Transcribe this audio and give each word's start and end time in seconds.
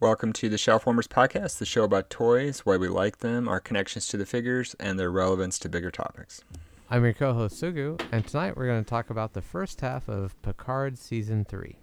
Welcome 0.00 0.32
to 0.34 0.48
the 0.48 0.56
Shelfwarmers 0.56 1.08
Podcast, 1.08 1.58
the 1.58 1.66
show 1.66 1.82
about 1.82 2.08
toys, 2.08 2.60
why 2.60 2.76
we 2.76 2.86
like 2.86 3.18
them, 3.18 3.48
our 3.48 3.58
connections 3.58 4.06
to 4.08 4.16
the 4.16 4.26
figures, 4.26 4.76
and 4.78 4.96
their 4.96 5.10
relevance 5.10 5.58
to 5.58 5.68
bigger 5.68 5.90
topics. 5.90 6.40
I'm 6.88 7.02
your 7.02 7.14
co-host 7.14 7.60
Sugu, 7.60 8.00
and 8.12 8.24
tonight 8.24 8.56
we're 8.56 8.68
going 8.68 8.84
to 8.84 8.88
talk 8.88 9.10
about 9.10 9.32
the 9.32 9.42
first 9.42 9.80
half 9.80 10.08
of 10.08 10.40
Picard 10.40 10.98
season 10.98 11.44
three. 11.44 11.78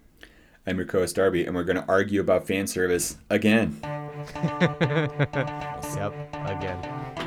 I'm 0.66 0.78
your 0.78 0.86
co-host 0.86 1.14
Darby, 1.14 1.44
and 1.44 1.54
we're 1.54 1.64
going 1.64 1.76
to 1.76 1.84
argue 1.88 2.22
about 2.22 2.46
fan 2.46 2.66
service 2.66 3.18
again. 3.28 3.78
yep, 3.84 4.80
again. 6.32 7.25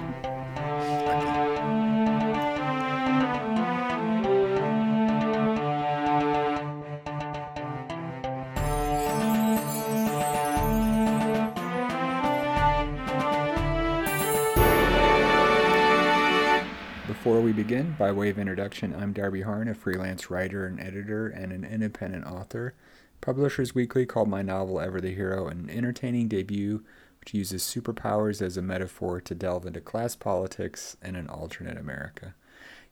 Before 17.29 17.43
we 17.43 17.53
begin, 17.53 17.95
by 17.99 18.11
way 18.11 18.31
of 18.31 18.39
introduction, 18.39 18.95
I'm 18.95 19.13
Darby 19.13 19.43
Harn, 19.43 19.67
a 19.67 19.75
freelance 19.75 20.31
writer 20.31 20.65
and 20.65 20.79
editor 20.79 21.27
and 21.27 21.51
an 21.51 21.63
independent 21.63 22.25
author. 22.25 22.73
Publishers 23.21 23.75
Weekly 23.75 24.07
called 24.07 24.27
my 24.27 24.41
novel 24.41 24.81
Ever 24.81 24.99
the 24.99 25.13
Hero 25.13 25.45
an 25.45 25.69
entertaining 25.69 26.27
debut 26.27 26.83
which 27.19 27.35
uses 27.35 27.61
superpowers 27.61 28.41
as 28.41 28.57
a 28.57 28.63
metaphor 28.63 29.21
to 29.21 29.35
delve 29.35 29.67
into 29.67 29.79
class 29.79 30.15
politics 30.15 30.97
and 31.03 31.15
an 31.15 31.29
alternate 31.29 31.77
America. 31.77 32.33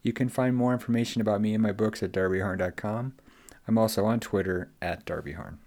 You 0.03 0.13
can 0.13 0.29
find 0.29 0.55
more 0.55 0.71
information 0.71 1.19
about 1.19 1.41
me 1.41 1.55
and 1.55 1.63
my 1.63 1.71
books 1.71 2.03
at 2.03 2.11
darbyharn.com. 2.11 3.15
I'm 3.67 3.77
also 3.79 4.05
on 4.05 4.19
Twitter 4.19 4.71
at 4.83 5.03
darbyharn. 5.03 5.57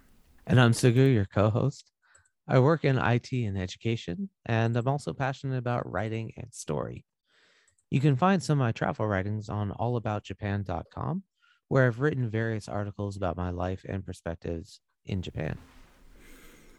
And 0.46 0.60
I'm 0.60 0.74
Sugu, 0.74 1.12
your 1.12 1.26
co 1.26 1.50
host. 1.50 1.90
I 2.46 2.60
work 2.60 2.84
in 2.84 2.98
IT 2.98 3.32
and 3.32 3.58
education, 3.58 4.28
and 4.46 4.76
I'm 4.76 4.86
also 4.86 5.12
passionate 5.12 5.58
about 5.58 5.90
writing 5.90 6.30
and 6.36 6.54
story. 6.54 7.04
You 7.90 8.00
can 8.00 8.14
find 8.14 8.40
some 8.40 8.60
of 8.60 8.64
my 8.64 8.70
travel 8.70 9.06
writings 9.08 9.48
on 9.48 9.72
allaboutjapan.com, 9.72 11.24
where 11.66 11.88
I've 11.88 11.98
written 11.98 12.30
various 12.30 12.68
articles 12.68 13.16
about 13.16 13.36
my 13.36 13.50
life 13.50 13.84
and 13.88 14.06
perspectives 14.06 14.80
in 15.04 15.22
Japan. 15.22 15.58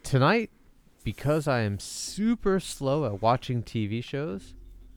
Tonight, 0.02 0.50
because 1.04 1.46
I 1.46 1.60
am 1.60 1.78
super 1.78 2.58
slow 2.58 3.04
at 3.04 3.20
watching 3.20 3.62
TV 3.62 4.02
shows, 4.02 4.54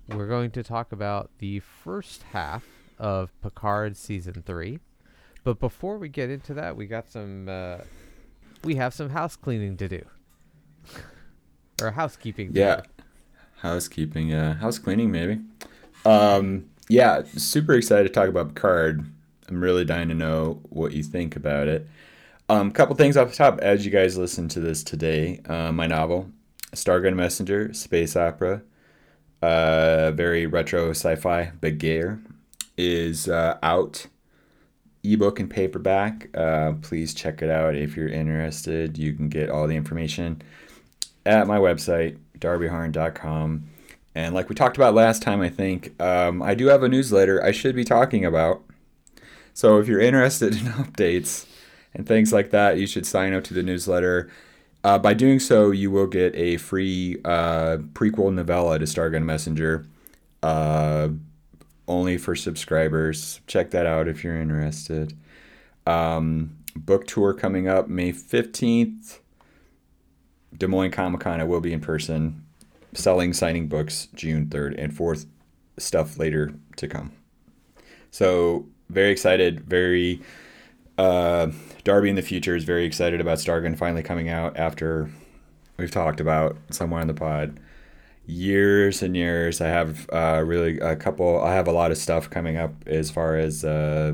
we're 0.08 0.28
going 0.28 0.52
to 0.52 0.64
talk 0.64 0.94
about 0.94 1.32
the 1.40 1.60
first 1.60 2.24
half 2.32 2.64
of 2.98 3.34
Picard 3.42 3.98
season 3.98 4.42
three. 4.46 4.80
But 5.44 5.60
before 5.60 5.98
we 5.98 6.08
get 6.08 6.30
into 6.30 6.54
that, 6.54 6.78
we 6.78 6.88
got 6.88 7.12
some, 7.12 7.50
uh, 7.50 7.80
we 8.64 8.76
have 8.76 8.94
some 8.94 9.10
house 9.10 9.36
cleaning 9.36 9.76
to 9.78 9.90
do, 9.90 10.06
or 11.82 11.92
housekeeping. 11.92 12.52
yeah, 12.54 12.82
housekeeping. 13.58 14.30
Yeah, 14.30 14.54
house 14.54 14.80
cleaning 14.80 15.12
maybe. 15.12 15.42
Um, 16.06 16.70
yeah, 16.88 17.24
super 17.36 17.74
excited 17.74 18.04
to 18.08 18.14
talk 18.14 18.30
about 18.30 18.50
Picard. 18.50 19.06
I'm 19.50 19.62
really 19.62 19.86
dying 19.86 20.08
to 20.10 20.16
know 20.16 20.62
what 20.70 20.94
you 20.94 21.04
think 21.04 21.36
about 21.36 21.68
it. 21.68 21.88
A 22.48 22.54
um, 22.54 22.72
couple 22.72 22.96
things 22.96 23.18
off 23.18 23.30
the 23.30 23.36
top 23.36 23.60
as 23.60 23.86
you 23.86 23.92
guys 23.92 24.18
listen 24.18 24.48
to 24.50 24.60
this 24.60 24.84
today. 24.84 25.42
Uh, 25.48 25.72
my 25.72 25.88
novel, 25.88 26.30
Stargun 26.74 27.16
Messenger, 27.16 27.74
space 27.74 28.16
opera, 28.16 28.62
uh, 29.42 30.12
very 30.12 30.46
retro 30.46 30.92
sci-fi, 30.92 31.52
Begehr, 31.60 32.24
is 32.78 33.28
uh, 33.28 33.58
out, 33.64 34.06
ebook 35.04 35.40
and 35.40 35.50
paperback. 35.50 36.30
Uh, 36.36 36.74
please 36.82 37.14
check 37.16 37.42
it 37.42 37.50
out 37.50 37.76
if 37.76 37.98
you're 37.98 38.10
interested. 38.10 38.98
You 38.98 39.14
can 39.14 39.30
get 39.30 39.50
all 39.50 39.68
the 39.68 39.76
information 39.76 40.42
at 41.26 41.48
my 41.48 41.58
website, 41.58 42.18
darbyharn.com. 42.38 43.70
And 44.16 44.34
like 44.34 44.48
we 44.48 44.56
talked 44.56 44.78
about 44.78 44.94
last 44.94 45.22
time, 45.22 45.42
I 45.42 45.50
think, 45.50 46.02
um, 46.02 46.42
I 46.42 46.56
do 46.56 46.68
have 46.68 46.84
a 46.84 46.90
newsletter 46.90 47.44
I 47.44 47.52
should 47.52 47.76
be 47.76 47.84
talking 47.84 48.24
about. 48.24 48.64
So 49.54 49.78
if 49.80 49.88
you're 49.88 50.00
interested 50.00 50.54
in 50.60 50.68
updates 50.68 51.46
and 51.94 52.08
things 52.08 52.32
like 52.32 52.52
that, 52.52 52.78
you 52.78 52.88
should 52.88 53.06
sign 53.06 53.34
up 53.34 53.44
to 53.46 53.54
the 53.54 53.62
newsletter. 53.62 54.32
Uh, 54.86 54.98
by 54.98 55.14
doing 55.14 55.40
so, 55.40 55.72
you 55.72 55.92
will 55.92 56.08
get 56.08 56.34
a 56.36 56.58
free 56.58 57.18
uh, 57.26 57.78
prequel 57.94 58.34
novella 58.34 58.80
to 58.80 58.86
Stargun 58.86 59.24
Messenger, 59.24 59.86
uh, 60.44 61.10
only 61.88 62.18
for 62.18 62.36
subscribers. 62.36 63.42
Check 63.48 63.72
that 63.72 63.86
out 63.86 64.08
if 64.08 64.24
you're 64.24 64.40
interested. 64.40 65.18
Um, 65.88 66.58
book 66.76 67.06
tour 67.06 67.34
coming 67.34 67.68
up 67.68 67.90
May 67.90 68.14
15th. 68.14 69.20
Des 70.56 70.68
Moines 70.68 70.92
Comic 70.92 71.20
Con, 71.20 71.42
I 71.42 71.44
will 71.44 71.60
be 71.60 71.74
in 71.74 71.82
person 71.82 72.45
selling, 72.96 73.34
signing 73.34 73.68
books 73.68 74.08
June 74.16 74.48
3rd 74.48 74.76
and 74.78 74.94
4th, 74.94 75.26
stuff 75.78 76.18
later 76.18 76.54
to 76.78 76.88
come. 76.88 77.12
So, 78.12 78.68
very 78.90 79.12
excited, 79.12 79.62
very. 79.62 80.22
Uh, 80.98 81.52
Darby 81.84 82.10
in 82.10 82.16
the 82.16 82.22
future 82.22 82.56
is 82.56 82.64
very 82.64 82.86
excited 82.86 83.20
about 83.20 83.38
Stargun 83.38 83.78
finally 83.78 84.02
coming 84.02 84.30
out 84.30 84.56
after 84.56 85.10
we've 85.78 85.92
talked 85.92 86.22
about 86.22 86.56
somewhere 86.72 87.02
on 87.02 87.08
the 87.08 87.14
pod 87.14 87.60
years 88.26 89.02
and 89.02 89.16
years. 89.16 89.62
I 89.62 89.68
have 89.68 90.10
uh, 90.12 90.44
really 90.46 90.80
a 90.80 90.96
couple. 90.96 91.42
I 91.42 91.54
have 91.54 91.68
a 91.68 91.72
lot 91.72 91.92
of 91.92 91.98
stuff 91.98 92.30
coming 92.30 92.58
up 92.58 92.74
as 92.88 93.12
far 93.12 93.38
as 93.38 93.64
uh, 93.64 94.14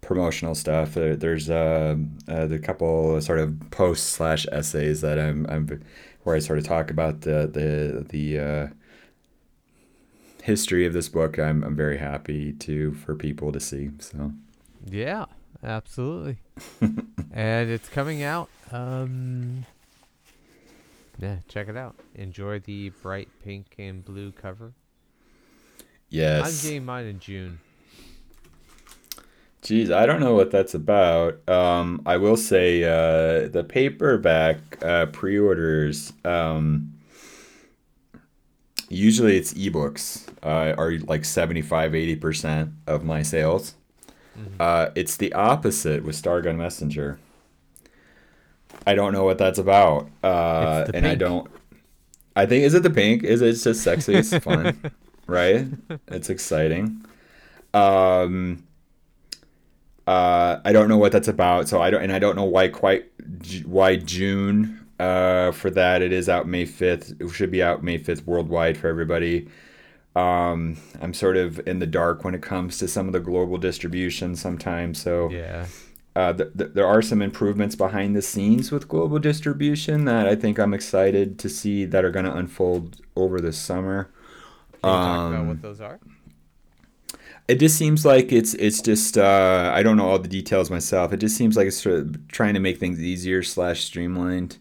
promotional 0.00 0.54
stuff. 0.54 0.94
There, 0.94 1.16
there's 1.16 1.50
uh, 1.50 1.96
uh, 2.28 2.46
the 2.46 2.58
couple 2.58 3.20
sort 3.20 3.38
of 3.38 3.58
posts 3.70 4.06
slash 4.06 4.46
essays 4.52 5.00
that 5.00 5.18
I'm 5.18 5.46
I'm 5.48 5.82
where 6.22 6.36
I 6.36 6.38
sort 6.38 6.58
of 6.58 6.64
talk 6.64 6.90
about 6.90 7.22
the 7.22 7.48
the 7.52 8.06
the 8.08 8.38
uh, 8.38 8.66
history 10.42 10.86
of 10.86 10.92
this 10.92 11.08
book. 11.08 11.38
I'm 11.38 11.62
I'm 11.62 11.76
very 11.76 11.98
happy 11.98 12.52
to 12.52 12.92
for 12.92 13.14
people 13.14 13.52
to 13.52 13.60
see. 13.60 13.90
So 13.98 14.32
yeah, 14.86 15.26
absolutely, 15.62 16.38
and 17.32 17.70
it's 17.70 17.88
coming 17.88 18.22
out. 18.22 18.48
Um, 18.70 19.66
yeah, 21.18 21.36
check 21.48 21.68
it 21.68 21.76
out. 21.76 21.96
Enjoy 22.14 22.58
the 22.58 22.90
bright 22.90 23.28
pink 23.44 23.74
and 23.78 24.04
blue 24.04 24.32
cover. 24.32 24.72
Yes, 26.08 26.46
I'm 26.46 26.68
getting 26.68 26.84
mine 26.84 27.06
in 27.06 27.18
June. 27.20 27.60
Geez, 29.62 29.92
I 29.92 30.06
don't 30.06 30.18
know 30.18 30.34
what 30.34 30.50
that's 30.50 30.74
about. 30.74 31.48
Um, 31.48 32.02
I 32.04 32.16
will 32.16 32.36
say 32.36 32.82
uh, 32.82 33.48
the 33.48 33.64
paperback 33.66 34.58
uh, 34.82 35.06
pre-orders. 35.06 36.12
Um, 36.24 36.94
usually, 38.88 39.36
it's 39.36 39.54
ebooks 39.54 40.28
uh, 40.42 40.74
are 40.76 40.98
like 41.06 41.24
75 41.24 41.94
80 41.94 42.16
percent 42.16 42.70
of 42.88 43.04
my 43.04 43.22
sales. 43.22 43.74
Mm-hmm. 44.36 44.54
Uh, 44.58 44.88
it's 44.96 45.16
the 45.16 45.32
opposite 45.32 46.02
with 46.02 46.20
Stargun 46.20 46.56
Messenger. 46.56 47.20
I 48.84 48.94
don't 48.94 49.12
know 49.12 49.22
what 49.22 49.38
that's 49.38 49.60
about, 49.60 50.08
uh, 50.24 50.86
and 50.86 50.92
pink. 50.92 51.06
I 51.06 51.14
don't. 51.14 51.48
I 52.34 52.46
think 52.46 52.64
is 52.64 52.74
it 52.74 52.82
the 52.82 52.90
pink? 52.90 53.22
Is 53.22 53.42
it 53.42 53.52
just 53.62 53.84
sexy? 53.84 54.14
It's 54.14 54.36
fun, 54.38 54.90
right? 55.28 55.66
It's 56.08 56.30
exciting. 56.30 57.04
Um, 57.74 58.64
uh, 60.06 60.60
I 60.64 60.72
don't 60.72 60.88
know 60.88 60.98
what 60.98 61.12
that's 61.12 61.28
about, 61.28 61.68
so 61.68 61.80
I 61.80 61.90
don't, 61.90 62.02
and 62.02 62.12
I 62.12 62.18
don't 62.18 62.36
know 62.36 62.44
why 62.44 62.68
quite 62.68 63.10
why 63.64 63.96
June 63.96 64.86
uh, 64.98 65.52
for 65.52 65.70
that. 65.70 66.02
It 66.02 66.12
is 66.12 66.28
out 66.28 66.48
May 66.48 66.64
fifth. 66.64 67.14
It 67.20 67.28
should 67.30 67.50
be 67.50 67.62
out 67.62 67.82
May 67.82 67.98
fifth 67.98 68.26
worldwide 68.26 68.76
for 68.76 68.88
everybody. 68.88 69.48
Um, 70.14 70.76
I'm 71.00 71.14
sort 71.14 71.36
of 71.36 71.66
in 71.66 71.78
the 71.78 71.86
dark 71.86 72.24
when 72.24 72.34
it 72.34 72.42
comes 72.42 72.78
to 72.78 72.88
some 72.88 73.06
of 73.06 73.12
the 73.12 73.20
global 73.20 73.58
distribution 73.58 74.36
sometimes. 74.36 75.00
So 75.00 75.30
yeah, 75.30 75.66
uh, 76.14 76.32
th- 76.32 76.50
th- 76.58 76.70
there 76.74 76.86
are 76.86 77.00
some 77.00 77.22
improvements 77.22 77.74
behind 77.74 78.14
the 78.14 78.22
scenes 78.22 78.70
with 78.70 78.88
global 78.88 79.18
distribution 79.18 80.04
that 80.04 80.26
I 80.26 80.34
think 80.34 80.58
I'm 80.58 80.74
excited 80.74 81.38
to 81.38 81.48
see 81.48 81.84
that 81.86 82.04
are 82.04 82.10
going 82.10 82.26
to 82.26 82.34
unfold 82.34 83.00
over 83.16 83.40
the 83.40 83.52
summer. 83.52 84.10
Can 84.82 84.90
you 84.90 84.96
um, 84.96 85.04
talk 85.04 85.30
about 85.30 85.46
what 85.46 85.52
um, 85.52 85.60
those 85.62 85.80
are? 85.80 86.00
It 87.48 87.56
just 87.56 87.76
seems 87.76 88.04
like 88.04 88.32
it's 88.32 88.54
it's 88.54 88.80
just 88.80 89.18
uh, 89.18 89.72
I 89.74 89.82
don't 89.82 89.96
know 89.96 90.08
all 90.08 90.18
the 90.18 90.28
details 90.28 90.70
myself. 90.70 91.12
It 91.12 91.18
just 91.18 91.36
seems 91.36 91.56
like 91.56 91.66
it's 91.66 91.76
sort 91.76 91.96
of 91.96 92.28
trying 92.28 92.54
to 92.54 92.60
make 92.60 92.78
things 92.78 93.00
easier 93.00 93.42
slash 93.42 93.84
streamlined 93.84 94.58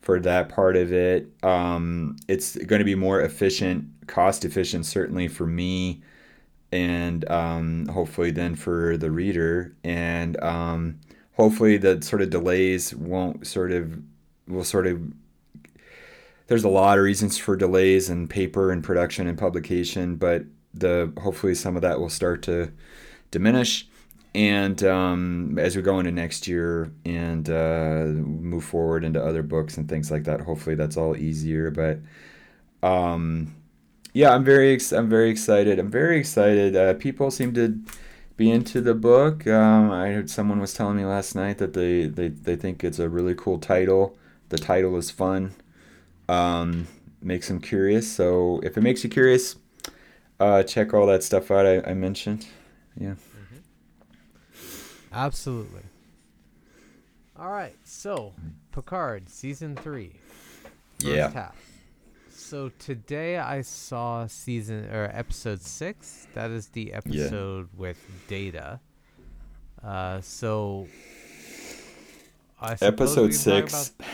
for 0.00 0.18
that 0.20 0.48
part 0.48 0.76
of 0.76 0.92
it. 0.92 1.28
Um, 1.42 2.16
it's 2.28 2.56
going 2.56 2.80
to 2.80 2.84
be 2.84 2.94
more 2.94 3.20
efficient, 3.20 3.86
cost 4.06 4.44
efficient, 4.44 4.86
certainly 4.86 5.28
for 5.28 5.46
me, 5.46 6.02
and 6.72 7.28
um, 7.30 7.86
hopefully 7.88 8.30
then 8.30 8.54
for 8.56 8.96
the 8.96 9.10
reader, 9.10 9.76
and 9.84 10.42
um, 10.42 10.98
hopefully 11.36 11.76
the 11.76 12.02
sort 12.02 12.22
of 12.22 12.30
delays 12.30 12.94
won't 12.94 13.46
sort 13.46 13.70
of 13.72 13.98
will 14.48 14.64
sort 14.64 14.86
of 14.86 15.00
there's 16.48 16.64
a 16.64 16.68
lot 16.68 16.98
of 16.98 17.04
reasons 17.04 17.36
for 17.36 17.56
delays 17.56 18.08
in 18.08 18.26
paper 18.26 18.72
and 18.72 18.82
production 18.82 19.26
and 19.28 19.38
publication, 19.38 20.16
but 20.16 20.44
the 20.74 21.12
hopefully 21.20 21.54
some 21.54 21.76
of 21.76 21.82
that 21.82 21.98
will 22.00 22.08
start 22.10 22.42
to 22.42 22.72
diminish 23.30 23.88
and 24.34 24.82
um, 24.84 25.58
as 25.58 25.74
we 25.74 25.82
go 25.82 25.98
into 25.98 26.12
next 26.12 26.46
year 26.46 26.92
and 27.04 27.48
uh, 27.48 28.04
move 28.06 28.64
forward 28.64 29.04
into 29.04 29.24
other 29.24 29.42
books 29.42 29.76
and 29.76 29.88
things 29.88 30.10
like 30.10 30.24
that, 30.24 30.42
hopefully 30.42 30.76
that's 30.76 30.96
all 30.96 31.16
easier. 31.16 31.70
But 31.70 31.98
um, 32.86 33.54
yeah, 34.12 34.34
I'm 34.34 34.44
very 34.44 34.74
ex- 34.74 34.92
I'm 34.92 35.08
very 35.08 35.30
excited. 35.30 35.78
I'm 35.78 35.90
very 35.90 36.18
excited. 36.18 36.76
Uh, 36.76 36.94
people 36.94 37.30
seem 37.30 37.54
to 37.54 37.80
be 38.36 38.50
into 38.50 38.80
the 38.80 38.94
book. 38.94 39.46
Um, 39.46 39.90
I 39.90 40.10
heard 40.10 40.30
someone 40.30 40.60
was 40.60 40.74
telling 40.74 40.96
me 40.96 41.04
last 41.04 41.34
night 41.34 41.58
that 41.58 41.72
they, 41.72 42.06
they, 42.06 42.28
they 42.28 42.54
think 42.54 42.84
it's 42.84 43.00
a 43.00 43.08
really 43.08 43.34
cool 43.34 43.58
title. 43.58 44.16
The 44.50 44.58
title 44.58 44.96
is 44.96 45.10
fun. 45.10 45.54
Um, 46.28 46.86
makes 47.20 47.48
them 47.48 47.60
curious. 47.60 48.10
So 48.10 48.60
if 48.62 48.76
it 48.76 48.82
makes 48.82 49.02
you 49.02 49.10
curious, 49.10 49.56
uh, 50.40 50.62
check 50.62 50.94
all 50.94 51.06
that 51.06 51.22
stuff 51.22 51.50
out 51.50 51.66
I, 51.66 51.80
I 51.82 51.94
mentioned. 51.94 52.46
Yeah. 52.96 53.14
Absolutely. 55.12 55.82
All 57.38 57.50
right, 57.50 57.76
so 57.84 58.34
Picard 58.72 59.28
season 59.28 59.76
three, 59.76 60.14
first 60.98 61.06
Yeah. 61.14 61.30
half. 61.30 61.56
So 62.30 62.70
today 62.78 63.38
I 63.38 63.60
saw 63.62 64.26
season 64.26 64.86
or 64.92 65.10
episode 65.12 65.60
six. 65.62 66.26
That 66.34 66.50
is 66.50 66.68
the 66.68 66.92
episode 66.92 67.68
with 67.76 67.98
Data. 68.26 68.80
Uh, 69.84 70.20
so 70.20 70.88
I 72.60 72.76
Episode 72.80 73.34
six. 73.34 73.92
about- 73.98 74.08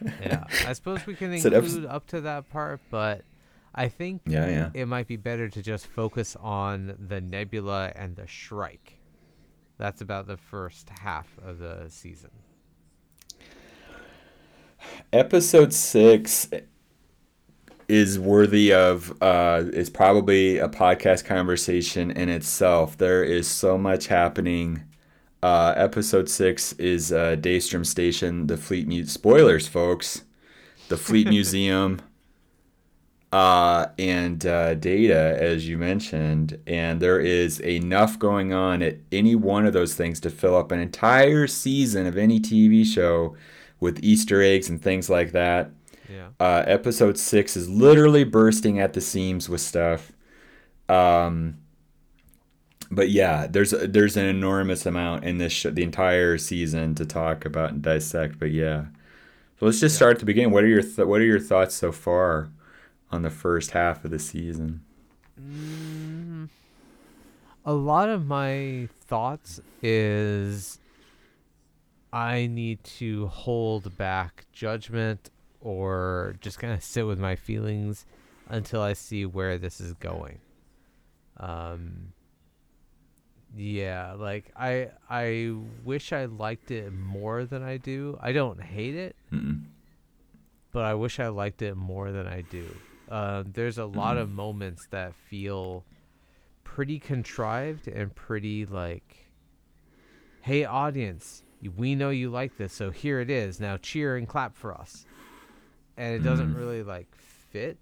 yeah, 0.20 0.44
I 0.66 0.72
suppose 0.74 1.04
we 1.06 1.14
can 1.14 1.32
include 1.34 1.54
episode- 1.54 1.86
up 1.86 2.06
to 2.08 2.20
that 2.22 2.48
part, 2.50 2.80
but 2.90 3.22
I 3.74 3.88
think 3.88 4.22
Yeah, 4.26 4.48
yeah. 4.48 4.70
it 4.74 4.86
might 4.86 5.06
be 5.08 5.16
better 5.16 5.48
to 5.48 5.62
just 5.62 5.86
focus 5.86 6.36
on 6.40 6.96
the 7.08 7.20
nebula 7.20 7.92
and 7.96 8.14
the 8.16 8.26
shrike. 8.26 8.98
That's 9.78 10.00
about 10.00 10.26
the 10.28 10.36
first 10.36 10.88
half 11.00 11.26
of 11.44 11.58
the 11.58 11.86
season. 11.88 12.30
Episode 15.12 15.72
six 15.72 16.48
is 17.88 18.18
worthy 18.18 18.72
of 18.72 19.12
uh, 19.22 19.62
is 19.72 19.90
probably 19.90 20.58
a 20.58 20.68
podcast 20.68 21.24
conversation 21.24 22.10
in 22.10 22.28
itself. 22.28 22.96
There 22.96 23.24
is 23.24 23.46
so 23.48 23.76
much 23.78 24.06
happening. 24.08 24.82
Uh, 25.42 25.74
episode 25.76 26.28
six 26.28 26.72
is 26.74 27.12
uh, 27.12 27.36
Daystrom 27.38 27.84
Station, 27.84 28.46
the 28.46 28.56
Fleet 28.56 28.86
Mu- 28.88 29.04
spoilers, 29.04 29.68
folks. 29.68 30.22
The 30.88 30.96
Fleet 30.96 31.28
Museum, 31.36 32.00
uh, 33.34 33.88
and 33.98 34.46
uh, 34.46 34.74
Data, 34.74 35.36
as 35.40 35.66
you 35.68 35.76
mentioned, 35.76 36.56
and 36.68 37.00
there 37.00 37.18
is 37.18 37.58
enough 37.62 38.16
going 38.16 38.52
on 38.52 38.80
at 38.80 38.98
any 39.10 39.34
one 39.34 39.66
of 39.66 39.72
those 39.72 39.96
things 39.96 40.20
to 40.20 40.30
fill 40.30 40.56
up 40.56 40.70
an 40.70 40.78
entire 40.78 41.48
season 41.48 42.06
of 42.06 42.16
any 42.16 42.38
TV 42.38 42.86
show 42.86 43.34
with 43.80 43.98
Easter 44.04 44.40
eggs 44.40 44.68
and 44.68 44.80
things 44.80 45.10
like 45.10 45.32
that. 45.32 45.72
Yeah. 46.08 46.28
Uh, 46.38 46.62
episode 46.68 47.18
six 47.18 47.56
is 47.56 47.68
literally 47.68 48.22
bursting 48.22 48.78
at 48.78 48.92
the 48.92 49.00
seams 49.00 49.48
with 49.48 49.60
stuff. 49.60 50.12
Um, 50.88 51.56
but 52.88 53.10
yeah, 53.10 53.48
there's 53.48 53.72
there's 53.72 54.16
an 54.16 54.26
enormous 54.26 54.86
amount 54.86 55.24
in 55.24 55.38
this 55.38 55.52
sh- 55.52 55.66
the 55.72 55.82
entire 55.82 56.38
season 56.38 56.94
to 56.94 57.04
talk 57.04 57.44
about 57.44 57.72
and 57.72 57.82
dissect. 57.82 58.38
But 58.38 58.52
yeah, 58.52 58.84
so 59.58 59.66
let's 59.66 59.80
just 59.80 59.96
start 59.96 60.12
at 60.12 60.20
the 60.20 60.24
beginning. 60.24 60.52
What 60.52 60.62
are 60.62 60.68
your 60.68 60.82
th- 60.82 61.08
what 61.08 61.20
are 61.20 61.24
your 61.24 61.40
thoughts 61.40 61.74
so 61.74 61.90
far 61.90 62.50
on 63.14 63.22
the 63.22 63.30
first 63.30 63.70
half 63.70 64.04
of 64.04 64.10
the 64.10 64.18
season? 64.18 64.82
Mm, 65.40 66.48
a 67.64 67.72
lot 67.72 68.08
of 68.08 68.26
my 68.26 68.88
thoughts 69.06 69.60
is 69.82 70.78
I 72.12 72.46
need 72.46 72.84
to 72.98 73.26
hold 73.28 73.96
back 73.96 74.46
judgment 74.52 75.30
or 75.60 76.36
just 76.40 76.58
kind 76.58 76.72
of 76.72 76.82
sit 76.82 77.06
with 77.06 77.18
my 77.18 77.36
feelings 77.36 78.04
until 78.48 78.82
I 78.82 78.92
see 78.92 79.24
where 79.24 79.56
this 79.58 79.80
is 79.80 79.94
going. 79.94 80.38
Um 81.38 82.12
yeah, 83.56 84.14
like 84.14 84.50
I 84.56 84.90
I 85.08 85.54
wish 85.84 86.12
I 86.12 86.24
liked 86.26 86.70
it 86.70 86.92
more 86.92 87.44
than 87.44 87.62
I 87.62 87.76
do. 87.76 88.18
I 88.20 88.32
don't 88.32 88.60
hate 88.60 88.96
it, 88.96 89.14
Mm-mm. 89.32 89.62
but 90.72 90.84
I 90.84 90.94
wish 90.94 91.20
I 91.20 91.28
liked 91.28 91.62
it 91.62 91.76
more 91.76 92.10
than 92.10 92.26
I 92.26 92.40
do. 92.42 92.66
Uh, 93.08 93.44
there's 93.46 93.78
a 93.78 93.84
lot 93.84 94.16
of 94.16 94.30
moments 94.30 94.86
that 94.90 95.14
feel 95.14 95.84
pretty 96.64 96.98
contrived 96.98 97.86
and 97.86 98.14
pretty 98.14 98.64
like, 98.66 99.28
hey, 100.40 100.64
audience, 100.64 101.42
we 101.76 101.94
know 101.94 102.10
you 102.10 102.30
like 102.30 102.56
this, 102.56 102.72
so 102.72 102.90
here 102.90 103.20
it 103.20 103.30
is. 103.30 103.60
Now 103.60 103.76
cheer 103.76 104.16
and 104.16 104.26
clap 104.28 104.56
for 104.56 104.74
us. 104.74 105.06
And 105.96 106.14
it 106.14 106.22
doesn't 106.24 106.50
Mhm. 106.50 106.56
really 106.56 106.82
like 106.82 107.14
fit. 107.14 107.78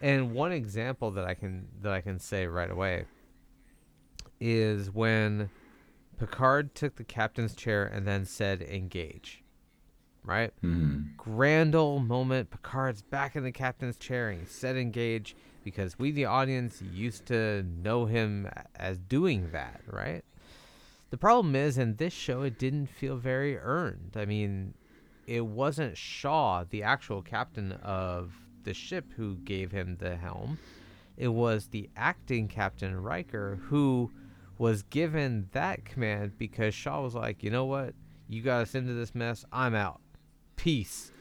And 0.00 0.32
one 0.32 0.52
example 0.52 1.10
that 1.12 1.24
I 1.24 1.34
can 1.34 1.68
that 1.82 1.92
I 1.92 2.00
can 2.00 2.18
say 2.18 2.46
right 2.46 2.70
away 2.70 3.06
is 4.40 4.90
when 4.90 5.50
Picard 6.18 6.74
took 6.74 6.96
the 6.96 7.04
captain's 7.04 7.54
chair 7.54 7.84
and 7.84 8.06
then 8.06 8.24
said 8.24 8.62
engage. 8.62 9.42
Right? 10.22 10.52
Mhm. 10.62 10.93
Grand 11.24 11.74
old 11.74 12.06
moment. 12.06 12.50
Picard's 12.50 13.02
back 13.02 13.34
in 13.34 13.44
the 13.44 13.52
captain's 13.52 13.96
chair 13.96 14.28
and 14.28 14.40
he 14.40 14.46
said 14.46 14.76
engage 14.76 15.34
because 15.64 15.98
we, 15.98 16.10
the 16.10 16.26
audience, 16.26 16.82
used 16.92 17.24
to 17.26 17.62
know 17.82 18.04
him 18.04 18.48
as 18.76 18.98
doing 18.98 19.50
that, 19.52 19.80
right? 19.86 20.22
The 21.08 21.16
problem 21.16 21.56
is, 21.56 21.78
in 21.78 21.96
this 21.96 22.12
show, 22.12 22.42
it 22.42 22.58
didn't 22.58 22.88
feel 22.88 23.16
very 23.16 23.56
earned. 23.56 24.12
I 24.16 24.26
mean, 24.26 24.74
it 25.26 25.46
wasn't 25.46 25.96
Shaw, 25.96 26.64
the 26.68 26.82
actual 26.82 27.22
captain 27.22 27.72
of 27.82 28.34
the 28.64 28.74
ship, 28.74 29.06
who 29.16 29.36
gave 29.36 29.72
him 29.72 29.96
the 29.96 30.16
helm. 30.16 30.58
It 31.16 31.28
was 31.28 31.68
the 31.68 31.88
acting 31.96 32.48
captain, 32.48 33.00
Riker, 33.00 33.60
who 33.62 34.10
was 34.58 34.82
given 34.82 35.48
that 35.52 35.84
command 35.84 36.36
because 36.36 36.74
Shaw 36.74 37.00
was 37.00 37.14
like, 37.14 37.42
you 37.42 37.50
know 37.50 37.64
what? 37.64 37.94
You 38.28 38.42
got 38.42 38.62
us 38.62 38.74
into 38.74 38.92
this 38.92 39.14
mess. 39.14 39.44
I'm 39.52 39.74
out. 39.74 40.00
Peace. 40.56 41.12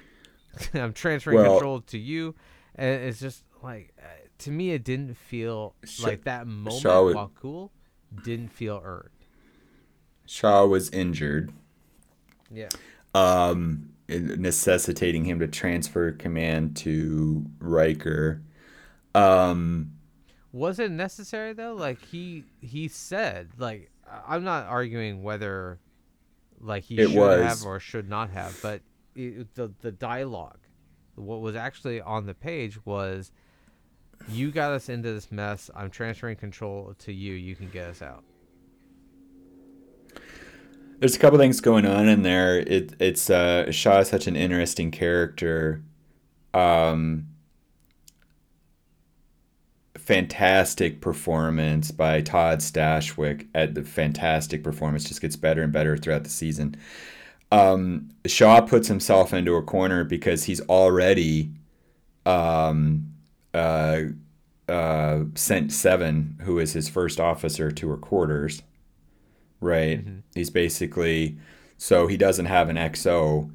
I'm 0.73 0.94
transferring 0.94 1.38
Well- 1.38 1.51
control 1.53 1.81
to 1.81 1.97
you. 1.97 2.35
And 2.75 3.03
it's 3.03 3.19
just 3.19 3.44
like, 3.61 3.94
uh, 4.00 4.05
to 4.39 4.51
me, 4.51 4.71
it 4.71 4.83
didn't 4.83 5.15
feel 5.15 5.75
Sh- 5.83 6.01
like 6.01 6.23
that 6.23 6.47
moment, 6.47 6.81
Shaw 6.81 7.13
while 7.13 7.31
cool, 7.39 7.71
didn't 8.23 8.50
feel 8.51 8.81
earned. 8.83 9.09
Shaw 10.25 10.65
was 10.65 10.89
injured, 10.89 11.51
Yeah. 12.51 12.69
um, 13.13 13.89
necessitating 14.09 15.25
him 15.25 15.39
to 15.39 15.47
transfer 15.47 16.11
command 16.13 16.75
to 16.77 17.45
Riker. 17.60 18.41
Um, 19.13 19.91
Was 20.51 20.79
it 20.79 20.91
necessary 20.91 21.53
though? 21.53 21.74
Like 21.75 22.01
he 22.05 22.43
he 22.62 22.88
said, 22.88 23.50
like 23.57 23.91
I'm 24.27 24.43
not 24.43 24.65
arguing 24.67 25.22
whether 25.24 25.79
like 26.60 26.83
he 26.83 26.95
should 26.98 27.13
was. 27.15 27.41
have 27.41 27.65
or 27.65 27.79
should 27.79 28.10
not 28.10 28.29
have, 28.31 28.57
but 28.62 28.81
the 29.15 29.72
the 29.82 29.91
dialogue, 29.91 30.60
what 31.15 31.41
was 31.41 31.55
actually 31.55 32.01
on 32.01 32.25
the 32.25 32.34
page 32.34 32.84
was, 32.86 33.32
"You 34.27 34.51
got 34.51 34.72
us 34.72 34.89
into 34.89 35.13
this 35.13 35.32
mess. 35.32 35.70
I'm 35.75 35.89
transferring 35.89 36.38
control 36.38 36.93
to 37.00 37.13
you. 37.13 37.34
You 37.34 37.55
can 37.55 37.70
get 37.70 37.89
us 37.89 38.01
out." 38.01 38.24
there's 41.03 41.17
a 41.17 41.20
couple 41.20 41.38
things 41.38 41.60
going 41.60 41.86
on 41.86 42.08
in 42.08 42.22
there. 42.22 42.60
It 42.60 42.93
it's 42.98 43.29
uh, 43.29 43.70
Shaw 43.72 44.00
is 44.00 44.08
such 44.08 44.25
an 44.25 44.38
interesting 44.38 44.89
character. 44.89 45.84
Um, 46.53 47.27
fantastic 49.98 51.01
performance 51.01 51.91
by 51.91 52.22
Todd 52.22 52.60
Stashwick. 52.60 53.48
At 53.53 53.75
the 53.75 53.84
fantastic 53.84 54.63
performance 54.63 55.03
just 55.03 55.20
gets 55.20 55.36
better 55.36 55.62
and 55.62 55.74
better 55.74 55.98
throughout 55.98 56.24
the 56.24 56.29
season. 56.29 56.77
Um, 57.53 58.10
Shaw 58.25 58.62
puts 58.62 58.88
himself 58.88 59.33
into 59.33 59.55
a 59.55 59.62
corner 59.62 60.03
because 60.03 60.45
he's 60.45 60.62
already 60.62 61.51
um, 62.25 63.13
uh, 63.53 64.01
uh, 64.67 65.24
sent 65.36 65.72
Seven, 65.72 66.39
who 66.41 66.57
is 66.60 66.74
his 66.74 66.89
first 66.89 67.19
officer, 67.19 67.72
to 67.72 67.89
her 67.89 67.98
quarters 67.98 68.63
right? 69.63 70.05
He's 70.36 70.50
basically 70.50 71.38
so 71.77 72.07
he 72.07 72.17
doesn't 72.17 72.45
have 72.45 72.69
an 72.69 72.75
XO. 72.75 73.51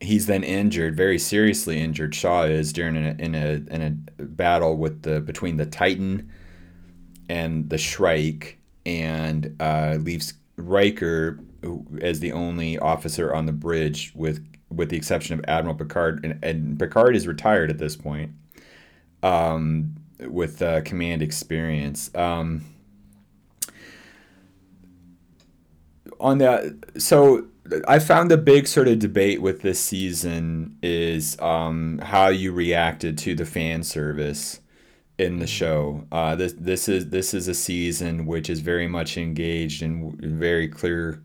He's 0.00 0.26
then 0.26 0.42
injured, 0.42 0.96
very 0.96 1.18
seriously 1.18 1.80
injured. 1.80 2.14
Shaw 2.14 2.42
is 2.42 2.72
during 2.72 2.96
a, 2.96 3.14
in 3.18 3.34
a 3.34 3.74
in 3.74 4.06
a 4.18 4.22
battle 4.22 4.76
with 4.76 5.02
the 5.02 5.20
between 5.20 5.56
the 5.56 5.66
Titan 5.66 6.30
and 7.28 7.70
the 7.70 7.78
Shrike, 7.78 8.58
and 8.84 9.56
uh, 9.60 9.96
leaves 10.00 10.34
Riker 10.56 11.38
as 12.00 12.20
the 12.20 12.32
only 12.32 12.78
officer 12.78 13.34
on 13.34 13.46
the 13.46 13.52
bridge, 13.52 14.12
with 14.14 14.46
with 14.70 14.88
the 14.88 14.96
exception 14.96 15.38
of 15.38 15.44
Admiral 15.48 15.76
Picard, 15.76 16.24
and, 16.24 16.42
and 16.42 16.78
Picard 16.78 17.14
is 17.14 17.26
retired 17.26 17.70
at 17.70 17.78
this 17.78 17.94
point, 17.94 18.32
um, 19.22 19.94
with 20.20 20.62
uh, 20.62 20.80
command 20.82 21.22
experience. 21.22 22.10
Um, 22.14 22.64
on 26.20 26.38
the 26.38 26.78
so 26.98 27.46
I 27.86 27.98
found 27.98 28.30
the 28.30 28.38
big 28.38 28.66
sort 28.66 28.88
of 28.88 28.98
debate 28.98 29.40
with 29.40 29.62
this 29.62 29.80
season 29.80 30.76
is 30.82 31.38
um, 31.40 31.98
how 31.98 32.28
you 32.28 32.52
reacted 32.52 33.18
to 33.18 33.34
the 33.34 33.44
fan 33.44 33.82
service 33.82 34.60
in 35.18 35.38
the 35.38 35.46
show. 35.46 36.06
Uh, 36.10 36.34
this 36.34 36.54
this 36.54 36.88
is 36.88 37.10
this 37.10 37.34
is 37.34 37.48
a 37.48 37.54
season 37.54 38.26
which 38.26 38.50
is 38.50 38.60
very 38.60 38.88
much 38.88 39.16
engaged 39.16 39.82
in 39.82 40.16
very 40.38 40.68
clear 40.68 41.22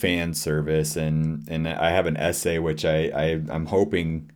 fan 0.00 0.34
service, 0.34 0.96
and 0.96 1.46
and 1.48 1.68
I 1.68 1.90
have 1.90 2.06
an 2.06 2.16
essay 2.16 2.58
which 2.58 2.84
I, 2.84 3.10
I 3.14 3.24
I'm 3.50 3.66
hoping 3.66 4.30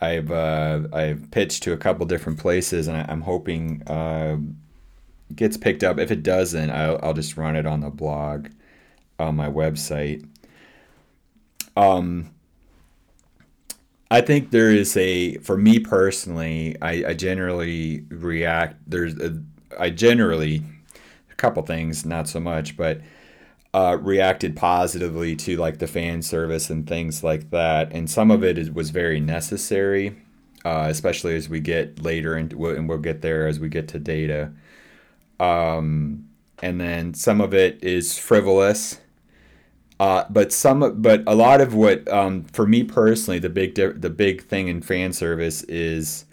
I've 0.00 0.30
uh, 0.30 0.82
I've 0.92 1.30
pitched 1.30 1.62
to 1.64 1.72
a 1.72 1.76
couple 1.76 2.06
different 2.06 2.38
places, 2.38 2.88
and 2.88 2.96
I, 2.96 3.12
am 3.12 3.22
hoping 3.22 3.82
uh, 3.86 4.38
gets 5.34 5.56
picked 5.56 5.84
up. 5.84 5.98
If 5.98 6.10
it 6.10 6.22
doesn't, 6.22 6.70
I'll, 6.70 6.98
I'll 7.02 7.14
just 7.14 7.36
run 7.36 7.56
it 7.56 7.66
on 7.66 7.80
the 7.80 7.90
blog 7.90 8.48
on 9.18 9.36
my 9.36 9.48
website. 9.48 10.26
Um, 11.76 12.30
I 14.10 14.20
think 14.22 14.50
there 14.50 14.70
is 14.70 14.96
a 14.96 15.36
for 15.38 15.56
me 15.56 15.78
personally, 15.78 16.76
I, 16.80 17.04
I 17.08 17.14
generally 17.14 18.04
react. 18.08 18.76
There's 18.86 19.14
a, 19.20 19.40
I 19.78 19.90
generally 19.90 20.62
a 21.30 21.34
couple 21.34 21.62
things, 21.62 22.06
not 22.06 22.28
so 22.28 22.40
much, 22.40 22.76
but 22.76 23.00
uh, 23.72 23.98
reacted 24.00 24.56
positively 24.56 25.36
to 25.36 25.56
like 25.56 25.78
the 25.78 25.86
fan 25.86 26.22
service 26.22 26.70
and 26.70 26.86
things 26.86 27.22
like 27.22 27.50
that, 27.50 27.92
and 27.92 28.10
some 28.10 28.30
of 28.30 28.42
it 28.44 28.58
is, 28.58 28.70
was 28.70 28.90
very 28.90 29.20
necessary, 29.20 30.16
uh, 30.64 30.86
especially 30.88 31.36
as 31.36 31.48
we 31.48 31.60
get 31.60 32.02
later 32.02 32.36
into 32.36 32.66
and 32.68 32.88
we'll 32.88 32.98
get 32.98 33.22
there 33.22 33.46
as 33.46 33.60
we 33.60 33.68
get 33.68 33.88
to 33.88 33.98
data. 33.98 34.52
Um, 35.38 36.28
and 36.62 36.80
then 36.80 37.14
some 37.14 37.40
of 37.40 37.54
it 37.54 37.82
is 37.82 38.18
frivolous 38.18 39.00
uh, 40.00 40.24
but 40.30 40.50
some, 40.50 41.02
but 41.02 41.22
a 41.26 41.34
lot 41.34 41.60
of 41.60 41.74
what, 41.74 42.08
um, 42.08 42.44
for 42.44 42.66
me 42.66 42.82
personally, 42.82 43.38
the 43.38 43.50
big 43.50 43.74
the 43.74 44.08
big 44.08 44.42
thing 44.42 44.68
in 44.68 44.80
fan 44.80 45.12
service 45.12 45.62
is, 45.64 46.24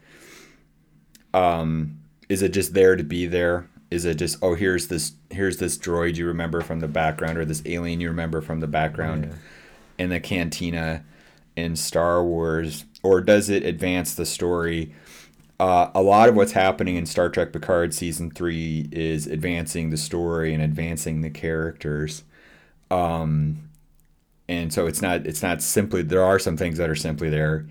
um, 1.33 1.99
is 2.29 2.41
it 2.41 2.53
just 2.53 2.73
there 2.73 2.95
to 2.95 3.03
be 3.03 3.25
there? 3.25 3.69
Is 3.89 4.05
it 4.05 4.15
just 4.15 4.37
oh 4.41 4.55
here's 4.55 4.87
this 4.87 5.13
here's 5.29 5.57
this 5.57 5.77
droid 5.77 6.15
you 6.15 6.25
remember 6.25 6.61
from 6.61 6.79
the 6.79 6.87
background 6.87 7.37
or 7.37 7.45
this 7.45 7.61
alien 7.65 8.01
you 8.01 8.09
remember 8.09 8.41
from 8.41 8.59
the 8.59 8.67
background 8.67 9.25
yeah. 9.25 10.03
in 10.03 10.09
the 10.09 10.19
cantina 10.19 11.05
in 11.55 11.75
Star 11.75 12.23
Wars, 12.23 12.85
or 13.01 13.21
does 13.21 13.49
it 13.49 13.63
advance 13.63 14.13
the 14.13 14.25
story? 14.25 14.93
Uh, 15.59 15.89
a 15.95 16.01
lot 16.03 16.29
of 16.29 16.35
what's 16.35 16.51
happening 16.51 16.97
in 16.97 17.05
Star 17.07 17.29
Trek 17.29 17.51
Picard 17.51 17.91
season 17.93 18.29
three 18.29 18.87
is 18.91 19.25
advancing 19.25 19.89
the 19.89 19.97
story 19.97 20.53
and 20.53 20.61
advancing 20.61 21.21
the 21.21 21.31
characters 21.31 22.23
um, 22.89 23.69
and 24.47 24.71
so 24.71 24.87
it's 24.87 25.01
not 25.01 25.25
it's 25.25 25.43
not 25.43 25.61
simply 25.61 26.01
there 26.01 26.23
are 26.23 26.39
some 26.39 26.57
things 26.57 26.77
that 26.77 26.89
are 26.89 26.95
simply 26.95 27.29
there. 27.29 27.67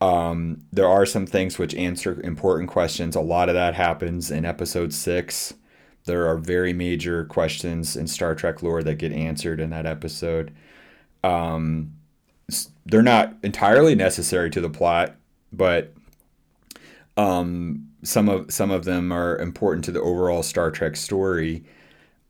Um, 0.00 0.62
there 0.72 0.88
are 0.88 1.04
some 1.04 1.26
things 1.26 1.58
which 1.58 1.74
answer 1.74 2.20
important 2.22 2.70
questions. 2.70 3.16
A 3.16 3.20
lot 3.20 3.48
of 3.48 3.54
that 3.54 3.74
happens 3.74 4.30
in 4.30 4.44
episode 4.44 4.94
six. 4.94 5.54
There 6.06 6.26
are 6.26 6.38
very 6.38 6.72
major 6.72 7.24
questions 7.26 7.96
in 7.96 8.06
Star 8.06 8.34
Trek 8.34 8.62
lore 8.62 8.82
that 8.82 8.94
get 8.94 9.12
answered 9.12 9.60
in 9.60 9.70
that 9.70 9.86
episode. 9.86 10.52
Um, 11.22 11.92
they're 12.86 13.02
not 13.02 13.36
entirely 13.42 13.94
necessary 13.94 14.50
to 14.50 14.60
the 14.60 14.70
plot, 14.70 15.16
but 15.52 15.92
um, 17.16 17.88
some 18.02 18.28
of 18.28 18.50
some 18.50 18.70
of 18.70 18.84
them 18.84 19.12
are 19.12 19.38
important 19.38 19.84
to 19.84 19.92
the 19.92 20.00
overall 20.00 20.42
Star 20.42 20.70
Trek 20.70 20.96
story. 20.96 21.64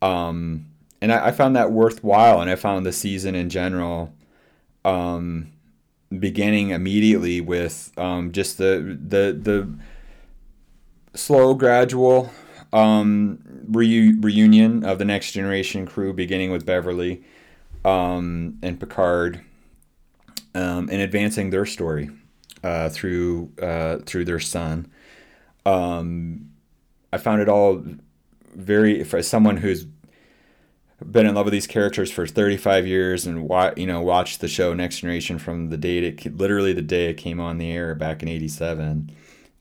Um, 0.02 0.66
and 1.00 1.12
I, 1.12 1.28
I, 1.28 1.30
found 1.30 1.54
that 1.56 1.72
worthwhile, 1.72 2.40
and 2.40 2.50
I 2.50 2.56
found 2.56 2.84
the 2.84 2.92
season 2.92 3.34
in 3.34 3.50
general, 3.50 4.12
um, 4.84 5.52
beginning 6.18 6.70
immediately 6.70 7.40
with 7.40 7.92
um, 7.96 8.32
just 8.32 8.58
the 8.58 8.98
the 9.00 9.38
the 9.40 9.72
slow, 11.14 11.54
gradual 11.54 12.30
um, 12.72 13.38
reu- 13.70 14.22
reunion 14.22 14.84
of 14.84 14.98
the 14.98 15.04
next 15.04 15.32
generation 15.32 15.86
crew, 15.86 16.12
beginning 16.12 16.50
with 16.50 16.66
Beverly 16.66 17.22
um, 17.84 18.58
and 18.62 18.78
Picard, 18.78 19.40
um, 20.54 20.88
and 20.90 21.00
advancing 21.00 21.50
their 21.50 21.66
story 21.66 22.10
uh, 22.62 22.88
through 22.88 23.52
uh, 23.62 23.98
through 23.98 24.24
their 24.24 24.40
son. 24.40 24.90
Um, 25.66 26.50
I 27.12 27.18
found 27.18 27.42
it 27.42 27.48
all 27.48 27.84
very 28.54 29.04
for 29.04 29.22
someone 29.22 29.56
who's 29.58 29.86
been 31.04 31.26
in 31.26 31.34
love 31.34 31.46
with 31.46 31.52
these 31.52 31.66
characters 31.66 32.10
for 32.10 32.26
35 32.26 32.86
years 32.86 33.26
and 33.26 33.48
wa- 33.48 33.72
you 33.76 33.86
know 33.86 34.00
watched 34.00 34.40
the 34.40 34.48
show 34.48 34.74
Next 34.74 35.00
Generation 35.00 35.38
from 35.38 35.70
the 35.70 35.76
date 35.76 36.04
it 36.04 36.36
literally 36.36 36.72
the 36.72 36.82
day 36.82 37.06
it 37.06 37.14
came 37.14 37.40
on 37.40 37.58
the 37.58 37.70
air 37.70 37.94
back 37.94 38.22
in 38.22 38.28
87 38.28 39.10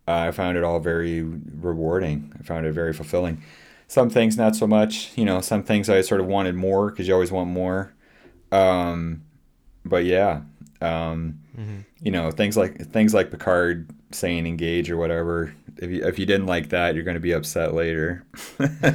uh, 0.08 0.12
I 0.12 0.32
found 0.32 0.58
it 0.58 0.64
all 0.64 0.80
very 0.80 1.22
rewarding. 1.22 2.34
I 2.40 2.42
found 2.42 2.66
it 2.66 2.72
very 2.72 2.94
fulfilling. 2.94 3.44
Some 3.88 4.10
things 4.10 4.38
not 4.38 4.56
so 4.56 4.68
much 4.68 5.18
you 5.18 5.26
know 5.26 5.42
some 5.42 5.64
things 5.64 5.90
I 5.90 6.02
sort 6.02 6.22
of 6.22 6.28
wanted 6.28 6.56
more 6.56 6.90
because 6.90 7.08
you 7.08 7.14
always 7.14 7.32
want 7.32 7.50
more. 7.50 7.94
Um, 8.52 9.24
but 9.86 10.06
yeah 10.06 10.42
um, 10.82 11.40
mm-hmm. 11.58 11.80
you 12.02 12.12
know 12.12 12.32
things 12.32 12.58
like 12.58 12.78
things 12.92 13.14
like 13.14 13.32
Picard 13.32 13.90
saying 14.12 14.48
engage 14.48 14.90
or 14.90 14.98
whatever 14.98 15.54
if 15.82 15.90
you 15.90 16.06
if 16.06 16.20
you 16.20 16.26
didn't 16.26 16.46
like 16.46 16.70
that, 16.70 16.94
you're 16.94 17.04
going 17.04 17.16
to 17.16 17.22
be 17.22 17.32
upset 17.32 17.74
later. 17.74 18.26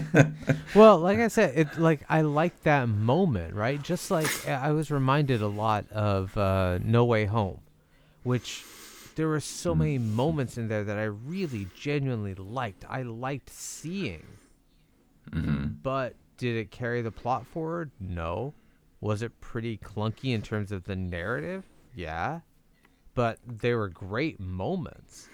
well, 0.75 0.99
like 0.99 1.19
I 1.19 1.29
said, 1.29 1.57
it 1.57 1.79
like 1.79 2.05
I 2.09 2.21
like 2.21 2.63
that 2.65 2.89
moment, 2.89 3.55
right? 3.55 3.83
Just 3.83 4.11
like 4.11 4.49
I 4.49 4.71
was 4.73 4.91
reminded 4.91 5.41
a 5.41 5.49
lot 5.49 5.91
of 5.91 6.37
uh, 6.37 6.79
No 6.83 7.05
Way 7.07 7.25
Home, 7.25 7.61
which 8.23 8.65
there 9.17 9.29
were 9.29 9.41
so 9.41 9.75
mm. 9.75 9.79
many 9.79 9.99
moments 9.99 10.59
in 10.59 10.69
there 10.69 10.85
that 10.85 10.99
I 10.99 11.05
really 11.05 11.69
genuinely 11.75 12.35
liked. 12.35 12.85
I 12.89 13.03
liked 13.03 13.51
seeing. 13.51 14.27
Mm-hmm. 15.31 15.67
But 15.83 16.15
did 16.37 16.57
it 16.57 16.71
carry 16.71 17.01
the 17.01 17.11
plot 17.11 17.47
forward? 17.47 17.93
No. 17.99 18.53
Was 19.01 19.23
it 19.23 19.41
pretty 19.41 19.79
clunky 19.79 20.35
in 20.35 20.43
terms 20.43 20.71
of 20.71 20.85
the 20.85 20.97
narrative? 20.97 21.65
Yeah. 21.95 22.41
But 23.15 23.39
they 23.47 23.75
were 23.75 23.89
great 23.89 24.41
moments 24.41 25.29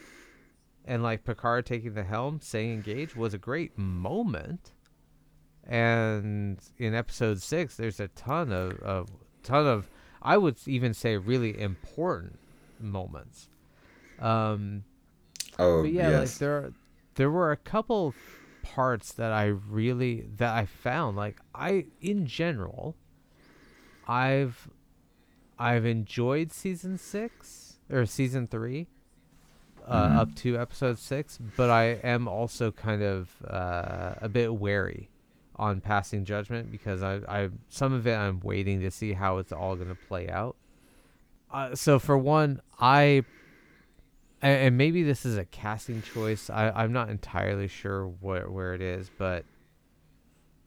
and 0.91 1.05
like 1.05 1.23
Picard 1.23 1.67
taking 1.67 1.95
the 1.95 2.03
helm, 2.03 2.41
saying 2.43 2.73
engage 2.73 3.15
was 3.15 3.33
a 3.33 3.39
great 3.39 3.79
moment. 3.79 4.73
And 5.65 6.59
in 6.79 6.97
episode 6.97 7.41
six, 7.41 7.77
there's 7.77 8.01
a 8.01 8.09
ton 8.09 8.51
of, 8.51 8.73
of 8.81 9.09
ton 9.45 9.69
of 9.69 9.89
I 10.21 10.37
would 10.37 10.57
even 10.67 10.93
say 10.93 11.17
really 11.17 11.57
important 11.61 12.41
moments. 12.81 13.49
Um, 14.19 14.83
oh 15.61 15.85
yeah, 15.85 16.11
yes. 16.11 16.19
like 16.19 16.39
there 16.39 16.73
there 17.15 17.31
were 17.31 17.53
a 17.53 17.57
couple 17.57 18.13
parts 18.65 19.13
that 19.13 19.31
I 19.31 19.45
really 19.45 20.27
that 20.39 20.57
I 20.57 20.67
found 20.67 21.17
like 21.17 21.39
I 21.55 21.87
in 22.01 22.27
general 22.27 22.97
I've 24.09 24.69
I've 25.57 25.87
enjoyed 25.87 26.51
season 26.51 26.99
6 26.99 27.79
or 27.91 28.07
season 28.07 28.49
3 28.49 28.89
uh, 29.87 30.09
mm-hmm. 30.09 30.19
up 30.19 30.35
to 30.37 30.59
episode 30.59 30.99
six, 30.99 31.39
but 31.57 31.71
I 31.71 31.99
am 32.03 32.29
also 32.29 32.71
kind 32.71 33.03
of 33.03 33.31
uh, 33.47 34.15
a 34.21 34.29
bit 34.29 34.55
wary 34.55 35.11
on 35.57 35.81
passing 35.81 36.25
judgment 36.25 36.71
because 36.71 37.03
I, 37.03 37.21
I 37.29 37.51
some 37.69 37.93
of 37.93 38.07
it 38.07 38.15
I'm 38.15 38.41
waiting 38.41 38.81
to 38.81 38.91
see 38.91 39.13
how 39.13 39.39
it's 39.39 39.53
all 39.53 39.77
going 39.77 39.89
to 39.89 39.95
play 39.95 40.29
out. 40.29 40.57
Uh, 41.53 41.75
so 41.75 41.99
for 41.99 42.17
one, 42.17 42.61
I 42.79 43.25
and 44.43 44.79
maybe 44.79 45.03
this 45.03 45.27
is 45.27 45.37
a 45.37 45.45
casting 45.45 46.01
choice. 46.01 46.49
I, 46.49 46.71
I'm 46.71 46.93
not 46.93 47.11
entirely 47.11 47.69
sure 47.69 48.07
where 48.07 48.49
where 48.49 48.75
it 48.75 48.81
is, 48.81 49.11
but 49.19 49.45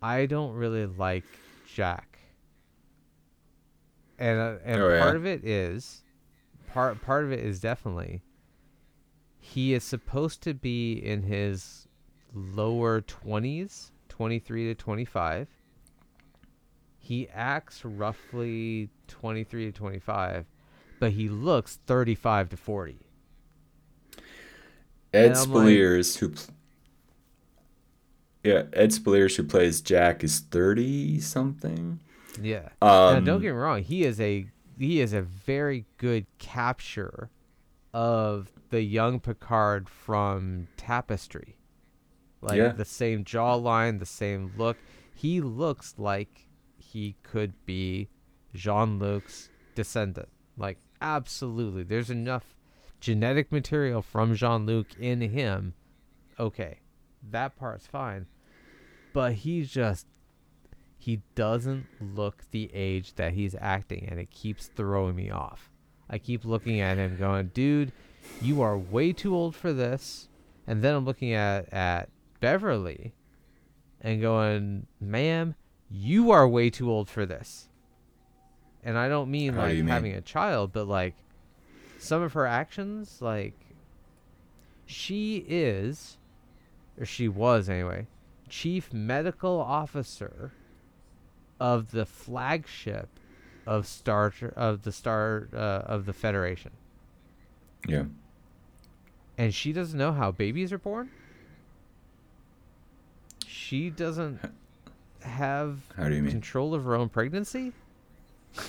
I 0.02 0.26
don't 0.26 0.54
really 0.54 0.86
like 0.86 1.24
Jack, 1.74 2.20
and 4.20 4.40
uh, 4.40 4.56
and 4.64 4.82
oh, 4.82 5.00
part 5.00 5.16
of 5.16 5.26
it 5.26 5.44
is 5.44 6.04
part 6.72 7.02
part 7.02 7.24
of 7.24 7.32
it 7.32 7.40
is 7.40 7.60
definitely 7.60 8.22
he 9.44 9.74
is 9.74 9.84
supposed 9.84 10.42
to 10.42 10.54
be 10.54 10.94
in 10.94 11.24
his 11.24 11.90
lower 12.34 13.02
20s, 13.02 13.92
23 14.08 14.68
to 14.68 14.74
25. 14.74 15.50
He 16.98 17.28
acts 17.28 17.84
roughly 17.84 18.90
23 19.10 19.66
to 19.66 19.72
25, 19.74 20.46
but 20.98 21.12
he 21.12 21.28
looks 21.28 21.78
35 21.86 22.52
to 22.52 22.58
40. 22.58 22.98
Ed 25.14 25.34
Speleers, 25.34 26.16
like, 26.16 26.20
who 26.22 26.30
pl- 26.30 26.56
yeah, 28.46 28.64
Ed 28.72 28.92
Speleers, 28.92 29.36
who 29.36 29.44
plays 29.44 29.82
Jack, 29.82 30.24
is 30.24 30.40
30 30.40 31.20
something. 31.20 32.00
Yeah. 32.42 32.70
Um, 32.82 33.16
now, 33.16 33.20
don't 33.20 33.42
get 33.42 33.48
me 33.48 33.60
wrong. 33.60 33.84
He 33.84 34.06
is 34.06 34.22
a 34.22 34.48
he 34.80 35.02
is 35.02 35.12
a 35.12 35.22
very 35.22 35.86
good 35.98 36.28
capture 36.40 37.30
of 37.94 38.52
the 38.70 38.82
young 38.82 39.20
Picard 39.20 39.88
from 39.88 40.68
Tapestry. 40.78 41.58
Like 42.42 42.58
yeah. 42.58 42.70
the 42.70 42.86
same 42.86 43.24
jawline, 43.24 44.00
the 44.00 44.06
same 44.06 44.52
look. 44.58 44.78
He 45.14 45.40
looks 45.40 45.96
like 45.98 46.48
he 46.78 47.16
could 47.24 47.54
be 47.66 48.10
Jean 48.54 49.00
Luc's 49.00 49.50
descendant. 49.76 50.30
Like, 50.58 50.78
absolutely. 51.02 51.84
There's 51.84 52.10
enough 52.10 52.56
genetic 53.00 53.52
material 53.52 54.02
from 54.02 54.36
Jean 54.36 54.66
Luc 54.66 54.88
in 55.00 55.22
him. 55.22 55.74
Okay, 56.40 56.80
that 57.32 57.56
part's 57.56 57.88
fine. 57.88 58.26
But 59.14 59.34
he's 59.34 59.70
just. 59.72 60.08
He 60.98 61.22
doesn't 61.36 61.86
look 62.00 62.44
the 62.52 62.72
age 62.74 63.16
that 63.16 63.34
he's 63.34 63.56
acting, 63.60 64.08
and 64.10 64.20
it 64.20 64.32
keeps 64.32 64.68
throwing 64.68 65.16
me 65.16 65.30
off. 65.30 65.70
I 66.14 66.20
keep 66.20 66.46
looking 66.46 66.80
at 66.80 66.98
him 66.98 67.18
going, 67.18 67.48
dude, 67.56 67.92
you 68.40 68.62
are 68.62 68.78
way 68.78 69.14
too 69.14 69.36
old 69.36 69.56
for 69.56 69.74
this. 69.74 70.30
And 70.68 70.84
then 70.84 70.94
I'm 70.94 71.06
looking 71.06 71.34
at, 71.34 71.74
at 71.74 72.08
Beverly 72.40 73.14
and 74.00 74.22
going, 74.22 74.86
ma'am, 75.02 75.56
you 75.90 76.30
are 76.30 76.48
way 76.48 76.70
too 76.70 76.92
old 76.92 77.10
for 77.10 77.26
this. 77.26 77.68
And 78.84 78.96
I 78.96 79.10
don't 79.10 79.32
mean 79.32 79.54
How 79.54 79.62
do 79.62 79.68
like 79.70 79.78
mean? 79.78 79.88
having 79.88 80.14
a 80.14 80.22
child, 80.22 80.72
but 80.72 80.88
like 80.88 81.16
some 81.98 82.22
of 82.22 82.34
her 82.34 82.46
actions, 82.46 83.20
like 83.20 83.56
she 84.86 85.44
is, 85.48 86.20
or 87.00 87.06
she 87.06 87.28
was 87.28 87.70
anyway, 87.70 88.06
chief 88.48 88.94
medical 88.94 89.60
officer 89.60 90.52
of 91.60 91.90
the 91.90 92.06
flagship 92.06 93.10
of 93.66 93.88
Star 93.88 94.34
of 94.56 94.84
the 94.84 94.92
Star 94.92 95.48
uh, 95.54 95.58
of 95.58 96.06
the 96.06 96.14
Federation, 96.14 96.72
Yeah. 97.88 98.06
and 99.38 99.54
she 99.54 99.72
doesn't 99.74 99.98
know 99.98 100.12
how 100.12 100.32
babies 100.32 100.72
are 100.74 100.78
born. 100.78 101.10
She 103.46 103.90
doesn't 103.90 104.40
have 105.22 105.80
How 105.96 106.10
do 106.10 106.16
you 106.16 106.22
mean? 106.24 106.32
control 106.32 106.74
of 106.74 106.84
her 106.84 106.96
own 106.96 107.10
pregnancy? 107.10 107.72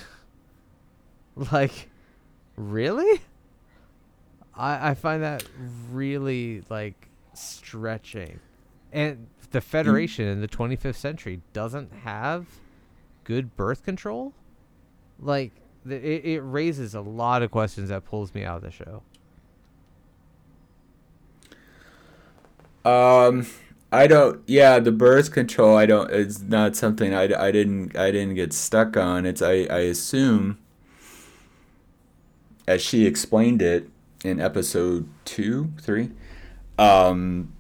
like, 1.53 1.89
really? 2.57 3.21
I 4.57 4.91
I 4.91 4.95
find 4.95 5.23
that 5.23 5.45
really 5.91 6.63
like 6.71 7.09
stretching, 7.35 8.39
and 8.93 9.27
the 9.51 9.61
Federation 9.61 10.27
in 10.27 10.41
the 10.41 10.49
25th 10.49 10.95
century 10.97 11.41
doesn't 11.53 11.93
have 12.05 12.47
good 13.25 13.57
birth 13.57 13.85
control. 13.85 14.33
Like, 15.19 15.53
it 15.89 16.25
it 16.25 16.41
raises 16.41 16.95
a 16.95 17.01
lot 17.01 17.43
of 17.43 17.51
questions 17.51 17.89
that 17.89 18.05
pulls 18.05 18.35
me 18.35 18.45
out 18.45 18.57
of 18.57 18.63
the 18.63 18.71
show. 18.71 19.03
Um, 22.85 23.47
I 23.91 24.07
don't. 24.07 24.43
Yeah, 24.47 24.79
the 24.79 24.93
birth 24.93 25.33
control. 25.33 25.77
I 25.77 25.87
don't. 25.87 26.11
It's 26.11 26.41
not 26.41 26.77
something 26.77 27.15
I, 27.15 27.23
I 27.35 27.51
didn't. 27.51 27.97
I 27.97 28.11
didn't 28.11 28.35
get 28.35 28.53
stuck 28.53 28.97
on. 28.97 29.25
It's. 29.25 29.41
I. 29.41 29.67
I 29.71 29.81
assume. 29.81 30.59
As 32.67 32.83
she 32.83 33.07
explained 33.07 33.63
it 33.63 33.89
in 34.25 34.41
episode 34.41 35.09
two, 35.25 35.73
three, 35.81 36.11
um, 36.79 37.54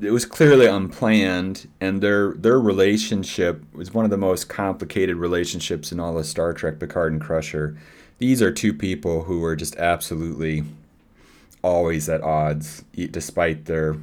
it 0.00 0.10
was 0.10 0.26
clearly 0.26 0.66
unplanned, 0.66 1.68
and 1.80 2.02
their 2.02 2.32
their 2.32 2.60
relationship 2.60 3.62
was 3.72 3.94
one 3.94 4.04
of 4.04 4.10
the 4.10 4.18
most 4.18 4.48
complicated 4.48 5.16
relationships 5.16 5.90
in 5.90 6.00
all 6.00 6.18
of 6.18 6.26
Star 6.26 6.52
Trek. 6.52 6.78
Picard 6.78 7.12
and 7.12 7.20
Crusher. 7.20 7.76
These 8.18 8.40
are 8.42 8.52
two 8.52 8.72
people 8.72 9.24
who 9.24 9.40
were 9.40 9.56
just 9.56 9.76
absolutely 9.76 10.64
always 11.62 12.08
at 12.08 12.22
odds, 12.22 12.84
despite 12.94 13.64
their 13.64 13.96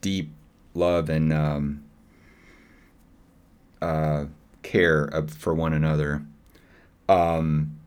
deep 0.00 0.30
love 0.74 1.08
and 1.08 1.32
um, 1.32 1.84
uh, 3.80 4.26
care 4.62 5.04
of, 5.04 5.30
for 5.30 5.54
one 5.54 5.72
another. 5.72 6.22
Um, 7.08 7.78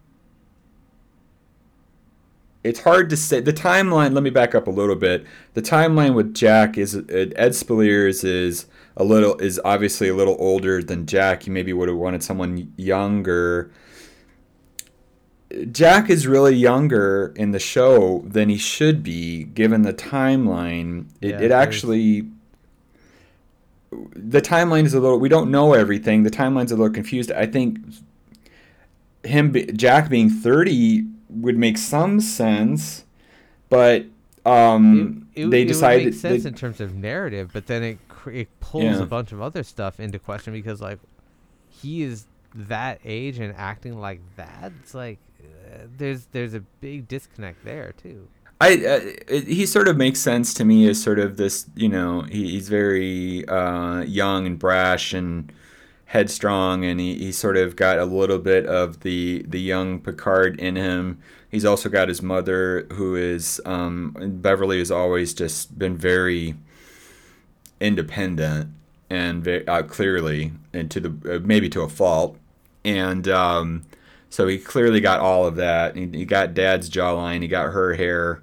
it's 2.65 2.79
hard 2.79 3.11
to 3.11 3.17
say 3.17 3.39
the 3.41 3.53
timeline. 3.53 4.13
Let 4.13 4.23
me 4.23 4.31
back 4.31 4.55
up 4.55 4.65
a 4.67 4.71
little 4.71 4.95
bit. 4.95 5.23
The 5.53 5.61
timeline 5.61 6.15
with 6.15 6.33
Jack 6.33 6.79
is 6.79 6.95
uh, 6.95 7.03
Ed 7.07 7.51
Speleers 7.51 8.23
is 8.23 8.65
a 8.97 9.03
little 9.03 9.37
is 9.37 9.61
obviously 9.63 10.09
a 10.09 10.15
little 10.15 10.35
older 10.39 10.81
than 10.81 11.05
Jack. 11.05 11.43
He 11.43 11.51
maybe 11.51 11.73
would 11.73 11.89
have 11.89 11.97
wanted 11.97 12.23
someone 12.23 12.73
younger. 12.75 13.71
Jack 15.71 16.09
is 16.09 16.25
really 16.25 16.55
younger 16.55 17.33
in 17.35 17.51
the 17.51 17.59
show 17.59 18.23
than 18.25 18.49
he 18.49 18.57
should 18.57 19.03
be, 19.03 19.43
given 19.43 19.83
the 19.83 19.93
timeline. 19.93 21.05
It, 21.21 21.29
Yeah, 21.29 21.41
it 21.41 21.51
actually. 21.51 22.27
The 23.91 24.41
timeline 24.41 24.85
is 24.85 24.95
a 24.95 24.99
little. 24.99 25.19
We 25.19 25.29
don't 25.29 25.51
know 25.51 25.73
everything. 25.73 26.23
The 26.23 26.31
timeline's 26.31 26.71
a 26.71 26.75
little 26.75 26.91
confused. 26.91 27.31
I 27.31 27.45
think 27.45 27.77
him, 29.23 29.53
Jack 29.77 30.09
being 30.09 30.31
thirty, 30.31 31.05
would 31.41 31.57
make 31.57 31.77
some 31.77 32.19
sense, 32.19 33.05
but 33.69 34.05
um, 34.45 35.27
it, 35.35 35.45
it, 35.45 35.49
they 35.51 35.61
it 35.63 35.65
decided 35.67 36.05
would 36.05 36.13
make 36.13 36.19
sense 36.21 36.43
they- 36.43 36.49
in 36.49 36.55
terms 36.55 36.79
of 36.81 36.93
narrative, 36.95 37.49
but 37.53 37.67
then 37.67 37.83
it 37.83 37.97
it 38.31 38.59
pulls 38.59 38.83
Yeah. 38.83 39.01
a 39.03 39.05
bunch 39.05 39.31
of 39.31 39.41
other 39.41 39.63
stuff 39.63 39.99
into 39.99 40.17
question 40.19 40.51
because 40.53 40.81
like 40.81 40.99
he 41.69 42.01
is 42.03 42.25
that 42.55 42.99
age 43.05 43.37
and 43.39 43.53
acting 43.57 43.99
like 43.99 44.21
that. 44.37 44.71
It's 44.81 44.93
like 44.93 45.19
uh, 45.41 45.85
there's 45.97 46.27
there's 46.31 46.53
a 46.53 46.61
big 46.81 47.07
disconnect 47.07 47.63
there 47.65 47.93
too. 48.01 48.27
I 48.61 48.73
uh, 48.75 48.99
it, 49.27 49.47
he 49.47 49.65
sort 49.65 49.87
of 49.89 49.97
makes 49.97 50.19
sense 50.21 50.53
to 50.55 50.63
me 50.65 50.87
as 50.87 51.01
sort 51.01 51.19
of 51.19 51.35
this, 51.37 51.67
you 51.75 51.89
know, 51.89 52.21
he, 52.21 52.51
he's 52.51 52.69
very 52.69 53.45
uh, 53.47 54.01
young 54.03 54.45
and 54.47 54.57
brash 54.57 55.13
and 55.13 55.51
headstrong, 56.05 56.85
and 56.85 56.99
he, 56.99 57.15
he 57.15 57.31
sort 57.31 57.57
of 57.57 57.75
got 57.75 57.97
a 57.97 58.05
little 58.05 58.39
bit 58.39 58.65
of 58.65 59.01
the 59.01 59.43
the 59.47 59.59
young 59.59 59.99
Picard 59.99 60.59
in 60.59 60.75
him. 60.75 61.19
He's 61.49 61.65
also 61.65 61.89
got 61.89 62.09
his 62.09 62.21
mother, 62.21 62.85
who 62.93 63.15
is 63.15 63.61
um, 63.65 64.15
Beverly, 64.41 64.79
has 64.79 64.91
always 64.91 65.33
just 65.33 65.77
been 65.77 65.97
very 65.97 66.55
independent 67.79 68.71
and 69.09 69.43
very, 69.43 69.67
uh, 69.67 69.83
clearly, 69.83 70.51
and 70.73 70.89
to 70.91 70.99
the 70.99 71.35
uh, 71.35 71.39
maybe 71.43 71.69
to 71.69 71.81
a 71.81 71.89
fault, 71.89 72.37
and 72.83 73.27
um, 73.27 73.83
so 74.29 74.47
he 74.47 74.57
clearly 74.57 74.99
got 74.99 75.19
all 75.19 75.45
of 75.45 75.55
that. 75.55 75.95
He, 75.95 76.07
he 76.07 76.25
got 76.25 76.53
dad's 76.53 76.89
jawline, 76.89 77.41
he 77.41 77.47
got 77.47 77.71
her 77.71 77.93
hair. 77.93 78.41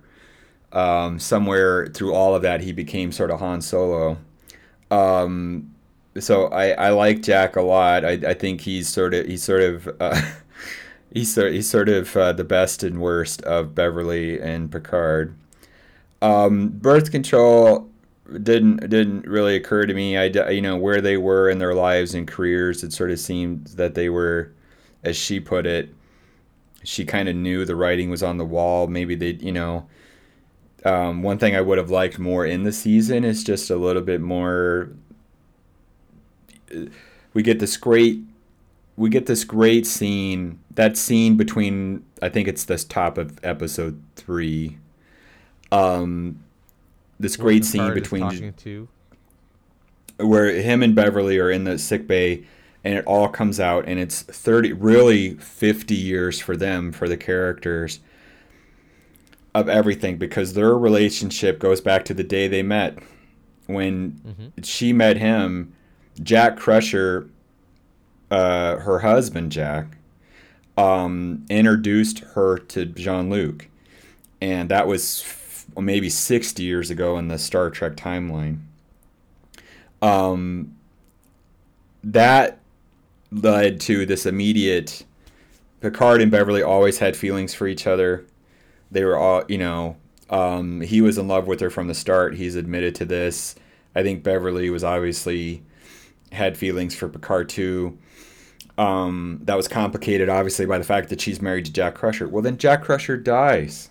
Um, 0.73 1.19
somewhere 1.19 1.89
through 1.89 2.15
all 2.15 2.35
of 2.35 2.41
that, 2.43 2.63
he 2.63 2.73
became 2.73 3.13
sort 3.13 3.31
of 3.31 3.41
Han 3.41 3.61
Solo. 3.61 4.17
Um, 4.91 5.72
so 6.19 6.47
I, 6.49 6.71
I 6.73 6.91
like 6.91 7.23
Jack 7.23 7.57
a 7.57 7.63
lot. 7.63 8.05
I, 8.05 8.13
I 8.13 8.35
think 8.35 8.61
he's 8.63 8.89
sort 8.89 9.15
of 9.15 9.27
he's 9.27 9.43
sort 9.43 9.63
of 9.63 9.89
uh, 10.01 10.21
he's 11.13 11.33
sort 11.35 11.53
he's 11.53 11.69
sort 11.69 11.89
of 11.89 12.17
uh, 12.17 12.33
the 12.33 12.45
best 12.45 12.83
and 12.83 13.01
worst 13.01 13.43
of 13.43 13.75
Beverly 13.75 14.41
and 14.41 14.71
Picard. 14.71 15.37
Um, 16.23 16.69
birth 16.71 17.11
control 17.11 17.89
didn't 18.43 18.89
didn't 18.91 19.27
really 19.27 19.57
occur 19.57 19.87
to 19.87 19.95
me. 19.95 20.17
I 20.19 20.25
you 20.51 20.63
know 20.63 20.77
where 20.77 21.01
they 21.01 21.17
were 21.17 21.51
in 21.51 21.59
their 21.59 21.75
lives 21.75 22.15
and 22.15 22.27
careers. 22.29 22.85
It 22.85 22.93
sort 22.93 23.11
of 23.11 23.19
seemed 23.21 23.69
that 23.69 23.95
they 23.95 24.09
were, 24.09 24.53
as 25.05 25.17
she 25.17 25.41
put 25.41 25.67
it, 25.67 25.95
she 26.85 27.05
kind 27.05 27.29
of 27.29 27.37
knew 27.37 27.65
the 27.65 27.77
writing 27.77 28.11
was 28.11 28.23
on 28.23 28.39
the 28.39 28.45
wall. 28.45 28.87
Maybe 28.87 29.15
they 29.15 29.33
you 29.33 29.53
know. 29.53 29.87
Um, 30.85 31.23
one 31.23 31.39
thing 31.39 31.55
I 31.55 31.61
would 31.61 31.79
have 31.79 31.91
liked 31.91 32.19
more 32.19 32.45
in 32.45 32.65
the 32.65 32.73
season 32.73 33.25
is 33.25 33.45
just 33.45 33.71
a 33.71 33.77
little 33.77 34.03
bit 34.03 34.21
more. 34.21 34.91
We 37.35 37.43
get 37.43 37.59
this 37.59 37.77
great, 37.77 38.21
we 38.97 39.09
get 39.11 39.27
this 39.27 39.45
great 39.45 39.87
scene. 39.87 40.59
That 40.75 40.97
scene 40.97 41.37
between 41.37 42.05
I 42.21 42.29
think 42.29 42.49
it's 42.49 42.65
this 42.65 42.85
top 42.85 43.19
of 43.19 43.39
episode 43.45 44.03
three. 44.17 44.79
Um, 45.71 46.43
this 47.19 47.37
great 47.37 47.65
scene 47.65 47.83
between 47.95 48.53
to 48.59 48.89
where 50.19 50.53
him 50.53 50.83
and 50.83 50.95
Beverly 50.95 51.39
are 51.39 51.51
in 51.51 51.65
the 51.65 51.79
sick 51.79 52.07
bay 52.07 52.45
and 52.85 52.95
it 52.95 53.05
all 53.07 53.29
comes 53.29 53.59
out 53.61 53.85
and 53.87 53.99
it's 53.99 54.23
30 54.23 54.73
really 54.75 55.35
50 55.35 55.95
years 55.95 56.39
for 56.41 56.57
them 56.57 56.93
for 56.93 57.09
the 57.09 57.17
characters 57.17 58.01
of 59.55 59.69
everything 59.69 60.17
because 60.19 60.55
their 60.55 60.77
relationship 60.77 61.59
goes 61.59 61.81
back 61.81 62.05
to 62.07 62.15
the 62.15 62.25
day 62.25 62.49
they 62.49 62.63
met 62.63 62.99
when 63.67 64.21
Mhm. 64.27 64.65
she 64.65 64.93
met 64.93 65.17
him 65.17 65.73
Jack 66.23 66.57
Crusher 66.57 67.29
uh, 68.31 68.79
her 68.79 69.01
husband 69.01 69.53
Jack 69.53 69.99
um, 70.77 71.45
introduced 71.51 72.21
her 72.21 72.59
to 72.59 72.87
Jean-Luc 72.87 73.69
and 74.41 74.71
that 74.71 74.87
was 74.87 75.23
f- 75.23 75.67
maybe 75.77 76.09
60 76.09 76.63
years 76.63 76.91
ago 76.91 77.19
in 77.19 77.29
the 77.29 77.39
Star 77.39 77.71
Trek 77.71 77.95
timeline 77.95 78.61
um, 80.01 80.75
that 82.03 82.59
led 83.31 83.81
to 83.81 84.05
this 84.05 84.27
immediate 84.27 85.05
Picard 85.81 86.23
and 86.23 86.31
Beverly 86.31 86.63
always 86.63 86.99
had 86.99 87.17
feelings 87.17 87.55
for 87.55 87.67
each 87.67 87.89
other. 87.89 88.25
They 88.93 89.05
were 89.05 89.17
all, 89.17 89.43
you 89.49 89.59
know, 89.59 89.97
um, 90.31 90.81
he 90.81 91.01
was 91.01 91.19
in 91.19 91.27
love 91.27 91.49
with 91.49 91.61
her 91.61 91.71
from 91.71 91.89
the 91.89 91.95
start. 91.95 92.37
He's 92.37 92.55
admitted 92.55 92.95
to 92.97 93.05
this. 93.05 93.57
I 93.95 94.03
think 94.03 94.23
Beverly 94.23 94.71
was 94.71 94.85
obviously 94.85 95.63
had 96.33 96.57
feelings 96.57 96.95
for 96.95 97.09
Picard 97.09 97.49
too. 97.49 97.99
Um, 98.79 99.41
that 99.43 99.57
was 99.57 99.69
complicated, 99.69 100.29
obviously, 100.29 100.67
by 100.67 100.79
the 100.79 100.85
fact 100.85 101.11
that 101.11 101.21
she's 101.21 101.43
married 101.43 101.67
to 101.67 101.73
Jack 101.73 101.95
Crusher. 101.95 102.29
Well, 102.29 102.43
then 102.43 102.57
Jack 102.57 102.83
Crusher 102.83 103.17
dies. 103.17 103.91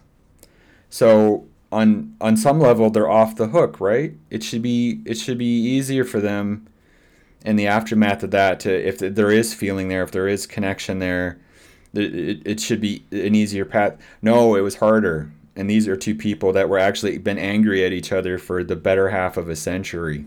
So 0.89 1.45
on 1.71 2.15
on 2.19 2.35
some 2.35 2.59
level, 2.59 2.89
they're 2.89 3.09
off 3.09 3.35
the 3.35 3.47
hook, 3.47 3.79
right? 3.79 4.13
It 4.29 4.43
should 4.43 4.61
be 4.61 5.01
it 5.05 5.15
should 5.15 5.37
be 5.37 5.45
easier 5.45 6.03
for 6.03 6.19
them 6.19 6.67
in 7.45 7.55
the 7.55 7.67
aftermath 7.67 8.23
of 8.23 8.31
that 8.31 8.59
to 8.61 8.87
if 8.87 8.99
there 8.99 9.31
is 9.31 9.53
feeling 9.53 9.87
there, 9.87 10.03
if 10.03 10.11
there 10.11 10.27
is 10.27 10.45
connection 10.45 10.99
there, 10.99 11.39
it, 11.93 12.41
it 12.45 12.59
should 12.59 12.81
be 12.81 13.03
an 13.11 13.35
easier 13.35 13.65
path. 13.65 13.97
No, 14.21 14.55
it 14.55 14.61
was 14.61 14.75
harder. 14.75 15.31
And 15.55 15.69
these 15.69 15.87
are 15.87 15.97
two 15.97 16.15
people 16.15 16.53
that 16.53 16.69
were 16.69 16.79
actually 16.79 17.17
been 17.17 17.37
angry 17.37 17.83
at 17.85 17.91
each 17.91 18.11
other 18.11 18.37
for 18.37 18.63
the 18.63 18.75
better 18.75 19.09
half 19.09 19.37
of 19.37 19.49
a 19.49 19.55
century. 19.55 20.25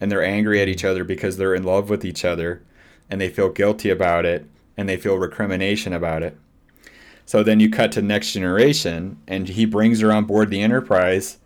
And 0.00 0.10
they're 0.10 0.24
angry 0.24 0.60
at 0.60 0.68
each 0.68 0.84
other 0.84 1.04
because 1.04 1.36
they're 1.36 1.54
in 1.54 1.62
love 1.62 1.88
with 1.88 2.04
each 2.04 2.24
other 2.24 2.62
and 3.08 3.20
they 3.20 3.28
feel 3.28 3.48
guilty 3.48 3.88
about 3.90 4.24
it 4.24 4.46
and 4.76 4.88
they 4.88 4.96
feel 4.96 5.16
recrimination 5.16 5.92
about 5.92 6.22
it. 6.22 6.36
So 7.24 7.42
then 7.42 7.60
you 7.60 7.70
cut 7.70 7.92
to 7.92 8.02
next 8.02 8.32
generation 8.32 9.18
and 9.26 9.48
he 9.48 9.64
brings 9.64 10.00
her 10.00 10.12
on 10.12 10.24
board 10.24 10.50
the 10.50 10.62
Enterprise. 10.62 11.38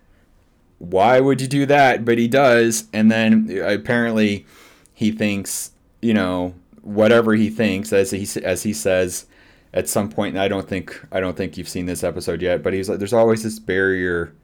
Why 0.78 1.20
would 1.20 1.40
you 1.40 1.46
do 1.46 1.64
that? 1.66 2.04
But 2.04 2.18
he 2.18 2.28
does. 2.28 2.84
And 2.92 3.10
then 3.10 3.48
uh, 3.50 3.68
apparently 3.68 4.46
he 4.92 5.12
thinks, 5.12 5.72
you 6.02 6.12
know, 6.12 6.54
whatever 6.82 7.34
he 7.34 7.50
thinks 7.50 7.92
as 7.92 8.10
he 8.10 8.26
as 8.42 8.62
he 8.62 8.72
says 8.72 9.26
at 9.72 9.88
some 9.88 10.08
point 10.08 10.34
and 10.34 10.42
I 10.42 10.48
don't 10.48 10.66
think 10.66 11.00
I 11.12 11.20
don't 11.20 11.36
think 11.36 11.56
you've 11.56 11.68
seen 11.68 11.86
this 11.86 12.02
episode 12.02 12.42
yet, 12.42 12.62
but 12.62 12.72
he's 12.72 12.88
like 12.88 12.98
there's 12.98 13.12
always 13.12 13.42
this 13.42 13.58
barrier 13.58 14.34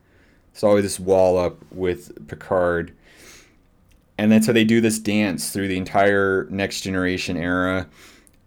there's 0.57 0.65
always 0.65 0.85
this 0.85 0.99
wall 0.99 1.37
up 1.37 1.59
with 1.71 2.29
Picard. 2.29 2.96
And 4.19 4.33
then 4.33 4.43
so 4.43 4.53
they 4.53 4.65
do 4.65 4.81
this 4.81 4.99
dance 4.99 5.51
through 5.51 5.69
the 5.69 5.77
entire 5.77 6.47
next 6.51 6.81
generation 6.81 7.37
era 7.37 7.87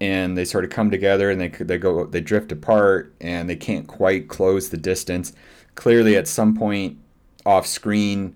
and 0.02 0.38
they 0.38 0.46
sort 0.46 0.64
of 0.64 0.70
come 0.70 0.90
together 0.90 1.30
and 1.30 1.40
they 1.42 1.50
they 1.50 1.78
go 1.78 2.06
they 2.06 2.22
drift 2.22 2.52
apart 2.52 3.14
and 3.20 3.50
they 3.50 3.56
can't 3.56 3.88
quite 3.88 4.28
close 4.28 4.70
the 4.70 4.78
distance. 4.78 5.34
Clearly 5.76 6.16
at 6.16 6.28
some 6.28 6.56
point 6.56 6.98
off 7.46 7.66
screen 7.66 8.36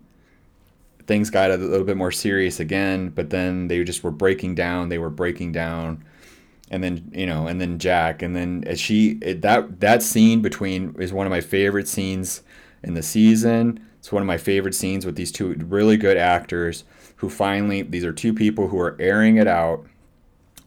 things 1.08 1.30
got 1.30 1.52
a 1.52 1.58
little 1.58 1.86
bit 1.86 1.98
more 1.98 2.12
serious 2.12 2.60
again, 2.60 3.10
but 3.10 3.30
then 3.30 3.67
they 3.67 3.84
just 3.84 4.04
were 4.04 4.12
breaking 4.12 4.56
down. 4.56 4.89
They 4.89 4.98
were 4.98 5.10
breaking 5.10 5.52
down, 5.52 6.04
and 6.72 6.84
then 6.84 7.12
you 7.13 7.26
know, 7.26 7.48
and 7.48 7.60
then 7.60 7.80
Jack, 7.80 8.22
and 8.22 8.36
then 8.36 8.76
she 8.76 9.15
that 9.15 9.80
that 9.80 10.02
scene 10.02 10.41
between 10.41 10.96
is 11.00 11.13
one 11.13 11.28
of 11.28 11.32
my 11.32 11.41
favorite 11.41 11.88
scenes 11.88 12.41
in 12.84 12.93
the 12.93 13.04
season. 13.04 13.86
It's 14.00 14.12
one 14.12 14.22
of 14.22 14.28
my 14.28 14.38
favorite 14.38 14.76
scenes 14.76 15.06
with 15.06 15.15
these 15.15 15.32
two 15.32 15.54
really 15.54 15.98
good 15.98 16.17
actors 16.17 16.84
who 17.24 17.30
finally 17.30 17.82
these 17.82 18.06
are 18.06 18.14
two 18.14 18.34
people 18.34 18.68
who 18.68 18.80
are 18.80 18.96
airing 19.00 19.38
it 19.38 19.48
out 19.48 19.86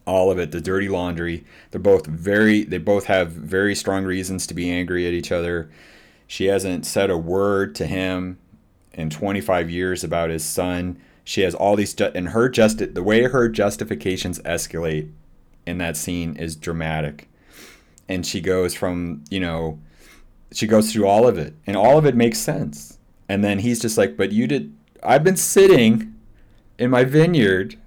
all 0.05 0.31
of 0.31 0.39
it 0.39 0.51
the 0.51 0.59
dirty 0.61 0.89
laundry 0.89 1.45
they're 1.71 1.79
both 1.79 2.05
very 2.07 2.63
they 2.63 2.77
both 2.77 3.05
have 3.05 3.31
very 3.31 3.75
strong 3.75 4.03
reasons 4.03 4.45
to 4.47 4.53
be 4.53 4.69
angry 4.69 5.07
at 5.07 5.13
each 5.13 5.31
other 5.31 5.69
she 6.27 6.47
hasn't 6.47 6.85
said 6.85 7.09
a 7.09 7.17
word 7.17 7.73
to 7.75 7.85
him 7.85 8.37
in 8.97 9.09
25 9.09 9.69
years 9.69 10.03
about 10.03 10.29
his 10.29 10.43
son. 10.43 10.99
She 11.23 11.41
has 11.41 11.55
all 11.55 11.75
these, 11.75 11.95
and 12.01 12.29
her 12.29 12.49
just 12.49 12.93
the 12.93 13.03
way 13.03 13.23
her 13.23 13.47
justifications 13.47 14.39
escalate 14.39 15.11
in 15.65 15.77
that 15.77 15.95
scene 15.95 16.35
is 16.35 16.55
dramatic. 16.55 17.29
And 18.09 18.25
she 18.25 18.41
goes 18.41 18.73
from, 18.73 19.23
you 19.29 19.39
know, 19.39 19.79
she 20.51 20.65
goes 20.67 20.91
through 20.91 21.07
all 21.07 21.27
of 21.27 21.37
it, 21.37 21.53
and 21.65 21.77
all 21.77 21.97
of 21.97 22.05
it 22.05 22.15
makes 22.15 22.39
sense. 22.39 22.97
And 23.29 23.43
then 23.43 23.59
he's 23.59 23.79
just 23.79 23.97
like, 23.97 24.17
but 24.17 24.31
you 24.31 24.47
did, 24.47 24.73
I've 25.03 25.23
been 25.23 25.37
sitting 25.37 26.13
in 26.77 26.89
my 26.89 27.03
vineyard 27.03 27.77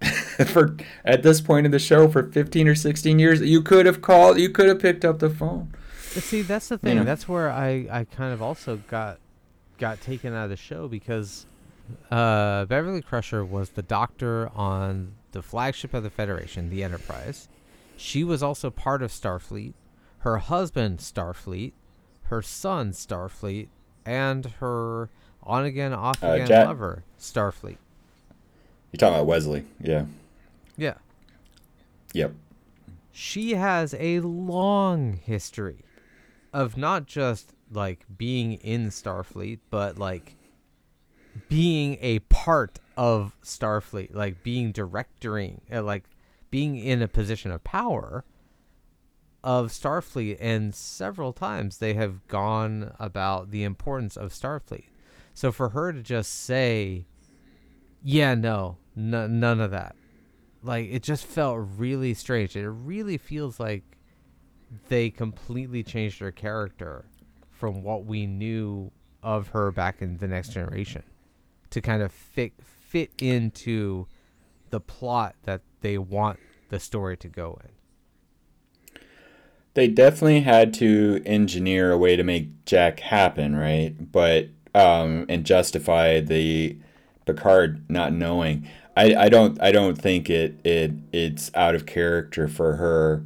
for 0.46 0.76
at 1.04 1.22
this 1.22 1.40
point 1.40 1.66
in 1.66 1.72
the 1.72 1.78
show 1.78 2.08
for 2.08 2.30
15 2.30 2.68
or 2.68 2.74
16 2.74 3.18
years 3.18 3.40
you 3.40 3.62
could 3.62 3.86
have 3.86 4.00
called 4.00 4.38
you 4.38 4.48
could 4.48 4.68
have 4.68 4.78
picked 4.78 5.04
up 5.04 5.18
the 5.18 5.30
phone 5.30 5.72
but 6.14 6.22
see 6.22 6.42
that's 6.42 6.68
the 6.68 6.78
thing 6.78 6.90
you 6.90 6.98
know? 7.00 7.04
that's 7.04 7.28
where 7.28 7.50
i 7.50 7.86
i 7.90 8.04
kind 8.04 8.32
of 8.32 8.40
also 8.40 8.76
got 8.88 9.18
got 9.78 10.00
taken 10.00 10.34
out 10.34 10.44
of 10.44 10.50
the 10.50 10.56
show 10.56 10.86
because 10.88 11.46
uh, 12.10 12.64
Beverly 12.66 13.02
Crusher 13.02 13.44
was 13.44 13.70
the 13.70 13.82
doctor 13.82 14.50
on 14.54 15.14
the 15.32 15.42
flagship 15.42 15.94
of 15.94 16.02
the 16.02 16.10
Federation, 16.10 16.70
the 16.70 16.82
Enterprise. 16.82 17.48
She 17.96 18.24
was 18.24 18.42
also 18.42 18.70
part 18.70 19.02
of 19.02 19.10
Starfleet. 19.10 19.74
Her 20.18 20.38
husband, 20.38 20.98
Starfleet. 20.98 21.72
Her 22.24 22.42
son, 22.42 22.92
Starfleet. 22.92 23.68
And 24.04 24.46
her 24.60 25.10
on 25.42 25.64
again, 25.64 25.92
off 25.92 26.22
again 26.22 26.50
uh, 26.52 26.66
lover, 26.66 27.04
Starfleet. 27.18 27.78
You're 28.92 28.98
talking 28.98 29.14
about 29.14 29.26
Wesley, 29.26 29.64
yeah. 29.80 30.06
Yeah. 30.76 30.94
Yep. 32.14 32.32
She 33.12 33.54
has 33.54 33.94
a 33.98 34.20
long 34.20 35.14
history 35.14 35.84
of 36.52 36.76
not 36.76 37.06
just 37.06 37.52
like 37.70 38.06
being 38.16 38.54
in 38.54 38.88
Starfleet, 38.88 39.58
but 39.70 39.98
like 39.98 40.36
being 41.48 41.98
a 42.00 42.20
part 42.20 42.78
of 42.96 43.36
Starfleet, 43.42 44.14
like 44.14 44.42
being 44.42 44.72
directoring, 44.72 45.60
uh, 45.72 45.82
like 45.82 46.04
being 46.50 46.76
in 46.76 47.02
a 47.02 47.08
position 47.08 47.50
of 47.50 47.62
power 47.64 48.24
of 49.44 49.68
Starfleet. 49.70 50.38
And 50.40 50.74
several 50.74 51.32
times 51.32 51.78
they 51.78 51.94
have 51.94 52.26
gone 52.28 52.94
about 52.98 53.50
the 53.50 53.64
importance 53.64 54.16
of 54.16 54.32
Starfleet. 54.32 54.86
So 55.34 55.52
for 55.52 55.70
her 55.70 55.92
to 55.92 56.02
just 56.02 56.32
say, 56.44 57.06
yeah, 58.08 58.34
no, 58.34 58.78
none 58.96 59.60
of 59.60 59.72
that, 59.72 59.94
like 60.62 60.88
it 60.90 61.02
just 61.02 61.26
felt 61.26 61.58
really 61.76 62.14
strange. 62.14 62.56
It 62.56 62.66
really 62.66 63.18
feels 63.18 63.60
like 63.60 63.82
they 64.88 65.10
completely 65.10 65.82
changed 65.82 66.18
her 66.20 66.32
character 66.32 67.04
from 67.50 67.82
what 67.82 68.06
we 68.06 68.26
knew 68.26 68.90
of 69.22 69.48
her 69.48 69.70
back 69.70 70.00
in 70.00 70.16
the 70.16 70.26
next 70.26 70.54
generation 70.54 71.02
to 71.68 71.82
kind 71.82 72.00
of 72.00 72.10
fit 72.10 72.54
fit 72.62 73.10
into 73.18 74.06
the 74.70 74.80
plot 74.80 75.34
that 75.42 75.60
they 75.82 75.98
want 75.98 76.38
the 76.70 76.80
story 76.80 77.18
to 77.18 77.28
go 77.28 77.60
in. 77.62 79.00
They 79.74 79.86
definitely 79.86 80.40
had 80.40 80.72
to 80.74 81.20
engineer 81.26 81.92
a 81.92 81.98
way 81.98 82.16
to 82.16 82.24
make 82.24 82.64
Jack 82.64 83.00
happen, 83.00 83.54
right? 83.54 83.94
But 84.10 84.48
um, 84.74 85.26
and 85.28 85.44
justify 85.44 86.20
the 86.20 86.78
Picard 87.28 87.88
not 87.90 88.12
knowing. 88.12 88.66
I, 88.96 89.14
I 89.14 89.28
don't 89.28 89.60
I 89.62 89.70
don't 89.70 89.96
think 89.96 90.28
it 90.30 90.58
it 90.64 90.92
it's 91.12 91.50
out 91.54 91.74
of 91.74 91.86
character 91.86 92.48
for 92.48 92.76
her. 92.76 93.22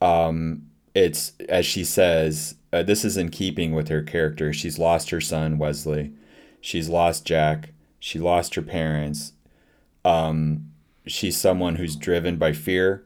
Um, 0.00 0.70
it's 0.94 1.32
as 1.48 1.66
she 1.66 1.84
says, 1.84 2.56
uh, 2.72 2.82
this 2.82 3.04
is 3.04 3.16
in 3.16 3.30
keeping 3.30 3.74
with 3.74 3.88
her 3.88 4.02
character. 4.02 4.52
She's 4.52 4.78
lost 4.78 5.10
her 5.10 5.20
son 5.20 5.58
Wesley, 5.58 6.12
she's 6.60 6.88
lost 6.88 7.24
Jack, 7.24 7.70
she 7.98 8.18
lost 8.18 8.54
her 8.56 8.62
parents. 8.62 9.32
Um, 10.04 10.70
she's 11.06 11.36
someone 11.38 11.76
who's 11.76 11.96
driven 11.96 12.36
by 12.36 12.52
fear 12.52 13.04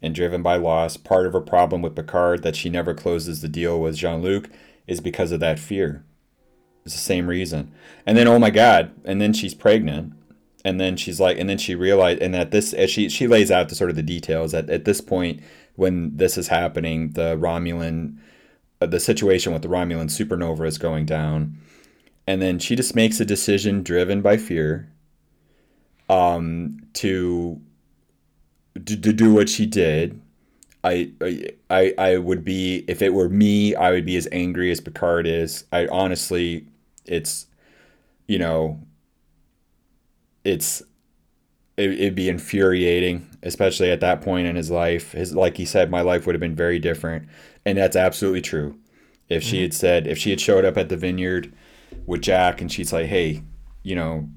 and 0.00 0.14
driven 0.14 0.42
by 0.42 0.56
loss. 0.56 0.96
Part 0.96 1.26
of 1.26 1.34
her 1.34 1.40
problem 1.40 1.82
with 1.82 1.94
Picard 1.94 2.42
that 2.42 2.56
she 2.56 2.70
never 2.70 2.94
closes 2.94 3.42
the 3.42 3.48
deal 3.48 3.78
with 3.78 3.96
Jean 3.96 4.22
Luc 4.22 4.48
is 4.86 5.00
because 5.00 5.30
of 5.30 5.40
that 5.40 5.58
fear. 5.58 6.05
It's 6.86 6.94
the 6.94 7.00
same 7.00 7.26
reason. 7.26 7.72
And 8.06 8.16
then 8.16 8.28
oh 8.28 8.38
my 8.38 8.50
God, 8.50 8.92
and 9.04 9.20
then 9.20 9.32
she's 9.32 9.54
pregnant. 9.54 10.14
And 10.64 10.80
then 10.80 10.96
she's 10.96 11.20
like, 11.20 11.38
and 11.38 11.48
then 11.48 11.58
she 11.58 11.74
realized, 11.76 12.20
and 12.22 12.34
at 12.34 12.50
this, 12.50 12.72
as 12.72 12.90
she 12.90 13.08
she 13.08 13.26
lays 13.26 13.50
out 13.50 13.68
the 13.68 13.74
sort 13.74 13.90
of 13.90 13.96
the 13.96 14.02
details. 14.02 14.54
At 14.54 14.70
at 14.70 14.84
this 14.84 15.00
point, 15.00 15.40
when 15.76 16.16
this 16.16 16.38
is 16.38 16.48
happening, 16.48 17.10
the 17.10 17.36
Romulan 17.36 18.16
uh, 18.80 18.86
the 18.86 19.00
situation 19.00 19.52
with 19.52 19.62
the 19.62 19.68
Romulan 19.68 20.06
supernova 20.06 20.66
is 20.66 20.78
going 20.78 21.06
down, 21.06 21.58
and 22.26 22.42
then 22.42 22.58
she 22.58 22.74
just 22.74 22.94
makes 22.96 23.20
a 23.20 23.24
decision 23.24 23.82
driven 23.82 24.22
by 24.22 24.36
fear, 24.36 24.88
um, 26.08 26.80
to 26.94 27.60
to, 28.74 28.96
to 28.96 29.12
do 29.12 29.34
what 29.34 29.48
she 29.48 29.66
did. 29.66 30.20
I, 30.84 31.10
I 31.70 31.94
I 31.98 32.16
would 32.18 32.44
be 32.44 32.84
if 32.86 33.02
it 33.02 33.12
were 33.14 33.28
me, 33.28 33.74
I 33.74 33.90
would 33.90 34.06
be 34.06 34.16
as 34.16 34.28
angry 34.30 34.70
as 34.70 34.80
Picard 34.80 35.26
is. 35.26 35.64
I 35.72 35.86
honestly, 35.88 36.66
it's, 37.06 37.46
you 38.26 38.38
know, 38.38 38.80
it's 40.44 40.82
it, 41.76 41.90
it'd 41.90 42.14
be 42.14 42.28
infuriating, 42.28 43.28
especially 43.42 43.90
at 43.90 44.00
that 44.00 44.22
point 44.22 44.46
in 44.46 44.56
his 44.56 44.70
life. 44.70 45.12
His 45.12 45.34
like 45.34 45.56
he 45.56 45.64
said, 45.64 45.90
my 45.90 46.00
life 46.00 46.26
would 46.26 46.34
have 46.34 46.40
been 46.40 46.56
very 46.56 46.78
different 46.78 47.28
and 47.66 47.76
that's 47.76 47.96
absolutely 47.96 48.40
true. 48.40 48.78
If 49.28 49.42
she 49.42 49.56
mm-hmm. 49.56 49.62
had 49.62 49.74
said, 49.74 50.06
if 50.06 50.16
she 50.16 50.30
had 50.30 50.40
showed 50.40 50.64
up 50.64 50.78
at 50.78 50.88
the 50.88 50.96
vineyard 50.96 51.52
with 52.06 52.22
Jack 52.22 52.60
and 52.60 52.70
she's 52.70 52.92
like, 52.92 53.06
hey, 53.06 53.42
you 53.82 53.96
know, 53.96 54.28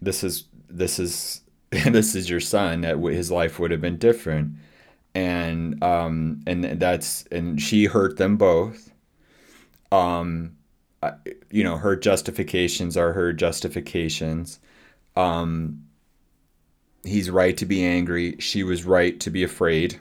this 0.00 0.24
is 0.24 0.44
this 0.68 0.98
is 0.98 1.42
this 1.70 2.14
is 2.14 2.28
your 2.28 2.40
son, 2.40 2.80
that 2.80 2.98
his 2.98 3.30
life 3.30 3.58
would 3.58 3.70
have 3.70 3.82
been 3.82 3.98
different. 3.98 4.54
And 5.14 5.82
um 5.84 6.40
and 6.46 6.64
that's 6.64 7.24
and 7.30 7.60
she 7.60 7.84
hurt 7.84 8.16
them 8.16 8.36
both. 8.36 8.92
Um, 9.92 10.57
you 11.50 11.64
know, 11.64 11.76
her 11.78 11.96
justifications 11.96 12.96
are 12.96 13.12
her 13.12 13.32
justifications. 13.32 14.60
Um, 15.16 15.84
He's 17.04 17.30
right 17.30 17.56
to 17.56 17.64
be 17.66 17.84
angry. 17.84 18.36
She 18.38 18.62
was 18.62 18.84
right 18.84 19.18
to 19.20 19.30
be 19.30 19.42
afraid. 19.42 19.98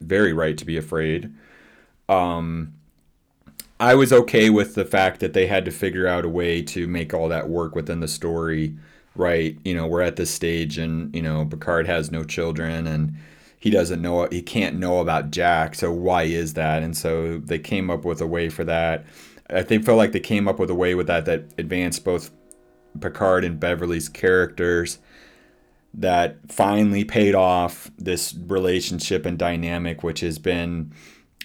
Very 0.00 0.32
right 0.32 0.56
to 0.58 0.64
be 0.64 0.76
afraid. 0.76 1.32
Um, 2.08 2.74
I 3.80 3.94
was 3.94 4.12
okay 4.12 4.50
with 4.50 4.74
the 4.74 4.84
fact 4.84 5.20
that 5.20 5.32
they 5.32 5.46
had 5.46 5.64
to 5.64 5.70
figure 5.70 6.06
out 6.06 6.24
a 6.24 6.28
way 6.28 6.62
to 6.62 6.86
make 6.86 7.12
all 7.12 7.28
that 7.28 7.48
work 7.48 7.74
within 7.74 8.00
the 8.00 8.08
story, 8.08 8.76
right? 9.16 9.58
You 9.64 9.74
know, 9.74 9.86
we're 9.86 10.02
at 10.02 10.16
this 10.16 10.30
stage 10.30 10.78
and, 10.78 11.14
you 11.14 11.22
know, 11.22 11.44
Picard 11.46 11.86
has 11.86 12.10
no 12.10 12.24
children 12.24 12.86
and 12.86 13.14
he 13.58 13.70
doesn't 13.70 14.02
know, 14.02 14.28
he 14.30 14.42
can't 14.42 14.76
know 14.78 15.00
about 15.00 15.30
Jack. 15.30 15.74
So 15.74 15.90
why 15.90 16.24
is 16.24 16.54
that? 16.54 16.82
And 16.82 16.96
so 16.96 17.38
they 17.38 17.58
came 17.58 17.90
up 17.90 18.04
with 18.04 18.20
a 18.20 18.26
way 18.26 18.48
for 18.48 18.64
that. 18.64 19.04
I 19.50 19.62
think 19.62 19.84
felt 19.84 19.98
like 19.98 20.12
they 20.12 20.20
came 20.20 20.48
up 20.48 20.58
with 20.58 20.70
a 20.70 20.74
way 20.74 20.94
with 20.94 21.06
that 21.08 21.26
that 21.26 21.52
advanced 21.58 22.04
both 22.04 22.30
Picard 23.00 23.44
and 23.44 23.58
Beverly's 23.58 24.08
characters 24.08 24.98
that 25.92 26.38
finally 26.50 27.04
paid 27.04 27.34
off 27.34 27.90
this 27.98 28.34
relationship 28.34 29.26
and 29.26 29.38
dynamic, 29.38 30.02
which 30.02 30.20
has 30.20 30.38
been 30.38 30.92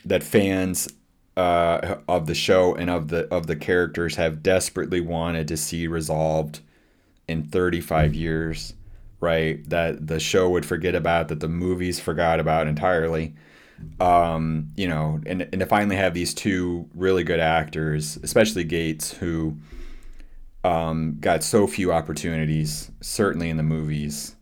that 0.06 0.24
fans 0.24 0.88
uh, 1.38 1.98
of 2.08 2.26
the 2.26 2.36
show 2.36 2.76
and 2.76 2.90
of 2.90 3.10
the 3.10 3.28
of 3.34 3.48
the 3.48 3.56
characters 3.56 4.16
have 4.16 4.44
desperately 4.44 5.02
wanted 5.02 5.48
to 5.48 5.58
see 5.58 5.88
resolved 5.88 6.62
in 7.28 7.44
35 7.44 8.16
years, 8.16 8.74
right? 9.20 9.68
That 9.70 10.08
the 10.08 10.20
show 10.20 10.50
would 10.50 10.66
forget 10.66 10.96
about, 10.96 11.28
that 11.28 11.40
the 11.40 11.48
movies 11.48 12.00
forgot 12.00 12.40
about 12.40 12.68
entirely. 12.68 13.36
Um, 14.00 14.70
you 14.78 14.88
know, 14.88 15.20
and, 15.26 15.42
and 15.42 15.60
to 15.60 15.66
finally 15.66 15.98
have 15.98 16.14
these 16.14 16.34
two 16.34 16.90
really 16.94 17.24
good 17.24 17.40
actors, 17.40 18.18
especially 18.24 18.64
Gates, 18.64 19.12
who 19.12 19.58
um, 20.64 21.18
got 21.20 21.44
so 21.44 21.68
few 21.68 21.92
opportunities, 21.92 22.92
certainly 23.02 23.50
in 23.50 23.58
the 23.58 23.64
movies. 23.64 24.36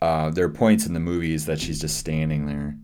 Uh, 0.00 0.30
there 0.30 0.44
are 0.44 0.50
points 0.50 0.86
in 0.86 0.94
the 0.94 1.00
movies 1.00 1.46
that 1.46 1.60
she's 1.60 1.80
just 1.80 1.96
standing 1.96 2.46
there. 2.46 2.76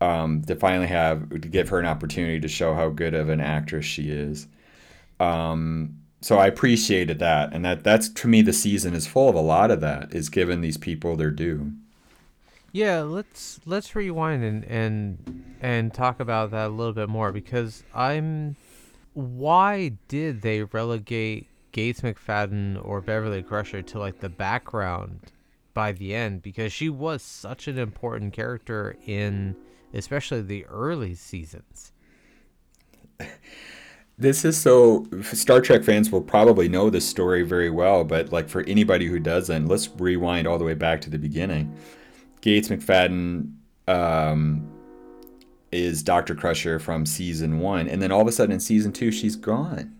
Um, 0.00 0.42
to 0.42 0.54
finally 0.56 0.88
have 0.88 1.30
to 1.30 1.38
give 1.38 1.68
her 1.70 1.78
an 1.78 1.86
opportunity 1.86 2.38
to 2.40 2.48
show 2.48 2.74
how 2.74 2.90
good 2.90 3.14
of 3.14 3.28
an 3.28 3.40
actress 3.40 3.86
she 3.86 4.10
is. 4.10 4.48
Um, 5.18 5.96
so 6.20 6.38
I 6.38 6.46
appreciated 6.46 7.20
that, 7.20 7.52
and 7.52 7.64
that 7.64 7.84
that's 7.84 8.08
to 8.08 8.28
me 8.28 8.42
the 8.42 8.52
season 8.52 8.94
is 8.94 9.06
full 9.06 9.28
of 9.28 9.34
a 9.34 9.40
lot 9.40 9.70
of 9.70 9.80
that. 9.80 10.14
Is 10.14 10.28
giving 10.28 10.60
these 10.60 10.76
people 10.76 11.16
their 11.16 11.30
due. 11.30 11.72
Yeah, 12.74 13.02
let's 13.02 13.60
let's 13.66 13.94
rewind 13.94 14.42
and 14.42 14.64
and 14.64 15.56
and 15.60 15.94
talk 15.94 16.18
about 16.18 16.50
that 16.50 16.66
a 16.66 16.74
little 16.74 16.92
bit 16.92 17.08
more 17.08 17.30
because 17.30 17.84
I'm. 17.94 18.56
Why 19.12 19.92
did 20.08 20.42
they 20.42 20.64
relegate 20.64 21.46
Gates 21.70 22.00
McFadden 22.00 22.84
or 22.84 23.00
Beverly 23.00 23.44
Crusher 23.44 23.80
to 23.80 23.98
like 24.00 24.18
the 24.18 24.28
background 24.28 25.20
by 25.72 25.92
the 25.92 26.16
end 26.16 26.42
because 26.42 26.72
she 26.72 26.88
was 26.88 27.22
such 27.22 27.68
an 27.68 27.78
important 27.78 28.32
character 28.32 28.96
in 29.06 29.54
especially 29.92 30.42
the 30.42 30.66
early 30.66 31.14
seasons. 31.14 31.92
This 34.16 34.44
is 34.44 34.56
so 34.56 35.08
Star 35.22 35.60
Trek 35.60 35.82
fans 35.82 36.12
will 36.12 36.20
probably 36.22 36.68
know 36.68 36.88
this 36.88 37.04
story 37.04 37.42
very 37.42 37.68
well, 37.68 38.04
but 38.04 38.30
like 38.30 38.48
for 38.48 38.62
anybody 38.62 39.06
who 39.06 39.18
doesn't, 39.18 39.66
let's 39.66 39.90
rewind 39.96 40.46
all 40.46 40.56
the 40.56 40.64
way 40.64 40.74
back 40.74 41.00
to 41.00 41.10
the 41.10 41.18
beginning. 41.18 41.76
Gates 42.44 42.68
McFadden 42.68 43.54
um, 43.88 44.70
is 45.72 46.02
Dr. 46.02 46.34
Crusher 46.34 46.78
from 46.78 47.06
season 47.06 47.58
one, 47.58 47.88
and 47.88 48.02
then 48.02 48.12
all 48.12 48.20
of 48.20 48.28
a 48.28 48.32
sudden 48.32 48.52
in 48.52 48.60
season 48.60 48.92
two, 48.92 49.10
she's 49.10 49.34
gone. 49.34 49.96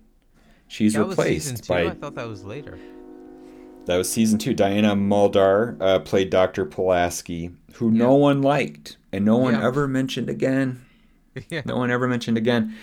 She's 0.69 0.93
that 0.93 1.07
replaced 1.07 1.67
by. 1.67 1.87
I 1.87 1.91
thought 1.93 2.17
that 2.17 2.29
was 2.29 2.45
later. 2.45 2.79
That 3.87 3.97
was 3.97 4.13
season 4.13 4.39
two. 4.39 4.53
Diana 4.53 4.95
Muldaur 4.95 5.81
uh, 5.81 6.01
played 6.01 6.29
Dr. 6.29 6.67
Pulaski, 6.67 7.51
who 7.77 7.91
yeah. 7.91 7.99
no 7.99 8.13
one 8.13 8.43
liked 8.43 8.99
and 9.11 9.25
no 9.25 9.39
one 9.39 9.55
yeah. 9.55 9.67
ever 9.67 9.89
mentioned 9.89 10.29
again. 10.29 10.85
yeah. 11.49 11.63
No 11.65 11.79
one 11.79 11.91
ever 11.91 12.07
mentioned 12.07 12.37
again. 12.37 12.77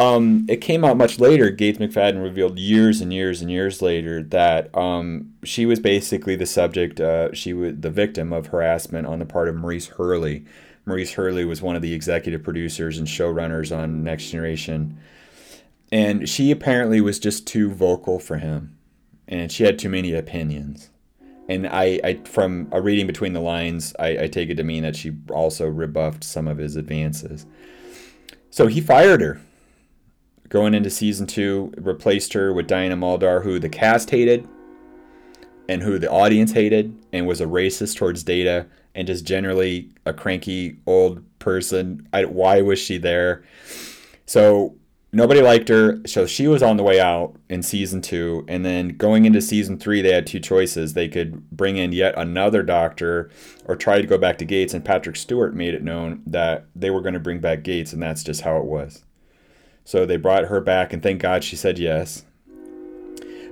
Um, 0.00 0.46
it 0.48 0.62
came 0.62 0.84
out 0.84 0.96
much 0.96 1.18
later. 1.18 1.50
Gates 1.50 1.78
McFadden 1.78 2.22
revealed 2.22 2.58
years 2.58 3.02
and 3.02 3.12
years 3.12 3.42
and 3.42 3.50
years 3.50 3.82
later 3.82 4.22
that 4.22 4.74
um, 4.74 5.34
she 5.44 5.66
was 5.66 5.78
basically 5.78 6.36
the 6.36 6.46
subject. 6.46 7.00
Uh, 7.00 7.34
she 7.34 7.52
was 7.52 7.74
the 7.78 7.90
victim 7.90 8.32
of 8.32 8.46
harassment 8.46 9.06
on 9.06 9.18
the 9.18 9.26
part 9.26 9.48
of 9.48 9.56
Maurice 9.56 9.88
Hurley. 9.88 10.46
Maurice 10.86 11.12
Hurley 11.12 11.44
was 11.44 11.60
one 11.60 11.76
of 11.76 11.82
the 11.82 11.92
executive 11.92 12.42
producers 12.42 12.96
and 12.96 13.06
showrunners 13.06 13.76
on 13.76 14.02
Next 14.02 14.30
Generation, 14.30 14.98
and 15.92 16.26
she 16.26 16.50
apparently 16.50 17.02
was 17.02 17.18
just 17.18 17.46
too 17.46 17.70
vocal 17.70 18.18
for 18.18 18.38
him 18.38 18.78
and 19.30 19.50
she 19.50 19.64
had 19.64 19.78
too 19.78 19.88
many 19.88 20.12
opinions. 20.12 20.90
And 21.48 21.66
I, 21.66 22.00
I 22.04 22.14
from 22.24 22.68
a 22.72 22.80
reading 22.80 23.06
between 23.06 23.32
the 23.32 23.40
lines, 23.40 23.94
I, 23.98 24.24
I 24.24 24.26
take 24.26 24.50
it 24.50 24.56
to 24.56 24.64
mean 24.64 24.82
that 24.82 24.96
she 24.96 25.12
also 25.30 25.68
rebuffed 25.68 26.24
some 26.24 26.48
of 26.48 26.58
his 26.58 26.76
advances. 26.76 27.46
So 28.50 28.66
he 28.66 28.80
fired 28.80 29.20
her. 29.20 29.40
Going 30.50 30.74
into 30.74 30.90
season 30.90 31.28
two, 31.28 31.72
replaced 31.78 32.32
her 32.32 32.52
with 32.52 32.66
Diana 32.66 32.96
Muldaur, 32.96 33.44
who 33.44 33.60
the 33.60 33.68
cast 33.68 34.10
hated 34.10 34.46
and 35.68 35.80
who 35.80 35.96
the 35.96 36.10
audience 36.10 36.50
hated, 36.50 36.92
and 37.12 37.24
was 37.24 37.40
a 37.40 37.46
racist 37.46 37.96
towards 37.96 38.24
Data 38.24 38.66
and 38.96 39.06
just 39.06 39.24
generally 39.24 39.90
a 40.04 40.12
cranky 40.12 40.76
old 40.86 41.22
person. 41.38 42.08
I, 42.12 42.24
why 42.24 42.62
was 42.62 42.80
she 42.80 42.98
there? 42.98 43.44
So 44.26 44.74
nobody 45.12 45.40
liked 45.40 45.68
her, 45.68 46.00
so 46.04 46.26
she 46.26 46.48
was 46.48 46.64
on 46.64 46.76
the 46.76 46.82
way 46.82 46.98
out 46.98 47.36
in 47.48 47.62
season 47.62 48.02
two. 48.02 48.44
And 48.48 48.64
then 48.64 48.88
going 48.88 49.26
into 49.26 49.40
season 49.40 49.78
three, 49.78 50.02
they 50.02 50.12
had 50.12 50.26
two 50.26 50.40
choices. 50.40 50.94
They 50.94 51.06
could 51.06 51.48
bring 51.50 51.76
in 51.76 51.92
yet 51.92 52.14
another 52.16 52.64
doctor 52.64 53.30
or 53.66 53.76
try 53.76 54.00
to 54.00 54.06
go 54.08 54.18
back 54.18 54.38
to 54.38 54.44
Gates. 54.44 54.74
And 54.74 54.84
Patrick 54.84 55.14
Stewart 55.14 55.54
made 55.54 55.74
it 55.74 55.84
known 55.84 56.24
that 56.26 56.66
they 56.74 56.90
were 56.90 57.02
going 57.02 57.14
to 57.14 57.20
bring 57.20 57.38
back 57.38 57.62
Gates, 57.62 57.92
and 57.92 58.02
that's 58.02 58.24
just 58.24 58.40
how 58.40 58.56
it 58.56 58.64
was. 58.64 59.04
So 59.84 60.06
they 60.06 60.16
brought 60.16 60.44
her 60.44 60.60
back, 60.60 60.92
and 60.92 61.02
thank 61.02 61.20
God 61.20 61.42
she 61.42 61.56
said 61.56 61.78
yes. 61.78 62.24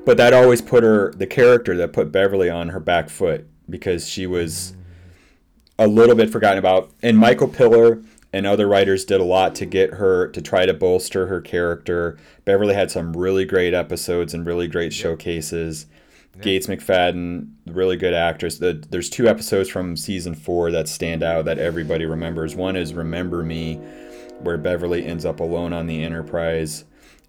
But 0.05 0.17
that 0.17 0.33
always 0.33 0.63
put 0.63 0.85
her, 0.85 1.13
the 1.13 1.27
character 1.27 1.77
that 1.77 1.93
put 1.93 2.13
Beverly 2.13 2.49
on 2.49 2.71
her 2.71 2.81
back 2.81 3.11
foot 3.11 3.47
because 3.69 4.09
she 4.09 4.27
was 4.27 4.75
a 5.79 5.87
little 5.87 6.15
bit 6.15 6.31
forgotten 6.31 6.59
about. 6.59 6.91
And 7.03 7.19
Michael 7.19 7.49
Piller 7.49 8.03
and 8.33 8.47
other 8.47 8.67
writers 8.67 9.05
did 9.05 9.21
a 9.21 9.25
lot 9.25 9.55
to 9.57 9.67
get 9.67 9.95
her 9.95 10.29
to 10.29 10.43
try 10.43 10.67
to 10.67 10.75
bolster 10.75 11.27
her 11.27 11.41
character. 11.41 12.19
Beverly 12.45 12.75
had 12.75 12.91
some 12.91 13.17
really 13.17 13.45
great 13.45 13.75
episodes 13.75 14.35
and 14.35 14.47
really 14.47 14.69
great 14.69 14.93
showcases. 14.93 15.87
Yeah. 16.37 16.43
Gates 16.43 16.67
McFadden, 16.67 17.53
really 17.67 17.97
good 17.97 18.15
actress. 18.15 18.59
The, 18.59 18.85
there's 18.91 19.11
two 19.11 19.29
episodes 19.29 19.69
from 19.69 19.97
season 19.97 20.35
four 20.35 20.71
that 20.73 20.89
stand 20.89 21.23
out 21.23 21.47
that 21.47 21.59
everybody 21.59 22.05
remembers. 22.05 22.55
One 22.55 22.77
is 22.77 22.95
Remember 22.95 23.43
Me, 23.43 23.81
where 24.41 24.59
Beverly 24.59 25.05
ends 25.05 25.25
up 25.25 25.41
alone 25.41 25.73
on 25.73 25.87
the 25.87 26.03
Enterprise, 26.03 26.85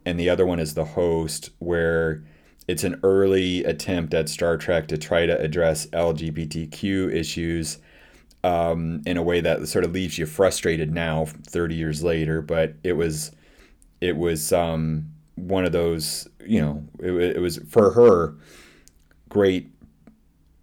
and 0.05 0.19
the 0.19 0.29
other 0.29 0.45
one 0.45 0.59
is 0.59 0.73
The 0.73 0.85
Host, 0.85 1.49
where 1.59 2.23
it's 2.67 2.83
an 2.83 2.99
early 3.03 3.63
attempt 3.63 4.13
at 4.13 4.29
Star 4.29 4.57
Trek 4.57 4.87
to 4.89 4.97
try 4.97 5.25
to 5.25 5.39
address 5.39 5.87
LGBTQ 5.87 7.13
issues 7.13 7.79
um, 8.43 9.01
in 9.05 9.17
a 9.17 9.23
way 9.23 9.41
that 9.41 9.67
sort 9.67 9.85
of 9.85 9.91
leaves 9.91 10.17
you 10.17 10.25
frustrated 10.25 10.93
now, 10.93 11.25
30 11.25 11.75
years 11.75 12.03
later. 12.03 12.41
But 12.41 12.75
it 12.83 12.93
was, 12.93 13.31
it 14.01 14.15
was 14.15 14.53
um, 14.53 15.11
one 15.35 15.65
of 15.65 15.71
those, 15.71 16.27
you 16.45 16.61
know, 16.61 16.83
it, 16.99 17.37
it 17.37 17.41
was 17.41 17.57
for 17.69 17.91
her 17.91 18.35
great 19.29 19.71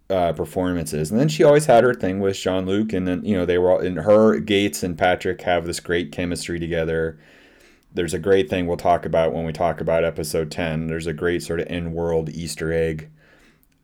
uh, 0.09 0.33
performances. 0.33 1.11
And 1.11 1.19
then 1.19 1.29
she 1.29 1.43
always 1.43 1.65
had 1.65 1.83
her 1.83 1.93
thing 1.93 2.19
with 2.19 2.37
Jean 2.37 2.65
Luc, 2.65 2.93
and 2.93 3.07
then 3.07 3.23
you 3.23 3.35
know 3.35 3.45
they 3.45 3.57
were 3.57 3.71
all 3.71 3.79
in 3.79 3.97
her 3.97 4.39
Gates 4.39 4.83
and 4.83 4.97
Patrick 4.97 5.41
have 5.41 5.65
this 5.65 5.79
great 5.79 6.11
chemistry 6.11 6.59
together. 6.59 7.19
There's 7.93 8.13
a 8.13 8.19
great 8.19 8.49
thing 8.49 8.67
we'll 8.67 8.77
talk 8.77 9.05
about 9.05 9.33
when 9.33 9.45
we 9.45 9.53
talk 9.53 9.81
about 9.81 10.03
episode 10.03 10.51
10. 10.51 10.87
There's 10.87 11.07
a 11.07 11.13
great 11.13 11.41
sort 11.41 11.59
of 11.59 11.67
in 11.67 11.93
world 11.93 12.29
Easter 12.29 12.71
egg 12.71 13.09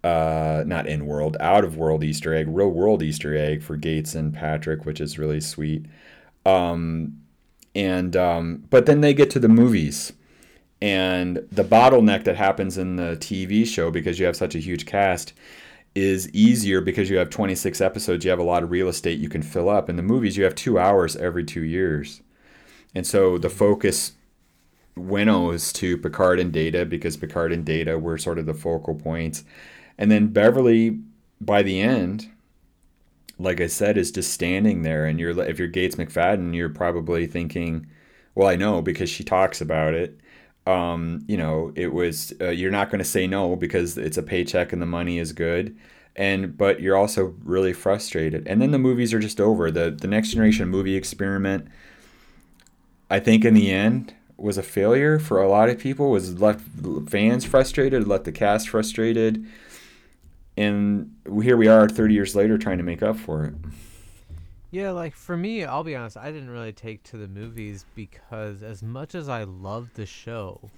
uh, 0.03 0.63
not 0.67 0.86
in 0.88 1.05
world, 1.05 1.38
out 1.39 1.63
of 1.63 1.77
world 1.77 2.03
Easter 2.03 2.33
egg, 2.33 2.47
real 2.49 2.69
world 2.69 3.01
Easter 3.01 3.36
egg 3.36 3.63
for 3.63 3.77
Gates 3.77 4.15
and 4.15 4.33
Patrick, 4.33 4.86
which 4.86 4.99
is 4.99 5.17
really 5.17 5.39
sweet. 5.39 5.86
Um, 6.45 7.21
and 7.73 8.15
um, 8.15 8.65
but 8.69 8.86
then 8.86 9.01
they 9.01 9.13
get 9.13 9.29
to 9.31 9.39
the 9.39 9.47
movies, 9.47 10.12
and 10.81 11.47
the 11.51 11.63
bottleneck 11.63 12.25
that 12.25 12.36
happens 12.36 12.77
in 12.77 12.97
the 12.97 13.15
TV 13.15 13.65
show 13.65 13.89
because 13.91 14.19
you 14.19 14.25
have 14.25 14.36
such 14.36 14.55
a 14.55 14.59
huge 14.59 14.86
cast 14.86 15.33
is 15.95 16.29
easier 16.34 16.82
because 16.82 17.10
you 17.10 17.17
have 17.17 17.29
26 17.29 17.82
episodes. 17.82 18.25
You 18.25 18.32
have 18.32 18.39
a 18.39 18.43
lot 18.43 18.63
of 18.63 18.71
real 18.71 18.88
estate 18.88 19.19
you 19.19 19.29
can 19.29 19.43
fill 19.43 19.69
up. 19.69 19.89
In 19.89 19.95
the 19.95 20.03
movies, 20.03 20.38
you 20.38 20.43
have 20.43 20.56
two 20.56 20.79
hours 20.79 21.15
every 21.15 21.43
two 21.43 21.63
years, 21.63 22.21
and 22.95 23.06
so 23.08 23.38
the 23.38 23.49
focus 23.49 24.13
winnows 24.95 25.73
to 25.73 25.97
Picard 25.97 26.39
and 26.39 26.51
Data 26.51 26.86
because 26.86 27.17
Picard 27.17 27.51
and 27.51 27.65
Data 27.65 27.97
were 27.97 28.17
sort 28.17 28.38
of 28.39 28.45
the 28.45 28.53
focal 28.53 28.95
points 28.95 29.43
and 29.97 30.12
then 30.12 30.27
Beverly, 30.27 30.99
by 31.41 31.63
the 31.63 31.82
end, 31.82 32.32
like 33.38 33.60
I 33.62 33.67
said, 33.67 33.97
is 33.97 34.12
just 34.12 34.34
standing 34.34 34.82
there. 34.84 35.06
And 35.06 35.19
you're 35.19 35.38
if 35.41 35.60
you're 35.60 35.67
Gates 35.67 35.95
McFadden, 35.95 36.56
you're 36.56 36.69
probably 36.69 37.27
thinking, 37.27 37.88
well, 38.36 38.47
I 38.47 38.56
know 38.56 38.82
because 38.82 39.10
she 39.10 39.23
talks 39.23 39.62
about 39.62 39.93
it. 39.93 40.19
Um, 40.65 41.26
you 41.28 41.38
know, 41.38 41.73
it 41.76 41.93
was 41.93 42.34
uh, 42.41 42.49
you're 42.49 42.71
not 42.71 42.89
going 42.89 42.99
to 42.99 43.06
say 43.06 43.28
no 43.28 43.56
because 43.56 43.97
it's 43.97 44.17
a 44.17 44.23
paycheck 44.23 44.71
and 44.73 44.82
the 44.82 44.86
money 44.86 45.19
is 45.19 45.34
good. 45.34 45.76
and 46.15 46.58
but 46.58 46.80
you're 46.82 46.95
also 46.97 47.36
really 47.43 47.73
frustrated. 47.73 48.47
And 48.47 48.62
then 48.62 48.71
the 48.71 48.80
movies 48.80 49.13
are 49.13 49.19
just 49.19 49.41
over. 49.41 49.71
The 49.71 49.91
the 49.91 50.08
next 50.08 50.30
generation 50.32 50.69
movie 50.69 50.95
experiment 50.95 51.67
I 53.10 53.19
think 53.19 53.45
in 53.45 53.54
the 53.54 53.71
end 53.71 54.13
was 54.38 54.58
a 54.58 54.63
failure 54.63 55.19
for 55.19 55.41
a 55.41 55.47
lot 55.47 55.69
of 55.69 55.78
people 55.80 56.10
was 56.10 56.39
left 56.39 56.62
fans 57.10 57.45
frustrated, 57.45 58.08
left 58.08 58.26
the 58.26 58.32
cast 58.32 58.69
frustrated. 58.69 59.45
And 60.58 61.15
here 61.41 61.58
we 61.58 61.67
are 61.67 61.89
30 61.89 62.13
years 62.13 62.36
later 62.36 62.58
trying 62.58 62.78
to 62.78 62.84
make 62.84 63.02
up 63.02 63.17
for 63.17 63.45
it. 63.45 63.54
Yeah, 64.73 64.89
like 64.89 65.15
for 65.15 65.38
me, 65.38 65.63
I'll 65.63 65.83
be 65.83 65.95
honest, 65.95 66.17
I 66.17 66.31
didn't 66.31 66.49
really 66.49 66.73
take 66.73 67.03
to 67.03 67.17
the 67.17 67.27
movies 67.27 67.86
because 67.93 68.63
as 68.63 68.81
much 68.81 69.13
as 69.13 69.29
I 69.29 69.43
loved 69.43 69.93
the 69.93 70.07
show, 70.07 70.71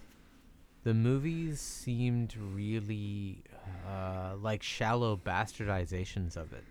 the 0.84 0.94
movies 0.94 1.62
seemed 1.62 2.36
really 2.54 3.42
uh, 3.88 4.36
like 4.36 4.62
shallow 4.64 5.16
bastardizations 5.16 6.36
of 6.36 6.52
it, 6.52 6.66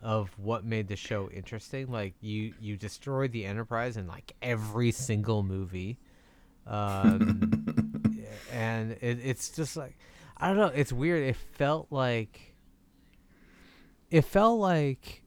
of 0.00 0.30
what 0.38 0.64
made 0.64 0.86
the 0.86 0.94
show 0.94 1.28
interesting. 1.30 1.90
Like 1.90 2.14
you, 2.20 2.54
you 2.60 2.76
destroyed 2.76 3.32
the 3.32 3.44
Enterprise 3.44 3.96
in 3.96 4.06
like 4.06 4.32
every 4.40 4.92
single 4.92 5.42
movie, 5.42 5.98
um, 6.68 7.64
and 8.52 8.92
it, 9.00 9.18
it's 9.24 9.48
just 9.48 9.76
like 9.76 9.98
I 10.36 10.46
don't 10.46 10.56
know. 10.56 10.66
It's 10.66 10.92
weird. 10.92 11.24
It 11.24 11.34
felt 11.34 11.88
like 11.90 12.54
it 14.08 14.22
felt 14.22 14.60
like 14.60 15.24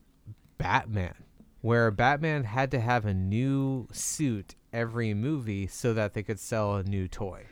Batman, 0.62 1.15
where 1.62 1.91
Batman 1.91 2.43
had 2.43 2.71
to 2.71 2.80
have 2.80 3.06
a 3.06 3.13
new 3.13 3.88
suit 3.91 4.56
every 4.71 5.13
movie 5.13 5.67
so 5.67 5.93
that 5.93 6.13
they 6.13 6.24
could 6.24 6.39
sell 6.39 6.76
a 6.76 6.84
new 6.84 7.08
toy. 7.08 7.45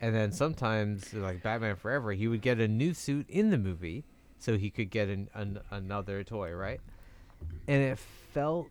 And 0.00 0.14
then 0.14 0.32
sometimes, 0.32 1.12
like 1.12 1.42
Batman 1.42 1.76
Forever, 1.76 2.12
he 2.12 2.28
would 2.28 2.42
get 2.42 2.60
a 2.60 2.68
new 2.68 2.94
suit 2.94 3.28
in 3.28 3.50
the 3.50 3.58
movie 3.58 4.04
so 4.38 4.56
he 4.56 4.70
could 4.70 4.90
get 4.90 5.08
an, 5.08 5.28
an 5.34 5.60
another 5.70 6.24
toy, 6.24 6.52
right? 6.52 6.80
And 7.68 7.82
it 7.82 7.98
felt 7.98 8.68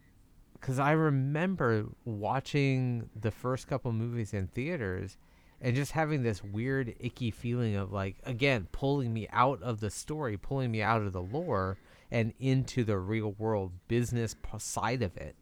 because 0.53 0.79
I 0.79 0.91
remember 0.91 1.85
watching 2.05 3.09
the 3.19 3.31
first 3.31 3.67
couple 3.67 3.91
movies 3.91 4.33
in 4.33 4.47
theaters 4.47 5.17
and 5.61 5.75
just 5.75 5.91
having 5.91 6.23
this 6.23 6.43
weird 6.43 6.95
icky 6.99 7.31
feeling 7.31 7.75
of 7.75 7.91
like 7.91 8.17
again 8.23 8.67
pulling 8.71 9.13
me 9.13 9.27
out 9.31 9.61
of 9.61 9.79
the 9.79 9.89
story 9.89 10.37
pulling 10.37 10.71
me 10.71 10.81
out 10.81 11.01
of 11.01 11.13
the 11.13 11.21
lore 11.21 11.77
and 12.13 12.31
into 12.39 12.83
the 12.83 12.97
real 12.97 13.31
world 13.33 13.71
business 13.87 14.35
side 14.59 15.01
of 15.01 15.17
it, 15.17 15.35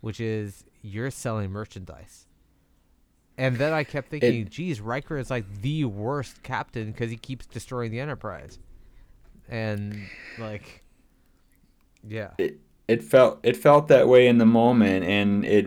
which 0.00 0.18
is 0.18 0.64
you're 0.80 1.10
selling 1.10 1.50
merchandise. 1.50 2.26
And 3.36 3.58
then 3.58 3.72
I 3.72 3.84
kept 3.84 4.08
thinking, 4.08 4.42
it, 4.42 4.50
geez, 4.50 4.80
Riker 4.80 5.18
is 5.18 5.30
like 5.30 5.44
the 5.60 5.84
worst 5.84 6.42
captain 6.42 6.92
because 6.92 7.10
he 7.10 7.16
keeps 7.16 7.46
destroying 7.46 7.90
the 7.90 8.00
Enterprise. 8.00 8.58
And 9.48 10.08
like, 10.38 10.82
yeah, 12.08 12.30
it 12.38 12.58
it 12.88 13.02
felt 13.02 13.40
it 13.42 13.56
felt 13.56 13.88
that 13.88 14.08
way 14.08 14.26
in 14.26 14.38
the 14.38 14.46
moment, 14.46 15.04
and 15.04 15.44
it 15.44 15.66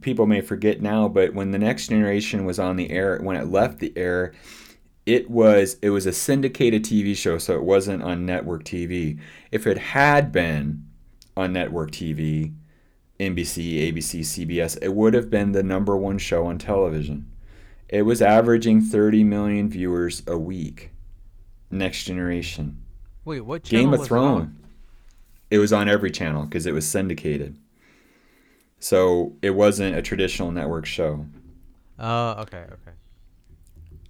people 0.00 0.26
may 0.26 0.40
forget 0.40 0.80
now, 0.80 1.06
but 1.06 1.34
when 1.34 1.50
the 1.50 1.58
next 1.58 1.88
generation 1.88 2.46
was 2.46 2.58
on 2.58 2.76
the 2.76 2.90
air, 2.90 3.18
when 3.18 3.36
it 3.36 3.48
left 3.48 3.80
the 3.80 3.92
air, 3.96 4.32
it 5.06 5.30
was 5.30 5.76
it 5.82 5.90
was 5.90 6.04
a 6.04 6.12
syndicated 6.12 6.84
TV 6.84 7.16
show, 7.16 7.38
so 7.38 7.54
it 7.54 7.62
wasn't 7.62 8.02
on 8.02 8.26
network 8.26 8.64
TV. 8.64 9.18
If 9.52 9.66
it 9.66 9.78
had 9.78 10.32
been 10.32 10.84
on 11.36 11.52
network 11.52 11.92
TV, 11.92 12.52
NBC, 13.20 13.92
ABC, 13.92 14.20
CBS, 14.20 14.76
it 14.82 14.94
would 14.94 15.14
have 15.14 15.30
been 15.30 15.52
the 15.52 15.62
number 15.62 15.96
one 15.96 16.18
show 16.18 16.46
on 16.46 16.58
television. 16.58 17.30
It 17.88 18.02
was 18.02 18.20
averaging 18.20 18.80
30 18.82 19.22
million 19.22 19.68
viewers 19.68 20.24
a 20.26 20.36
week. 20.36 20.90
Next 21.70 22.04
Generation. 22.04 22.82
Wait, 23.24 23.40
what 23.40 23.62
Game 23.62 23.94
of 23.94 24.04
Thrones. 24.04 24.50
It, 25.50 25.56
it 25.56 25.58
was 25.58 25.72
on 25.72 25.88
every 25.88 26.10
channel 26.10 26.44
because 26.44 26.66
it 26.66 26.72
was 26.72 26.86
syndicated. 26.86 27.56
So 28.80 29.34
it 29.40 29.50
wasn't 29.50 29.96
a 29.96 30.02
traditional 30.02 30.50
network 30.50 30.86
show. 30.86 31.26
Oh, 31.98 32.04
uh, 32.04 32.42
okay, 32.42 32.64
okay. 32.72 32.92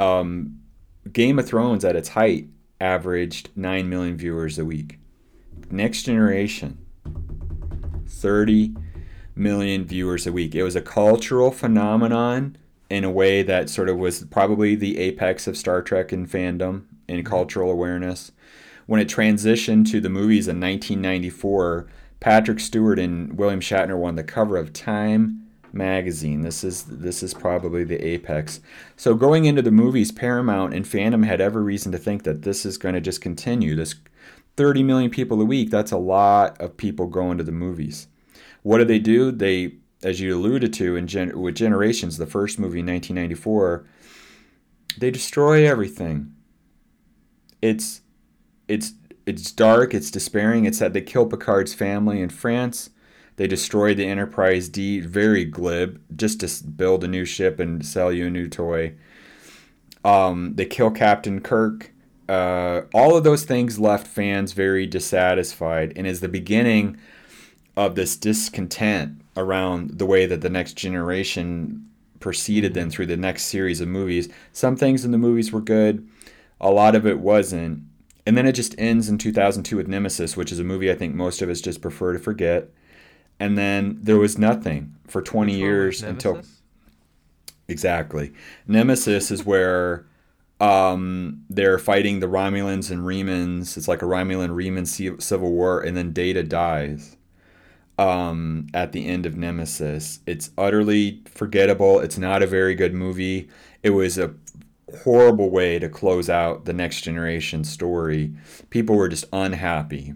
Um, 0.00 0.60
Game 1.12 1.38
of 1.38 1.46
Thrones 1.46 1.84
at 1.84 1.96
its 1.96 2.10
height 2.10 2.48
averaged 2.80 3.50
9 3.56 3.88
million 3.88 4.16
viewers 4.16 4.58
a 4.58 4.64
week. 4.64 4.98
Next 5.70 6.02
Generation, 6.02 6.78
30 8.06 8.74
million 9.34 9.84
viewers 9.84 10.26
a 10.26 10.32
week. 10.32 10.54
It 10.54 10.62
was 10.62 10.76
a 10.76 10.82
cultural 10.82 11.50
phenomenon 11.50 12.56
in 12.88 13.04
a 13.04 13.10
way 13.10 13.42
that 13.42 13.68
sort 13.68 13.88
of 13.88 13.98
was 13.98 14.24
probably 14.24 14.74
the 14.74 14.98
apex 14.98 15.46
of 15.46 15.56
Star 15.56 15.82
Trek 15.82 16.12
in 16.12 16.26
fandom 16.26 16.84
and 17.08 17.20
mm-hmm. 17.20 17.26
cultural 17.26 17.70
awareness. 17.70 18.32
When 18.86 19.00
it 19.00 19.08
transitioned 19.08 19.90
to 19.90 20.00
the 20.00 20.08
movies 20.08 20.46
in 20.46 20.60
1994, 20.60 21.88
Patrick 22.20 22.60
Stewart 22.60 22.98
and 22.98 23.36
William 23.36 23.60
Shatner 23.60 23.98
won 23.98 24.14
the 24.14 24.24
cover 24.24 24.56
of 24.56 24.72
Time 24.72 25.45
magazine. 25.76 26.42
This 26.42 26.64
is 26.64 26.84
this 26.84 27.22
is 27.22 27.34
probably 27.34 27.84
the 27.84 28.04
apex. 28.04 28.60
So 28.96 29.14
going 29.14 29.44
into 29.44 29.62
the 29.62 29.70
movies, 29.70 30.10
Paramount 30.12 30.74
and 30.74 30.86
Phantom 30.86 31.22
had 31.22 31.40
every 31.40 31.62
reason 31.62 31.92
to 31.92 31.98
think 31.98 32.24
that 32.24 32.42
this 32.42 32.66
is 32.66 32.78
going 32.78 32.94
to 32.94 33.00
just 33.00 33.20
continue. 33.20 33.74
This 33.74 33.94
30 34.56 34.82
million 34.82 35.10
people 35.10 35.40
a 35.40 35.44
week, 35.44 35.70
that's 35.70 35.92
a 35.92 35.98
lot 35.98 36.60
of 36.60 36.76
people 36.76 37.06
going 37.06 37.38
to 37.38 37.44
the 37.44 37.52
movies. 37.52 38.08
What 38.62 38.78
do 38.78 38.84
they 38.84 38.98
do? 38.98 39.30
They, 39.30 39.74
as 40.02 40.20
you 40.20 40.34
alluded 40.34 40.72
to, 40.74 40.96
in 40.96 41.06
gen- 41.06 41.38
with 41.38 41.54
Generations, 41.54 42.16
the 42.16 42.26
first 42.26 42.58
movie 42.58 42.80
in 42.80 42.86
1994, 42.86 43.86
they 44.98 45.10
destroy 45.10 45.68
everything. 45.68 46.34
It's 47.60 48.00
it's 48.68 48.94
it's 49.26 49.52
dark, 49.52 49.92
it's 49.92 50.10
despairing. 50.10 50.64
It's 50.64 50.78
that 50.78 50.92
they 50.92 51.00
kill 51.00 51.26
Picard's 51.26 51.74
family 51.74 52.20
in 52.20 52.30
France 52.30 52.90
they 53.36 53.46
destroyed 53.46 53.98
the 53.98 54.06
Enterprise 54.06 54.68
D, 54.68 55.00
very 55.00 55.44
glib, 55.44 56.00
just 56.16 56.40
to 56.40 56.64
build 56.64 57.04
a 57.04 57.08
new 57.08 57.24
ship 57.24 57.60
and 57.60 57.84
sell 57.84 58.10
you 58.10 58.26
a 58.26 58.30
new 58.30 58.48
toy. 58.48 58.94
Um, 60.04 60.54
they 60.54 60.64
kill 60.64 60.90
Captain 60.90 61.40
Kirk. 61.40 61.92
Uh, 62.28 62.82
all 62.94 63.16
of 63.16 63.24
those 63.24 63.44
things 63.44 63.78
left 63.78 64.06
fans 64.06 64.52
very 64.52 64.86
dissatisfied 64.86 65.92
and 65.96 66.06
is 66.06 66.20
the 66.20 66.28
beginning 66.28 66.98
of 67.76 67.94
this 67.94 68.16
discontent 68.16 69.20
around 69.36 69.98
the 69.98 70.06
way 70.06 70.26
that 70.26 70.40
the 70.40 70.50
next 70.50 70.74
generation 70.74 71.88
proceeded 72.20 72.72
then 72.74 72.90
through 72.90 73.06
the 73.06 73.16
next 73.16 73.44
series 73.44 73.80
of 73.80 73.88
movies. 73.88 74.28
Some 74.52 74.76
things 74.76 75.04
in 75.04 75.10
the 75.10 75.18
movies 75.18 75.52
were 75.52 75.60
good, 75.60 76.08
a 76.60 76.70
lot 76.70 76.94
of 76.94 77.06
it 77.06 77.20
wasn't. 77.20 77.82
And 78.24 78.36
then 78.36 78.46
it 78.46 78.52
just 78.52 78.74
ends 78.78 79.08
in 79.08 79.18
2002 79.18 79.76
with 79.76 79.86
Nemesis, 79.86 80.36
which 80.36 80.50
is 80.50 80.58
a 80.58 80.64
movie 80.64 80.90
I 80.90 80.96
think 80.96 81.14
most 81.14 81.42
of 81.42 81.50
us 81.50 81.60
just 81.60 81.82
prefer 81.82 82.12
to 82.12 82.18
forget 82.18 82.70
and 83.38 83.56
then 83.56 83.98
there 84.02 84.18
was 84.18 84.38
nothing 84.38 84.94
for 85.06 85.22
20 85.22 85.52
Which 85.52 85.58
years 85.58 86.02
until 86.02 86.42
exactly. 87.68 88.32
Nemesis 88.66 89.30
is 89.30 89.44
where 89.44 90.06
um, 90.60 91.44
they're 91.50 91.78
fighting 91.78 92.20
the 92.20 92.26
romulans 92.26 92.90
and 92.90 93.02
remans. 93.02 93.76
It's 93.76 93.88
like 93.88 94.02
a 94.02 94.06
romulan 94.06 94.50
reman 94.50 95.22
civil 95.22 95.52
war 95.52 95.80
and 95.80 95.96
then 95.96 96.12
data 96.12 96.42
dies 96.42 97.16
um, 97.98 98.68
at 98.72 98.92
the 98.92 99.06
end 99.06 99.26
of 99.26 99.36
nemesis. 99.36 100.20
It's 100.26 100.50
utterly 100.56 101.22
forgettable. 101.26 102.00
It's 102.00 102.18
not 102.18 102.42
a 102.42 102.46
very 102.46 102.74
good 102.74 102.94
movie. 102.94 103.48
It 103.82 103.90
was 103.90 104.18
a 104.18 104.34
horrible 105.02 105.50
way 105.50 105.78
to 105.78 105.88
close 105.88 106.30
out 106.30 106.64
the 106.64 106.72
next 106.72 107.02
generation 107.02 107.64
story. 107.64 108.32
People 108.70 108.96
were 108.96 109.08
just 109.08 109.26
unhappy 109.32 110.14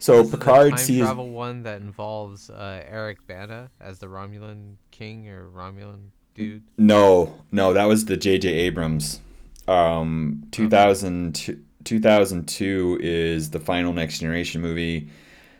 so 0.00 0.22
this 0.22 0.32
Picard 0.32 0.70
time 0.70 0.78
sees 0.78 1.02
travel 1.02 1.30
one 1.30 1.62
that 1.62 1.80
involves 1.80 2.50
uh, 2.50 2.82
Eric 2.88 3.26
Bana 3.26 3.70
as 3.80 4.00
the 4.00 4.06
Romulan 4.08 4.74
king 4.90 5.28
or 5.28 5.48
Romulan 5.48 6.10
dude. 6.34 6.62
No, 6.78 7.42
no, 7.52 7.72
that 7.72 7.84
was 7.84 8.06
the 8.06 8.16
J.J. 8.16 8.48
Abrams. 8.48 9.20
Um, 9.68 10.44
2000, 10.52 11.64
2002 11.84 12.98
is 13.00 13.50
the 13.50 13.60
final 13.60 13.92
Next 13.92 14.18
Generation 14.18 14.60
movie. 14.60 15.08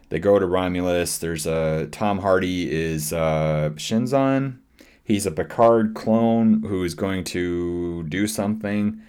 They 0.08 0.18
go 0.18 0.38
to 0.38 0.46
Romulus. 0.46 1.18
There's 1.18 1.46
a 1.46 1.86
Tom 1.92 2.18
Hardy 2.18 2.70
is 2.70 3.12
uh, 3.12 3.70
Shinzon. 3.74 4.58
He's 5.04 5.26
a 5.26 5.30
Picard 5.30 5.94
clone 5.94 6.62
who 6.62 6.82
is 6.82 6.94
going 6.94 7.24
to 7.24 8.04
do 8.04 8.26
something, 8.26 9.00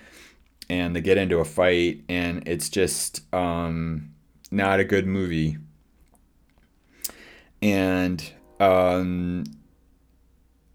and 0.69 0.95
they 0.95 1.01
get 1.01 1.17
into 1.17 1.39
a 1.39 1.45
fight, 1.45 2.01
and 2.09 2.47
it's 2.47 2.69
just 2.69 3.21
um, 3.34 4.11
not 4.52 4.80
a 4.80 4.84
good 4.84 5.08
movie. 5.08 5.58
And 7.62 8.24
um, 8.60 9.45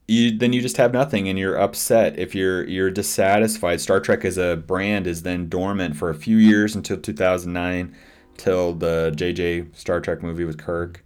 you 0.08 0.36
then 0.36 0.52
you 0.52 0.60
just 0.62 0.76
have 0.76 0.92
nothing 0.92 1.28
and 1.28 1.38
you're 1.38 1.56
upset 1.56 2.18
if 2.18 2.34
you're 2.34 2.64
you're 2.64 2.90
dissatisfied. 2.90 3.80
Star 3.80 4.00
Trek 4.00 4.24
as 4.24 4.38
a 4.38 4.56
brand 4.56 5.06
is 5.06 5.22
then 5.22 5.48
dormant 5.48 5.96
for 5.96 6.10
a 6.10 6.14
few 6.14 6.36
years 6.36 6.74
until 6.74 6.96
2009 6.96 7.94
till 8.36 8.74
the 8.74 9.12
JJ 9.16 9.74
Star 9.76 10.00
Trek 10.00 10.22
movie 10.22 10.44
with 10.44 10.58
Kirk. 10.58 11.04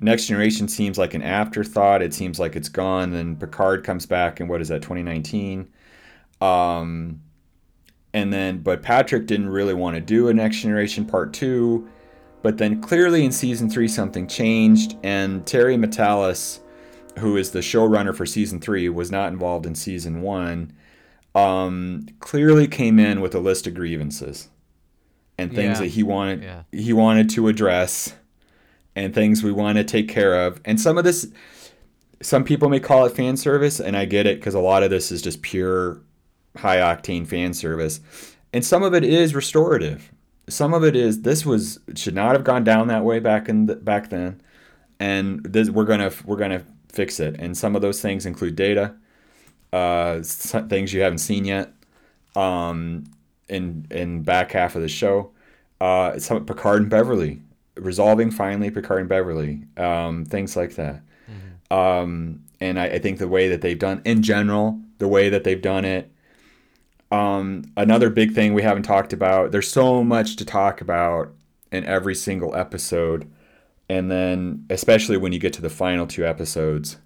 Next 0.00 0.26
Generation 0.26 0.68
seems 0.68 0.98
like 0.98 1.14
an 1.14 1.22
afterthought. 1.22 2.02
It 2.02 2.14
seems 2.14 2.40
like 2.40 2.56
it's 2.56 2.68
gone. 2.68 3.10
Then 3.10 3.36
Picard 3.36 3.84
comes 3.84 4.06
back 4.06 4.40
in 4.40 4.48
what 4.48 4.60
is 4.60 4.68
that 4.68 4.82
2019? 4.82 5.68
Um, 6.40 7.20
and 8.14 8.32
then 8.32 8.58
but 8.58 8.82
Patrick 8.82 9.26
didn't 9.26 9.48
really 9.48 9.74
want 9.74 9.94
to 9.96 10.00
do 10.00 10.28
a 10.28 10.34
Next 10.34 10.58
Generation 10.60 11.04
Part 11.04 11.32
Two, 11.32 11.88
but 12.42 12.58
then 12.58 12.80
clearly 12.80 13.24
in 13.24 13.32
season 13.32 13.68
three 13.70 13.88
something 13.88 14.26
changed, 14.26 14.96
and 15.02 15.46
Terry 15.46 15.76
Matalas, 15.76 16.60
who 17.18 17.36
is 17.36 17.50
the 17.50 17.60
showrunner 17.60 18.14
for 18.14 18.26
season 18.26 18.60
three, 18.60 18.88
was 18.88 19.10
not 19.10 19.32
involved 19.32 19.66
in 19.66 19.74
season 19.74 20.22
one. 20.22 20.72
Um, 21.34 22.06
clearly 22.20 22.66
came 22.68 22.98
in 22.98 23.20
with 23.22 23.34
a 23.34 23.38
list 23.40 23.66
of 23.66 23.72
grievances 23.74 24.50
and 25.38 25.50
things 25.54 25.78
Yeah. 25.78 25.84
that 25.84 25.88
he 25.92 26.02
wanted 26.02 26.42
Yeah. 26.42 26.62
he 26.72 26.92
wanted 26.92 27.30
to 27.30 27.48
address 27.48 28.14
and 28.94 29.14
things 29.14 29.42
we 29.42 29.50
want 29.50 29.78
to 29.78 29.84
take 29.84 30.08
care 30.08 30.46
of. 30.46 30.60
And 30.66 30.78
some 30.78 30.98
of 30.98 31.04
this 31.04 31.28
some 32.20 32.44
people 32.44 32.68
may 32.68 32.78
call 32.80 33.06
it 33.06 33.12
fan 33.16 33.36
service 33.38 33.80
and 33.80 33.96
I 33.96 34.04
get 34.04 34.26
it 34.26 34.42
cuz 34.42 34.52
a 34.54 34.60
lot 34.60 34.82
of 34.82 34.90
this 34.90 35.10
is 35.10 35.22
just 35.22 35.40
pure 35.40 36.02
high 36.56 36.78
octane 36.78 37.26
fan 37.26 37.54
service. 37.54 38.00
And 38.52 38.64
some 38.64 38.82
of 38.82 38.94
it 38.94 39.04
is 39.04 39.34
restorative. 39.34 40.12
Some 40.48 40.74
of 40.74 40.84
it 40.84 40.96
is 40.96 41.22
this 41.22 41.46
was 41.46 41.78
should 41.94 42.14
not 42.14 42.32
have 42.32 42.44
gone 42.44 42.64
down 42.64 42.88
that 42.88 43.04
way 43.04 43.20
back 43.20 43.48
in 43.48 43.66
the, 43.66 43.76
back 43.76 44.10
then. 44.10 44.40
And 45.00 45.42
this 45.44 45.70
we're 45.70 45.84
going 45.84 46.00
to 46.00 46.12
we're 46.26 46.36
to 46.36 46.64
fix 46.92 47.20
it. 47.20 47.36
And 47.38 47.56
some 47.56 47.74
of 47.74 47.82
those 47.82 48.00
things 48.00 48.26
include 48.26 48.56
data 48.56 48.94
uh, 49.72 50.22
things 50.22 50.92
you 50.92 51.00
haven't 51.00 51.18
seen 51.18 51.44
yet 51.44 51.72
um, 52.36 53.04
in 53.48 53.86
in 53.90 54.22
back 54.22 54.52
half 54.52 54.76
of 54.76 54.82
the 54.82 54.88
show. 54.88 55.30
Uh, 55.80 56.18
some 56.18 56.44
Picard 56.44 56.82
and 56.82 56.90
Beverly 56.90 57.40
resolving 57.76 58.30
finally 58.30 58.70
Picard 58.70 59.00
and 59.00 59.08
Beverly, 59.08 59.62
um, 59.78 60.26
things 60.26 60.56
like 60.56 60.74
that. 60.74 61.02
Um, 61.70 62.44
and 62.60 62.78
I, 62.78 62.84
I 62.84 62.98
think 62.98 63.18
the 63.18 63.28
way 63.28 63.48
that 63.48 63.62
they've 63.62 63.78
done 63.78 64.02
in 64.04 64.22
general, 64.22 64.78
the 64.98 65.08
way 65.08 65.30
that 65.30 65.44
they've 65.44 65.60
done 65.60 65.84
it. 65.84 66.10
Um, 67.12 67.70
another 67.76 68.08
big 68.08 68.32
thing 68.32 68.54
we 68.54 68.62
haven't 68.62 68.84
talked 68.84 69.12
about. 69.12 69.52
There's 69.52 69.68
so 69.68 70.02
much 70.02 70.36
to 70.36 70.46
talk 70.46 70.80
about 70.80 71.30
in 71.70 71.84
every 71.84 72.14
single 72.14 72.56
episode, 72.56 73.30
and 73.88 74.10
then 74.10 74.64
especially 74.70 75.18
when 75.18 75.32
you 75.32 75.38
get 75.38 75.52
to 75.52 75.62
the 75.62 75.68
final 75.68 76.06
two 76.06 76.26
episodes. 76.26 76.96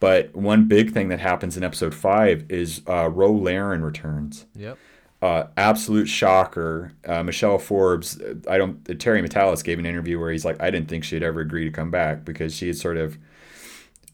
But 0.00 0.34
one 0.34 0.66
big 0.66 0.92
thing 0.92 1.08
that 1.08 1.20
happens 1.20 1.56
in 1.56 1.62
episode 1.62 1.94
five 1.94 2.44
is 2.50 2.82
uh, 2.88 3.08
Ro 3.08 3.32
Laren 3.32 3.84
returns. 3.84 4.44
Yep. 4.56 4.76
Uh, 5.22 5.44
absolute 5.56 6.06
shocker. 6.06 6.92
Uh, 7.06 7.22
Michelle 7.22 7.58
Forbes, 7.58 8.20
uh, 8.20 8.34
I 8.48 8.58
don't. 8.58 8.84
Terry 8.98 9.22
Matalas 9.22 9.62
gave 9.62 9.78
an 9.78 9.86
interview 9.86 10.18
where 10.18 10.32
he's 10.32 10.44
like, 10.44 10.60
I 10.60 10.70
didn't 10.72 10.88
think 10.88 11.04
she'd 11.04 11.22
ever 11.22 11.40
agree 11.40 11.64
to 11.64 11.70
come 11.70 11.92
back 11.92 12.24
because 12.24 12.54
she 12.56 12.66
had 12.66 12.76
sort 12.76 12.96
of, 12.96 13.16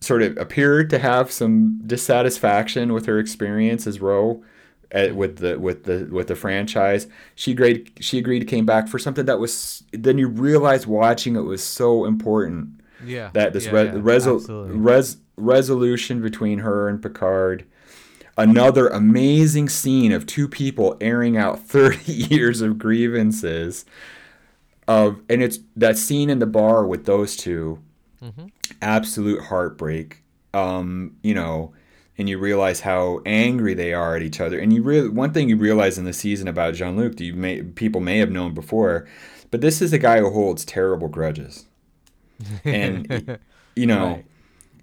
sort 0.01 0.21
of 0.21 0.37
appeared 0.37 0.91
to 0.91 0.99
have 0.99 1.33
some 1.33 1.81
dissatisfaction 1.87 2.93
with 2.93 3.07
her 3.07 3.19
experience 3.19 3.87
as 3.87 4.01
Ro. 4.03 4.45
At, 4.93 5.15
with 5.15 5.37
the 5.37 5.59
with 5.59 5.85
the 5.85 6.09
with 6.11 6.27
the 6.27 6.35
franchise, 6.35 7.07
she 7.37 7.53
agreed. 7.53 7.93
She 8.01 8.19
agreed 8.19 8.47
came 8.49 8.67
back 8.67 8.89
for 8.89 8.99
something 8.99 9.25
that 9.27 9.39
was. 9.39 9.85
Then 9.93 10.19
you 10.19 10.27
realize 10.29 10.85
watching 10.87 11.37
it 11.37 11.43
was 11.43 11.63
so 11.63 12.05
important 12.07 12.81
Yeah. 13.07 13.31
that 13.35 13.53
this 13.53 13.67
yeah, 13.67 13.73
re- 13.73 13.85
yeah, 13.85 13.93
resol- 13.93 14.69
res- 14.73 15.19
resolution 15.37 16.21
between 16.21 16.59
her 16.61 16.89
and 16.89 17.01
Picard. 17.01 17.65
Another 18.37 18.89
amazing 18.89 19.69
scene 19.69 20.13
of 20.13 20.27
two 20.27 20.49
people 20.49 20.97
airing 21.01 21.37
out 21.37 21.61
30 21.67 22.11
years 22.13 22.61
of 22.61 22.79
grievances. 22.79 23.85
Of 24.89 25.21
and 25.29 25.41
it's 25.43 25.59
that 25.77 25.99
scene 25.99 26.31
in 26.31 26.41
the 26.41 26.47
bar 26.47 26.85
with 26.87 27.05
those 27.07 27.37
2 27.37 27.79
Mm-hmm. 28.23 28.47
absolute 28.83 29.45
heartbreak. 29.45 30.23
Um, 30.53 31.17
you 31.23 31.33
know, 31.33 31.73
and 32.21 32.29
you 32.29 32.39
realize 32.39 32.81
how 32.81 33.21
angry 33.27 33.75
they 33.75 33.93
are 33.93 34.15
at 34.15 34.23
each 34.23 34.41
other. 34.41 34.59
And 34.61 34.73
you 34.73 34.83
really 34.83 35.09
one 35.09 35.33
thing 35.33 35.49
you 35.49 35.57
realize 35.57 35.99
in 35.99 36.05
the 36.05 36.13
season 36.13 36.47
about 36.47 36.75
Jean 36.75 36.97
Luc 36.97 37.17
that 37.17 37.25
you 37.25 37.35
may 37.35 37.63
people 37.63 38.01
may 38.01 38.19
have 38.19 38.31
known 38.31 38.55
before, 38.55 39.09
but 39.51 39.61
this 39.61 39.83
is 39.83 39.93
a 39.93 39.99
guy 39.99 40.21
who 40.21 40.31
holds 40.31 40.65
terrible 40.65 41.09
grudges. 41.09 41.67
And 42.65 43.39
you 43.77 43.87
know, 43.87 44.07
Right. 44.07 44.25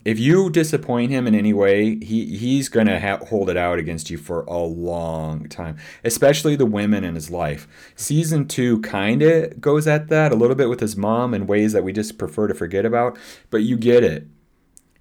if 0.05 0.19
you 0.19 0.49
disappoint 0.49 1.11
him 1.11 1.27
in 1.27 1.35
any 1.35 1.53
way, 1.53 1.95
he 2.03 2.37
he's 2.37 2.69
gonna 2.69 2.99
ha- 2.99 3.25
hold 3.25 3.49
it 3.49 3.57
out 3.57 3.79
against 3.79 4.09
you 4.09 4.17
for 4.17 4.41
a 4.43 4.57
long 4.59 5.47
time. 5.49 5.77
Especially 6.03 6.55
the 6.55 6.65
women 6.65 7.03
in 7.03 7.15
his 7.15 7.29
life. 7.31 7.67
Season 7.95 8.47
two 8.47 8.79
kind 8.81 9.21
of 9.21 9.59
goes 9.61 9.87
at 9.87 10.07
that 10.09 10.31
a 10.31 10.35
little 10.35 10.55
bit 10.55 10.69
with 10.69 10.79
his 10.79 10.95
mom 10.97 11.33
in 11.33 11.47
ways 11.47 11.73
that 11.73 11.83
we 11.83 11.91
just 11.93 12.17
prefer 12.17 12.47
to 12.47 12.53
forget 12.53 12.85
about. 12.85 13.17
But 13.49 13.63
you 13.63 13.77
get 13.77 14.03
it. 14.03 14.27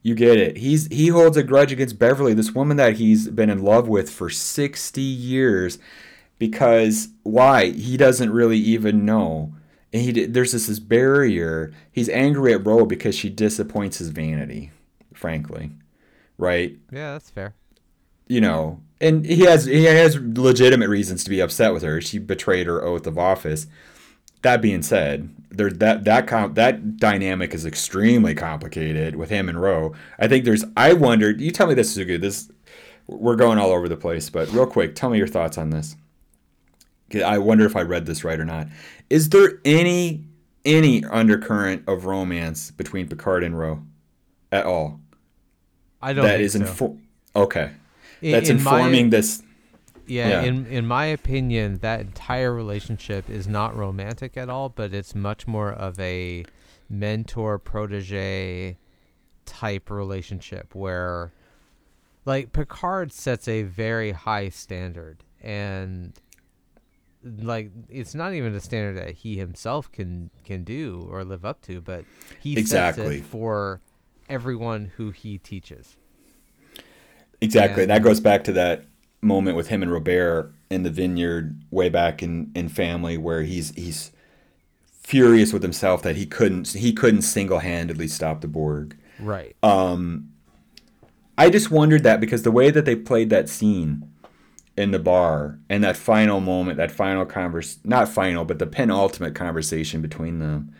You 0.07 0.15
get 0.15 0.39
it. 0.39 0.59
He's 0.59 0.87
he 0.87 1.09
holds 1.09 1.37
a 1.37 1.43
grudge 1.43 1.73
against 1.73 1.99
Beverly, 1.99 2.33
this 2.33 2.53
woman 2.53 2.77
that 2.77 2.95
he's 2.95 3.27
been 3.29 3.51
in 3.51 3.65
love 3.65 3.89
with 3.89 4.09
for 4.09 4.31
sixty 4.31 5.03
years, 5.03 5.81
because 6.39 7.09
why? 7.25 7.71
He 7.73 7.97
doesn't 7.97 8.31
really 8.31 8.57
even 8.57 9.05
know. 9.05 9.53
And 9.93 10.03
he 10.03 10.27
there's 10.27 10.53
this, 10.53 10.69
this 10.69 10.79
barrier. 10.79 11.73
He's 11.91 12.09
angry 12.09 12.55
at 12.55 12.65
Ro 12.65 12.87
because 12.87 13.17
she 13.17 13.29
disappoints 13.29 13.99
his 13.99 14.11
vanity, 14.11 14.71
frankly, 15.13 15.73
right? 16.39 16.77
yeah, 16.93 17.15
that's 17.15 17.31
fair. 17.31 17.57
You 18.29 18.41
know, 18.41 18.83
and 19.01 19.27
he 19.27 19.41
has 19.41 19.65
he 19.65 19.87
has 19.87 20.21
legitimate 20.21 20.89
reasons 20.89 21.25
to 21.25 21.31
be 21.31 21.41
upset 21.41 21.73
with 21.73 21.83
her. 21.83 22.01
She 22.01 22.21
betrayed 22.21 22.69
her 22.69 22.81
oath 22.81 23.09
of 23.09 23.19
office. 23.19 23.67
That 24.43 24.63
being 24.63 24.83
said, 24.83 25.29
there 25.51 25.71
that 25.71 26.05
that 26.05 26.27
com- 26.27 26.55
that 26.55 26.99
dynamic 26.99 27.55
is 27.55 27.65
extremely 27.67 28.35
complicated 28.35 29.17
with 29.17 29.31
him 29.31 29.49
and 29.49 29.61
Ro. 29.61 29.95
I 30.19 30.29
think 30.29 30.45
there's. 30.45 30.65
I 30.77 30.93
wondered. 30.93 31.41
You 31.41 31.51
tell 31.51 31.67
me 31.67 31.75
this 31.75 31.97
is 31.97 32.05
good. 32.05 32.21
This 32.21 32.51
we're 33.07 33.37
going 33.37 33.59
all 33.59 33.71
over 33.71 33.89
the 33.89 33.97
place, 33.97 34.31
but 34.31 34.51
real 34.53 34.67
quick, 34.67 34.95
tell 34.95 35.11
me 35.11 35.19
your 35.19 35.27
thoughts 35.29 35.59
on 35.59 35.71
this. 35.71 35.97
I 37.25 37.39
wonder 37.39 37.65
if 37.65 37.77
I 37.77 37.83
read 37.83 38.05
this 38.07 38.25
right 38.25 38.39
or 38.39 38.45
not. 38.45 38.67
Is 39.11 39.29
there 39.31 39.61
any 39.65 40.25
any 40.65 41.05
undercurrent 41.05 41.85
of 41.89 42.05
romance 42.05 42.71
between 42.73 43.09
Picard 43.09 43.45
and 43.45 43.59
Ro 43.59 43.83
at 44.53 44.67
all? 44.67 45.01
I 46.03 46.13
don't. 46.13 46.25
That 46.25 46.41
is 46.41 46.53
so. 46.53 46.61
info- 46.61 46.99
okay. 47.35 47.71
In- 48.23 48.33
That's 48.33 48.49
in 48.49 48.63
my- 48.63 48.77
informing 48.77 49.11
this. 49.11 49.43
Yeah, 50.07 50.29
Yeah. 50.29 50.43
in 50.43 50.67
in 50.67 50.87
my 50.87 51.07
opinion, 51.07 51.79
that 51.79 52.01
entire 52.01 52.53
relationship 52.55 53.29
is 53.29 53.47
not 53.49 53.77
romantic 53.77 54.37
at 54.37 54.49
all, 54.49 54.69
but 54.69 54.95
it's 54.95 55.15
much 55.15 55.47
more 55.47 55.73
of 55.73 55.99
a 55.99 56.45
mentor 56.89 57.59
protege 57.59 58.79
type 59.45 59.91
relationship 59.91 60.75
where 60.75 61.33
like 62.25 62.53
Picard 62.53 63.13
sets 63.13 63.49
a 63.49 63.63
very 63.65 64.13
high 64.13 64.49
standard 64.49 65.25
and 65.41 66.13
like 67.25 67.71
it's 67.89 68.15
not 68.15 68.33
even 68.35 68.55
a 68.55 68.61
standard 68.61 68.97
that 68.97 69.15
he 69.17 69.37
himself 69.37 69.91
can 69.91 70.31
can 70.45 70.63
do 70.63 71.09
or 71.11 71.25
live 71.25 71.45
up 71.45 71.61
to, 71.63 71.81
but 71.81 72.05
he 72.41 72.55
sets 72.55 72.61
Exactly. 72.99 73.19
it 73.19 73.25
for 73.25 73.81
everyone 74.29 74.93
who 74.97 75.11
he 75.11 75.39
teaches. 75.39 75.97
Exactly. 77.41 77.83
And- 77.83 77.91
that 77.91 78.03
goes 78.03 78.21
back 78.21 78.45
to 78.45 78.53
that 78.53 78.85
moment 79.27 79.57
with 79.57 79.69
him 79.69 79.83
and 79.83 79.93
Robert 79.93 80.55
in 80.71 80.83
the 80.83 80.91
vineyard 80.91 81.61
way 81.71 81.89
back 81.89 82.23
in, 82.23 82.51
in 82.55 82.69
family 82.69 83.17
where 83.17 83.43
he's 83.43 83.71
he's 83.75 84.13
furious 84.91 85.53
with 85.53 85.63
himself 85.63 86.03
that 86.03 86.17
he 86.17 86.27
couldn't 86.27 86.69
he 86.69 86.93
couldn't 86.93 87.23
single 87.23 87.61
handedly 87.61 88.09
stop 88.09 88.41
the 88.41 88.49
Borg. 88.49 88.97
Right. 89.21 89.55
Um 89.63 90.33
I 91.39 91.51
just 91.51 91.71
wondered 91.71 92.03
that 92.03 92.21
because 92.21 92.43
the 92.43 92.51
way 92.51 92.71
that 92.71 92.85
they 92.85 92.97
played 92.97 93.31
that 93.31 93.49
scene 93.49 94.11
in 94.77 94.91
the 94.91 94.99
bar 94.99 95.59
and 95.69 95.83
that 95.85 95.97
final 95.97 96.41
moment, 96.41 96.77
that 96.77 96.91
final 96.91 97.25
converse 97.25 97.79
not 97.85 98.09
final, 98.09 98.45
but 98.45 98.59
the 98.59 98.67
penultimate 98.67 99.35
conversation 99.35 100.03
between 100.03 100.39
them. 100.39 100.73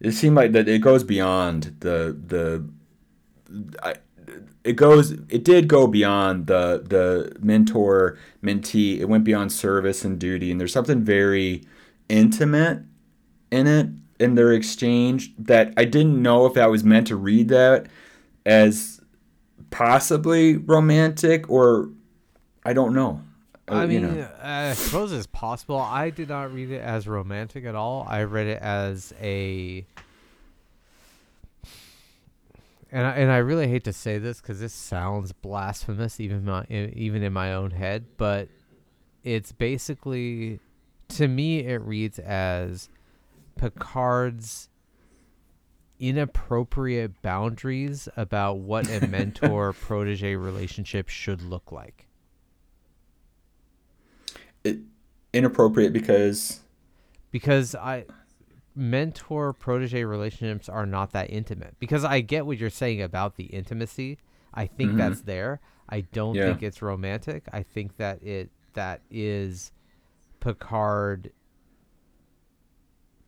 It 0.00 0.12
seemed 0.12 0.36
like 0.36 0.52
that 0.52 0.68
it 0.68 0.80
goes 0.80 1.04
beyond 1.04 1.76
the 1.80 2.16
the 2.26 2.68
I, 3.82 3.94
it 4.64 4.74
goes 4.74 5.10
it 5.10 5.44
did 5.44 5.68
go 5.68 5.86
beyond 5.86 6.46
the 6.46 6.82
the 6.84 7.32
mentor 7.40 8.18
mentee 8.42 9.00
it 9.00 9.08
went 9.08 9.24
beyond 9.24 9.50
service 9.52 10.04
and 10.04 10.18
duty 10.18 10.50
and 10.50 10.60
there's 10.60 10.72
something 10.72 11.02
very 11.02 11.64
intimate 12.08 12.82
in 13.50 13.66
it 13.66 13.88
in 14.20 14.34
their 14.36 14.52
exchange 14.52 15.32
that 15.36 15.72
I 15.76 15.84
didn't 15.84 16.20
know 16.22 16.46
if 16.46 16.56
I 16.56 16.66
was 16.68 16.84
meant 16.84 17.08
to 17.08 17.16
read 17.16 17.48
that 17.48 17.86
as 18.46 19.00
possibly 19.70 20.56
romantic 20.56 21.50
or 21.50 21.90
I 22.64 22.72
don't 22.72 22.94
know. 22.94 23.22
Uh, 23.68 23.74
I 23.74 23.82
you 23.84 24.00
mean, 24.00 24.18
know. 24.18 24.28
I 24.40 24.72
suppose 24.74 25.12
it's 25.12 25.26
possible. 25.26 25.78
I 25.78 26.10
did 26.10 26.28
not 26.28 26.52
read 26.52 26.70
it 26.70 26.80
as 26.80 27.08
romantic 27.08 27.64
at 27.64 27.74
all. 27.74 28.06
I 28.08 28.22
read 28.24 28.46
it 28.46 28.62
as 28.62 29.12
a, 29.20 29.84
and 32.92 33.06
I, 33.06 33.10
and 33.12 33.32
I 33.32 33.38
really 33.38 33.68
hate 33.68 33.84
to 33.84 33.92
say 33.92 34.18
this 34.18 34.40
because 34.40 34.60
this 34.60 34.74
sounds 34.74 35.32
blasphemous, 35.32 36.20
even 36.20 36.44
my 36.44 36.66
even 36.68 37.22
in 37.22 37.32
my 37.32 37.54
own 37.54 37.70
head. 37.70 38.04
But 38.18 38.48
it's 39.24 39.50
basically, 39.50 40.60
to 41.08 41.26
me, 41.26 41.60
it 41.60 41.80
reads 41.80 42.18
as 42.18 42.90
Picard's 43.56 44.68
inappropriate 45.98 47.22
boundaries 47.22 48.08
about 48.16 48.58
what 48.58 48.88
a 48.90 49.06
mentor 49.06 49.72
protege 49.80 50.34
relationship 50.34 51.08
should 51.08 51.40
look 51.40 51.72
like. 51.72 52.06
inappropriate 55.32 55.94
because 55.94 56.60
because 57.30 57.74
I 57.74 58.04
mentor 58.74 59.52
protege 59.52 60.04
relationships 60.04 60.68
are 60.68 60.86
not 60.86 61.12
that 61.12 61.30
intimate. 61.30 61.76
Because 61.78 62.04
I 62.04 62.20
get 62.20 62.46
what 62.46 62.58
you're 62.58 62.70
saying 62.70 63.02
about 63.02 63.36
the 63.36 63.44
intimacy. 63.44 64.18
I 64.54 64.66
think 64.66 64.92
Mhm. 64.92 64.96
that's 64.98 65.20
there. 65.22 65.60
I 65.88 66.02
don't 66.02 66.34
Yeah. 66.34 66.46
think 66.46 66.62
it's 66.62 66.80
romantic. 66.82 67.44
I 67.52 67.62
think 67.62 67.96
that 67.96 68.22
it 68.22 68.50
that 68.74 69.02
is 69.10 69.70
Picard 70.40 71.30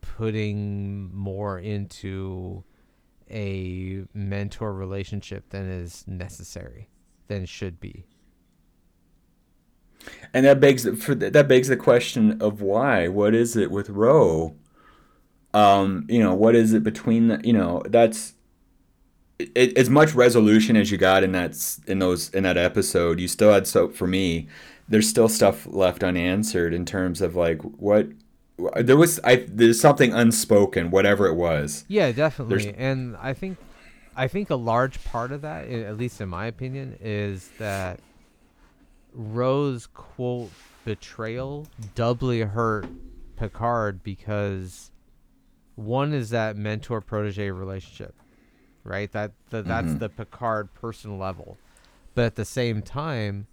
putting 0.01 1.15
more 1.15 1.59
into 1.59 2.65
a 3.31 4.05
mentor 4.15 4.73
relationship 4.75 5.51
than 5.51 5.67
is 5.69 6.05
necessary, 6.07 6.89
than 7.29 7.45
should 7.47 7.81
be. 7.81 8.07
and 10.35 10.45
that 10.45 10.61
begs 10.61 10.87
for 11.03 11.15
that 11.15 11.49
begs 11.49 11.69
the 11.69 11.77
question 11.77 12.41
of 12.43 12.61
why. 12.61 13.09
What 13.09 13.35
is 13.35 13.57
it 13.57 13.71
with 13.71 13.89
Ro? 13.89 14.55
Um, 15.55 16.07
you 16.09 16.19
know, 16.19 16.35
what 16.35 16.55
is 16.55 16.73
it 16.73 16.83
between 16.83 17.29
the, 17.29 17.41
you 17.45 17.53
know, 17.53 17.83
that's 17.89 18.35
it, 19.39 19.77
as 19.77 19.91
much 19.91 20.15
resolution 20.15 20.77
as 20.77 20.91
you 20.91 20.99
got 20.99 21.23
in 21.23 21.33
that 21.33 21.57
in 21.87 21.99
those 21.99 22.31
in 22.31 22.43
that 22.45 22.57
episode. 22.57 23.21
You 23.21 23.29
still 23.29 23.53
had 23.53 23.67
so 23.67 23.89
for 23.89 24.07
me, 24.07 24.49
there's 24.89 25.09
still 25.09 25.29
stuff 25.29 25.67
left 25.67 26.03
unanswered 26.03 26.75
in 26.75 26.85
terms 26.85 27.21
of 27.21 27.35
like 27.35 27.63
what 27.63 28.09
there 28.77 28.97
was 28.97 29.21
I 29.25 29.47
there's 29.49 29.81
something 29.81 30.13
unspoken, 30.13 30.91
whatever 30.91 31.27
it 31.27 31.35
was. 31.35 31.85
Yeah, 31.89 32.13
definitely. 32.13 32.75
And 32.77 33.17
I 33.17 33.33
think 33.33 33.59
I 34.17 34.29
think 34.29 34.51
a 34.51 34.57
large 34.57 35.03
part 35.05 35.33
of 35.33 35.43
that, 35.43 35.69
at 35.69 35.97
least 35.97 36.21
in 36.21 36.29
my 36.29 36.47
opinion, 36.47 36.97
is 37.01 37.51
that 37.59 38.01
Ro's 39.13 39.87
quote 39.87 40.51
betrayal 40.85 41.67
doubly 41.95 42.43
hurt 42.43 42.87
Picard 43.37 44.05
because 44.05 44.91
one 45.75 46.13
is 46.13 46.31
that 46.31 46.57
mentor 46.57 47.01
protege 47.01 47.51
relationship, 47.51 48.15
right? 48.85 49.11
That 49.13 49.33
the, 49.51 49.63
that's 49.63 49.93
Mhm. 49.93 49.99
the 49.99 50.09
Picard 50.09 50.73
person 50.75 51.19
level, 51.19 51.59
but 52.15 52.25
at 52.27 52.35
the 52.37 52.45
same 52.45 52.83
time, 52.83 53.47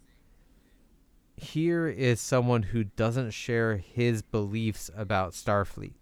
here 1.36 1.88
is 1.88 2.20
someone 2.22 2.64
who 2.64 2.84
doesn't 2.84 3.32
share 3.32 3.78
his 3.78 4.22
beliefs 4.22 4.92
about 4.96 5.34
Starfleet. 5.34 5.94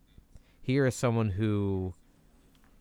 Here 0.61 0.85
is 0.85 0.95
someone 0.95 1.31
who 1.31 1.93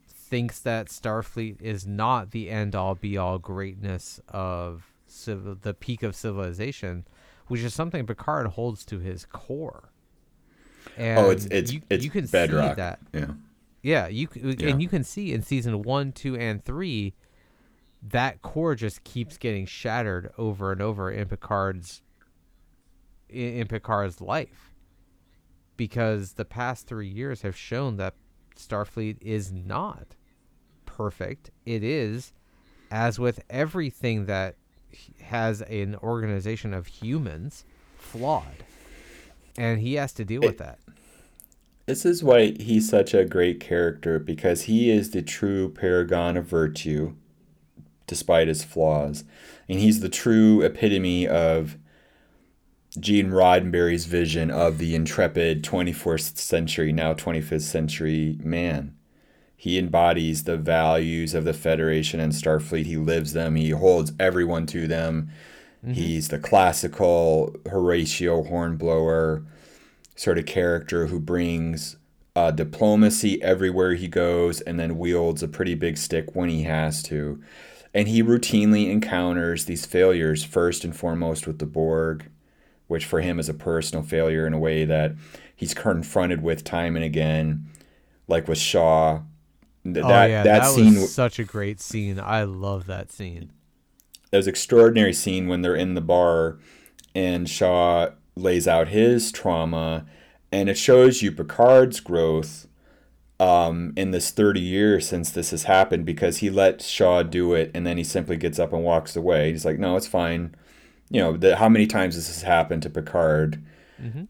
thinks 0.07 0.59
that 0.61 0.89
Starfleet 0.89 1.61
is 1.63 1.87
not 1.87 2.33
the 2.33 2.51
end 2.51 2.75
all 2.75 2.95
be 2.95 3.17
all 3.17 3.39
greatness 3.39 4.21
of 4.29 4.93
civil, 5.07 5.55
the 5.55 5.73
peak 5.73 6.03
of 6.03 6.15
civilization, 6.15 7.07
which 7.47 7.61
is 7.63 7.73
something 7.73 8.05
Picard 8.07 8.49
holds 8.49 8.85
to 8.87 8.99
his 8.99 9.25
core. 9.25 9.91
And 10.99 11.19
oh, 11.19 11.31
it's 11.31 11.47
it's 11.47 11.73
you, 11.73 11.81
it's 11.91 12.05
you 12.05 12.11
can 12.11 12.27
bedrock. 12.27 12.71
see 12.71 12.75
that. 12.77 12.99
Yeah. 13.15 13.27
Yeah, 13.83 14.09
you 14.09 14.29
Yeah. 14.35 14.69
and 14.71 14.83
you 14.83 14.89
can 14.89 15.05
see 15.05 15.33
in 15.33 15.43
season 15.43 15.83
one, 15.83 16.13
two, 16.13 16.37
and 16.37 16.63
three 16.65 17.15
that 18.03 18.43
core 18.43 18.75
just 18.75 19.03
keeps 19.05 19.37
getting 19.39 19.67
shattered 19.67 20.31
over 20.39 20.71
and 20.73 20.81
over 20.83 21.11
in 21.11 21.27
Picard's 21.29 22.03
in, 23.29 23.55
in 23.61 23.67
Picard's 23.69 24.21
life 24.21 24.75
because 25.77 26.33
the 26.35 26.45
past 26.45 26.87
three 26.87 27.09
years 27.09 27.43
have 27.43 27.57
shown 27.57 27.97
that 27.97 28.15
Starfleet 28.57 29.17
is 29.21 29.53
not 29.53 30.17
perfect. 30.87 31.51
It 31.65 31.85
is, 31.85 32.33
as 32.91 33.19
with 33.19 33.41
everything 33.49 34.27
that 34.27 34.57
has 35.23 35.63
an 35.63 35.95
organization 35.97 36.75
of 36.75 36.87
humans, 36.89 37.65
flawed, 37.97 38.65
and 39.59 39.81
he 39.81 39.95
has 39.95 40.13
to 40.15 40.25
deal 40.25 40.41
with 40.41 40.59
that. 40.59 40.79
This 41.87 42.07
is 42.07 42.23
why 42.23 42.53
he's 42.53 42.89
such 42.89 43.13
a 43.13 43.25
great 43.25 43.61
character 43.61 44.19
because 44.19 44.63
he 44.63 44.91
is 44.91 45.11
the 45.11 45.23
true 45.23 45.71
paragon 45.71 46.37
of 46.37 46.47
virtue, 46.47 47.15
despite 48.07 48.47
his 48.47 48.63
flaws. 48.63 49.25
And 49.69 49.81
he's 49.81 50.01
the 50.01 50.09
true 50.09 50.63
epitome 50.63 51.27
of 51.27 51.77
Gene 53.01 53.31
Roddenberry's 53.31 54.07
vision 54.07 54.51
of 54.51 54.79
the 54.79 54.95
intrepid 54.95 55.65
24th 55.65 56.37
century, 56.37 56.93
now 56.93 57.15
25th 57.15 57.63
century 57.63 58.39
man. 58.43 58.95
He 59.57 59.79
embodies 59.79 60.45
the 60.45 60.57
values 60.57 61.35
of 61.35 61.45
the 61.45 61.53
Federation 61.53 62.21
and 62.21 62.33
Starfleet. 62.33 62.87
He 62.87 62.97
lives 62.97 63.33
them, 63.33 63.57
he 63.57 63.71
holds 63.71 64.13
everyone 64.21 64.67
to 64.67 64.87
them. 64.87 65.31
He's 65.87 66.29
the 66.29 66.39
classical 66.39 67.55
Horatio 67.71 68.43
Hornblower 68.43 69.45
sort 70.17 70.39
of 70.39 70.47
character 70.47 71.07
who 71.07 71.21
brings 71.21 71.97
uh, 72.35 72.51
diplomacy 72.51 73.41
everywhere 73.43 73.95
he 73.95 74.09
goes 74.09 74.61
and 74.61 74.79
then 74.79 74.99
wields 74.99 75.43
a 75.43 75.49
pretty 75.49 75.75
big 75.75 75.97
stick 75.97 76.35
when 76.35 76.49
he 76.49 76.65
has 76.65 77.03
to. 77.05 77.41
And 77.95 78.09
he 78.09 78.23
routinely 78.23 78.91
encounters 78.91 79.65
these 79.65 79.87
failures, 79.87 80.45
first 80.45 80.85
and 80.85 80.95
foremost 80.95 81.47
with 81.47 81.59
the 81.59 81.67
Borg, 81.67 82.29
which 82.87 83.07
for 83.07 83.21
him 83.21 83.39
is 83.39 83.49
a 83.49 83.55
personal 83.55 84.05
failure 84.05 84.47
in 84.47 84.53
a 84.53 84.59
way 84.59 84.85
that 84.85 85.15
he's 85.55 85.75
confronted 85.75 86.43
with 86.43 86.65
time 86.65 86.97
and 86.97 87.05
again, 87.05 87.67
like 88.27 88.47
with 88.49 88.59
Shaw. 88.59 89.21
Th- 89.85 90.05
oh 90.05 90.09
that, 90.09 90.31
yeah, 90.31 90.43
that, 90.43 90.61
that, 90.61 90.71
scene 90.71 90.95
was 90.95 91.15
such 91.15 91.39
a 91.39 91.45
great 91.45 91.81
scene. 91.81 92.21
I 92.21 92.43
love 92.43 92.87
that 92.87 93.11
scene. 93.11 93.53
There's 94.31 94.47
an 94.47 94.51
extraordinary 94.51 95.13
scene 95.13 95.49
when 95.49 95.63
they're 95.63 95.75
in 95.77 95.95
the 95.95 96.01
bar 96.01 96.59
and 97.15 97.49
Shaw 97.49 98.11
lays 98.37 98.69
out 98.69 98.89
his 98.89 99.33
trauma 99.33 100.07
and 100.53 100.69
it 100.69 100.79
shows 100.79 101.23
you 101.23 101.33
Picard's 101.33 102.01
growth 102.01 102.67
um, 103.41 103.93
in 103.97 104.11
this 104.11 104.31
30 104.31 104.61
years 104.61 105.09
since 105.09 105.31
this 105.31 105.51
has 105.51 105.65
happened 105.65 106.05
because 106.05 106.39
he 106.39 106.51
let 106.51 106.83
Shaw 106.83 107.23
do 107.23 107.55
it 107.55 107.71
and 107.75 107.87
then 107.87 107.97
he 107.97 108.05
simply 108.05 108.37
gets 108.37 108.59
up 108.59 108.73
and 108.73 108.83
walks 108.83 109.15
away. 109.17 109.51
He's 109.53 109.65
like, 109.65 109.79
no, 109.79 109.97
it's 109.97 110.07
fine. 110.09 110.55
You 111.11 111.21
know, 111.21 111.37
the, 111.37 111.57
how 111.57 111.69
many 111.69 111.87
times 111.87 112.17
this 112.17 112.27
has 112.29 112.43
happened 112.43 112.83
to 112.83 112.91
Picard? 112.91 113.63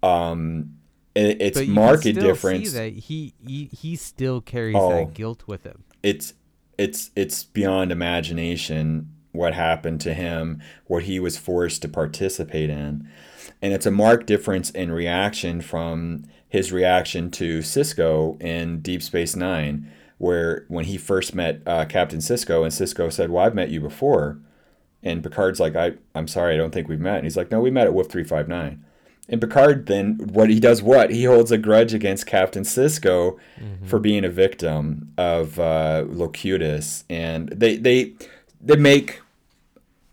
Um, 0.03 0.75
it, 1.15 1.41
it's 1.41 1.67
marked 1.67 2.05
difference 2.05 2.71
see 2.71 2.79
that 2.79 2.93
he, 2.93 3.35
he 3.47 3.65
he 3.67 3.97
still 3.97 4.41
carries 4.41 4.77
Oh. 4.79 4.91
that 4.91 5.15
guilt 5.15 5.45
with 5.47 5.65
him. 5.65 5.85
it's 6.03 6.33
it's 6.79 7.11
it's 7.17 7.43
beyond 7.45 7.91
imagination 7.93 9.11
what 9.33 9.55
happened 9.55 10.01
to 10.03 10.15
him, 10.15 10.61
what 10.87 11.05
he 11.05 11.21
was 11.21 11.37
forced 11.37 11.83
to 11.83 11.89
participate 11.89 12.71
in. 12.71 13.09
And 13.61 13.73
it's 13.73 13.87
a 13.87 13.91
marked 13.91 14.27
difference 14.27 14.71
in 14.71 14.91
reaction 14.91 15.61
from 15.61 16.25
his 16.49 16.73
reaction 16.73 17.31
to 17.33 17.59
Sisko 17.59 18.41
in 18.41 18.81
Deep 18.81 19.03
Space 19.03 19.37
Nine, 19.37 19.91
where 20.19 20.65
when 20.69 20.87
he 20.87 20.97
first 20.97 21.35
met 21.35 21.63
uh, 21.67 21.85
Captain 21.85 22.21
Sisko, 22.21 22.63
and 22.63 22.73
Sisko 22.73 23.13
said, 23.13 23.31
Well, 23.31 23.45
I've 23.45 23.55
met 23.55 23.71
you 23.71 23.81
before. 23.81 24.39
And 25.03 25.23
Picard's 25.23 25.61
like, 25.61 25.77
I, 25.77 25.93
I'm 26.15 26.27
sorry, 26.27 26.55
I 26.55 26.57
don't 26.57 26.73
think 26.73 26.89
we've 26.89 26.99
met. 26.99 27.17
And 27.17 27.25
he's 27.25 27.37
like, 27.37 27.51
No, 27.51 27.61
we 27.61 27.71
met 27.71 27.87
at 27.87 27.95
Wolf 27.95 28.11
359. 28.11 28.85
And 29.29 29.41
Picard 29.43 29.87
then, 29.87 30.17
what 30.33 30.49
he 30.49 30.59
does, 30.59 30.83
what? 30.83 31.11
He 31.11 31.25
holds 31.25 31.53
a 31.53 31.59
grudge 31.59 31.93
against 31.93 32.27
Captain 32.27 32.63
Sisko 32.63 33.39
for 33.85 33.99
being 33.99 34.25
a 34.25 34.31
victim 34.31 35.13
of 35.19 35.61
uh, 35.61 36.07
Locutus. 36.09 37.05
And 37.11 37.51
they, 37.51 37.77
they, 37.77 38.15
they 38.61 38.77
make, 38.77 39.21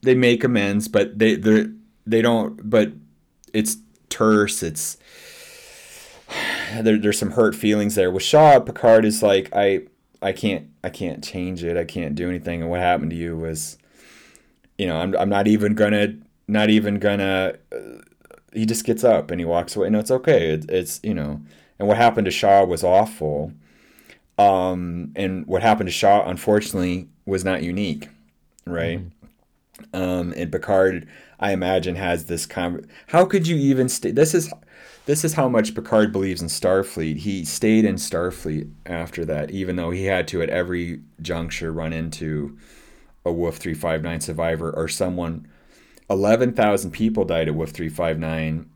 they 0.01 0.15
make 0.15 0.43
amends, 0.43 0.87
but 0.87 1.17
they, 1.17 1.35
they, 1.35 1.67
they 2.05 2.21
don't, 2.21 2.69
but 2.69 2.91
it's 3.53 3.77
terse. 4.09 4.61
It's, 4.63 4.97
there, 6.73 6.97
there's 6.97 7.19
some 7.19 7.31
hurt 7.31 7.55
feelings 7.55 7.95
there. 7.95 8.11
With 8.11 8.23
Shaw, 8.23 8.59
Picard 8.59 9.05
is 9.05 9.23
like, 9.23 9.49
I, 9.53 9.81
I 10.21 10.31
can't, 10.31 10.67
I 10.83 10.89
can't 10.89 11.23
change 11.23 11.63
it. 11.63 11.77
I 11.77 11.85
can't 11.85 12.15
do 12.15 12.29
anything. 12.29 12.61
And 12.61 12.69
what 12.69 12.79
happened 12.79 13.11
to 13.11 13.15
you 13.15 13.37
was, 13.37 13.77
you 14.77 14.87
know, 14.87 14.97
I'm, 14.97 15.15
I'm 15.15 15.29
not 15.29 15.47
even 15.47 15.73
gonna, 15.73 16.15
not 16.47 16.69
even 16.69 16.99
gonna. 16.99 17.55
Uh, 17.71 18.01
he 18.53 18.65
just 18.65 18.85
gets 18.85 19.03
up 19.03 19.31
and 19.31 19.39
he 19.39 19.45
walks 19.45 19.75
away. 19.75 19.89
No, 19.89 19.99
it's 19.99 20.11
okay. 20.11 20.51
It, 20.51 20.69
it's 20.69 20.99
you 21.03 21.13
know, 21.13 21.41
and 21.77 21.87
what 21.87 21.97
happened 21.97 22.25
to 22.25 22.31
Shaw 22.31 22.63
was 22.65 22.83
awful. 22.83 23.53
Um, 24.37 25.11
and 25.15 25.45
what 25.47 25.61
happened 25.61 25.87
to 25.87 25.93
Shaw, 25.93 26.27
unfortunately, 26.27 27.07
was 27.25 27.45
not 27.45 27.63
unique, 27.63 28.09
right? 28.65 29.01
Um, 29.93 30.33
and 30.35 30.51
Picard, 30.51 31.07
I 31.39 31.51
imagine, 31.51 31.95
has 31.95 32.25
this 32.25 32.45
con. 32.45 32.85
How 33.07 33.25
could 33.25 33.47
you 33.47 33.55
even 33.57 33.89
stay? 33.89 34.11
This 34.11 34.33
is, 34.33 34.51
this 35.05 35.23
is 35.23 35.33
how 35.33 35.49
much 35.49 35.75
Picard 35.75 36.11
believes 36.11 36.41
in 36.41 36.47
Starfleet. 36.47 37.17
He 37.17 37.45
stayed 37.45 37.85
in 37.85 37.95
Starfleet 37.95 38.71
after 38.85 39.25
that, 39.25 39.51
even 39.51 39.75
though 39.75 39.91
he 39.91 40.05
had 40.05 40.27
to 40.29 40.41
at 40.41 40.49
every 40.49 41.01
juncture 41.21 41.71
run 41.71 41.93
into 41.93 42.57
a 43.25 43.31
Wolf 43.31 43.57
three 43.57 43.73
five 43.73 44.01
nine 44.01 44.21
survivor 44.21 44.71
or 44.71 44.87
someone. 44.87 45.47
Eleven 46.09 46.53
thousand 46.53 46.91
people 46.91 47.25
died 47.25 47.47
at 47.47 47.55
Wolf 47.55 47.71
three 47.71 47.89
five 47.89 48.19
nine. 48.19 48.69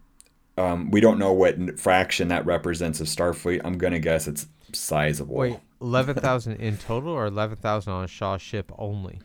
Um, 0.58 0.92
we 0.92 1.00
don't 1.00 1.20
know 1.20 1.32
what 1.32 1.80
fraction 1.80 2.28
that 2.28 2.46
represents 2.46 3.00
of 3.00 3.08
Starfleet. 3.08 3.62
I'm 3.64 3.78
gonna 3.78 4.00
guess 4.00 4.28
it's 4.28 4.48
sizable. 4.74 5.36
Wait, 5.36 5.60
eleven 5.82 6.16
thousand 6.16 6.58
in 6.58 6.78
total, 6.78 7.12
or 7.12 7.28
eleven 7.28 7.58
thousand 7.58 7.94
on 7.94 8.08
Shaw's 8.08 8.42
ship 8.42 8.72
only? 8.78 9.20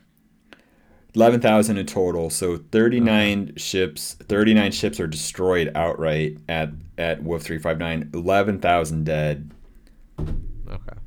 Eleven 1.15 1.41
thousand 1.41 1.79
in 1.79 1.87
total. 1.87 2.29
So 2.29 2.57
thirty 2.57 2.99
nine 2.99 3.55
ships. 3.57 4.15
Thirty 4.15 4.53
nine 4.53 4.73
ships 4.73 4.99
are 4.99 5.07
destroyed 5.07 5.71
outright 5.75 6.39
at 6.49 6.71
at 6.99 7.23
Wolf 7.23 7.43
three 7.43 7.59
five 7.59 7.79
nine. 7.79 8.11
Eleven 8.13 8.59
thousand 8.59 9.05
dead. 9.05 9.51
Okay. 10.19 10.99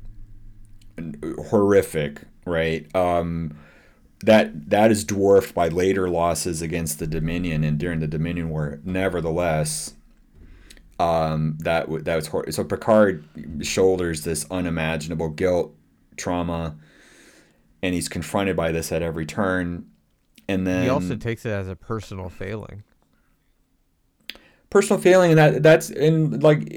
Horrific, 1.50 2.22
right? 2.46 2.94
Um, 2.96 3.58
that 4.24 4.70
that 4.70 4.90
is 4.90 5.04
dwarfed 5.04 5.54
by 5.54 5.68
later 5.68 6.08
losses 6.08 6.62
against 6.62 6.98
the 6.98 7.06
Dominion 7.06 7.62
and 7.62 7.78
during 7.78 8.00
the 8.00 8.08
Dominion 8.08 8.48
War. 8.48 8.80
Nevertheless, 8.84 9.94
um, 10.98 11.58
that 11.60 11.82
w- 11.82 12.02
that 12.02 12.16
was 12.16 12.28
hor- 12.28 12.50
so 12.50 12.64
Picard 12.64 13.24
shoulders 13.60 14.24
this 14.24 14.46
unimaginable 14.50 15.28
guilt, 15.28 15.74
trauma, 16.16 16.76
and 17.82 17.94
he's 17.94 18.08
confronted 18.08 18.56
by 18.56 18.72
this 18.72 18.90
at 18.90 19.02
every 19.02 19.26
turn. 19.26 19.86
And 20.48 20.66
then 20.66 20.82
He 20.84 20.88
also 20.88 21.14
takes 21.16 21.44
it 21.44 21.50
as 21.50 21.68
a 21.68 21.76
personal 21.76 22.28
failing. 22.30 22.82
personal 24.70 25.00
failing, 25.00 25.30
and 25.30 25.38
that 25.38 25.62
that's 25.62 25.90
in 25.90 26.40
like 26.40 26.72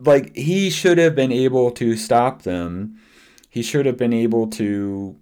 like 0.00 0.34
he 0.36 0.70
should 0.70 0.98
have 0.98 1.14
been 1.14 1.32
able 1.32 1.70
to 1.72 1.96
stop 1.96 2.42
them. 2.42 2.98
He 3.50 3.62
should 3.62 3.86
have 3.86 3.96
been 3.96 4.12
able 4.12 4.48
to 4.48 5.16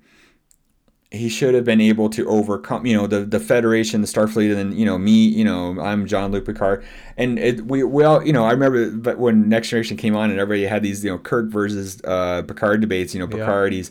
he 1.11 1.29
should 1.29 1.55
have 1.55 1.65
been 1.65 1.81
able 1.81 2.09
to 2.09 2.27
overcome, 2.27 2.87
you 2.87 2.97
know, 2.97 3.07
the 3.07 3.21
the 3.21 3.39
Federation, 3.39 4.01
the 4.01 4.07
Starfleet, 4.07 4.49
and 4.49 4.57
then 4.59 4.73
you 4.79 4.87
know 4.87 4.97
me, 4.97 5.27
you 5.27 5.45
know, 5.45 5.79
I'm 5.81 6.07
Jean-Luc 6.07 6.47
Picard, 6.47 6.85
and 7.19 7.39
it, 7.39 7.67
we 7.67 7.85
we 7.85 8.03
all, 8.05 8.25
you 8.27 8.33
know, 8.33 8.45
I 8.45 8.53
remember 8.53 8.91
but 8.91 9.19
when 9.19 9.49
Next 9.49 9.69
Generation 9.69 9.97
came 9.99 10.17
on 10.17 10.31
and 10.31 10.41
everybody 10.41 10.67
had 10.67 10.83
these, 10.83 11.05
you 11.05 11.11
know, 11.11 11.19
Kirk 11.19 11.51
versus 11.51 12.01
uh, 12.05 12.43
Picard 12.43 12.81
debates. 12.81 13.15
You 13.15 13.27
know, 13.27 13.37
Yeah. 13.37 13.69
He's 13.69 13.91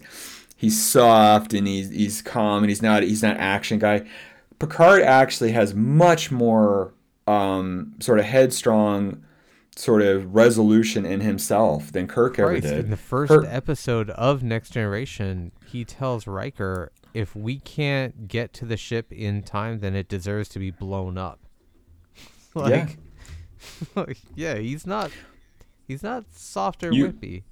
he's 0.61 0.79
soft 0.81 1.55
and 1.55 1.67
he's 1.67 1.89
he's 1.89 2.21
calm 2.21 2.61
and 2.63 2.69
he's 2.69 2.83
not 2.83 3.01
he's 3.01 3.23
not 3.23 3.35
action 3.37 3.79
guy. 3.79 4.05
Picard 4.59 5.01
actually 5.01 5.51
has 5.53 5.73
much 5.73 6.31
more 6.31 6.93
um, 7.25 7.95
sort 7.99 8.19
of 8.19 8.25
headstrong 8.25 9.23
sort 9.75 10.03
of 10.03 10.35
resolution 10.35 11.03
in 11.03 11.21
himself 11.21 11.91
than 11.91 12.07
Kirk 12.07 12.37
ever 12.37 12.59
did. 12.59 12.85
in 12.85 12.89
the 12.91 12.97
first 12.97 13.31
Kirk- 13.31 13.45
episode 13.47 14.11
of 14.11 14.43
Next 14.43 14.69
Generation, 14.69 15.51
he 15.65 15.83
tells 15.83 16.27
Riker, 16.27 16.91
"If 17.15 17.35
we 17.35 17.59
can't 17.59 18.27
get 18.27 18.53
to 18.53 18.65
the 18.65 18.77
ship 18.77 19.11
in 19.11 19.41
time, 19.41 19.79
then 19.79 19.95
it 19.95 20.07
deserves 20.07 20.47
to 20.49 20.59
be 20.59 20.69
blown 20.69 21.17
up." 21.17 21.39
like, 22.53 22.97
like, 23.95 24.17
yeah, 24.35 24.55
he's 24.55 24.85
not, 24.85 25.09
he's 25.87 26.03
not 26.03 26.25
soft 26.33 26.83
or 26.83 26.91
You- 26.93 27.07
wimpy. 27.13 27.43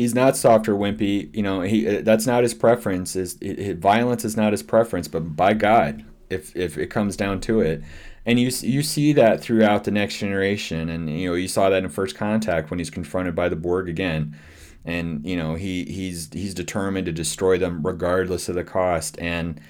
He's 0.00 0.14
not 0.14 0.36
soft 0.36 0.68
or 0.68 0.74
wimpy. 0.74 1.34
You 1.34 1.42
know, 1.42 1.60
he 1.60 1.86
uh, 1.86 2.00
that's 2.02 2.26
not 2.26 2.42
his 2.42 2.54
preference. 2.54 3.14
Is 3.14 3.38
violence 3.78 4.24
is 4.24 4.36
not 4.36 4.52
his 4.52 4.62
preference. 4.62 5.08
But 5.08 5.36
by 5.36 5.54
God, 5.54 6.04
if 6.28 6.56
if 6.56 6.78
it 6.78 6.88
comes 6.88 7.16
down 7.16 7.40
to 7.42 7.60
it, 7.60 7.82
and 8.26 8.40
you 8.40 8.50
you 8.62 8.82
see 8.82 9.12
that 9.12 9.40
throughout 9.40 9.84
the 9.84 9.90
next 9.90 10.18
generation, 10.18 10.88
and 10.88 11.08
you 11.10 11.28
know 11.28 11.34
you 11.34 11.48
saw 11.48 11.70
that 11.70 11.84
in 11.84 11.90
First 11.90 12.16
Contact 12.16 12.70
when 12.70 12.78
he's 12.78 12.90
confronted 12.90 13.34
by 13.34 13.48
the 13.48 13.56
Borg 13.56 13.88
again, 13.88 14.36
and 14.84 15.24
you 15.24 15.36
know 15.36 15.54
he 15.54 15.84
he's 15.84 16.30
he's 16.32 16.54
determined 16.54 17.06
to 17.06 17.12
destroy 17.12 17.58
them 17.58 17.86
regardless 17.86 18.48
of 18.48 18.54
the 18.54 18.64
cost, 18.64 19.18
and 19.20 19.60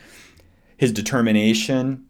his 0.76 0.92
determination 0.92 2.06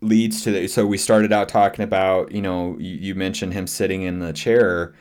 leads 0.00 0.42
to 0.42 0.52
the, 0.52 0.68
so 0.68 0.86
we 0.86 0.96
started 0.96 1.32
out 1.32 1.48
talking 1.48 1.82
about 1.82 2.30
you 2.32 2.42
know 2.42 2.76
you, 2.78 2.94
you 2.94 3.14
mentioned 3.14 3.52
him 3.52 3.66
sitting 3.66 4.02
in 4.02 4.20
the 4.20 4.32
chair 4.32 4.94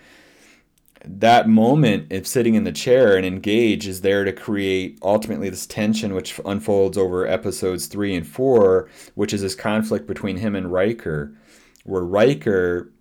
that 1.05 1.47
moment 1.47 2.11
of 2.11 2.27
sitting 2.27 2.55
in 2.55 2.63
the 2.63 2.71
chair 2.71 3.15
and 3.15 3.25
engage 3.25 3.87
is 3.87 4.01
there 4.01 4.23
to 4.23 4.33
create 4.33 4.97
ultimately 5.01 5.49
this 5.49 5.65
tension 5.65 6.13
which 6.13 6.39
unfolds 6.45 6.97
over 6.97 7.27
episodes 7.27 7.87
three 7.87 8.15
and 8.15 8.27
four, 8.27 8.89
which 9.15 9.33
is 9.33 9.41
this 9.41 9.55
conflict 9.55 10.07
between 10.07 10.37
him 10.37 10.55
and 10.55 10.71
Riker, 10.71 11.33
where 11.83 12.03
Riker, 12.03 12.91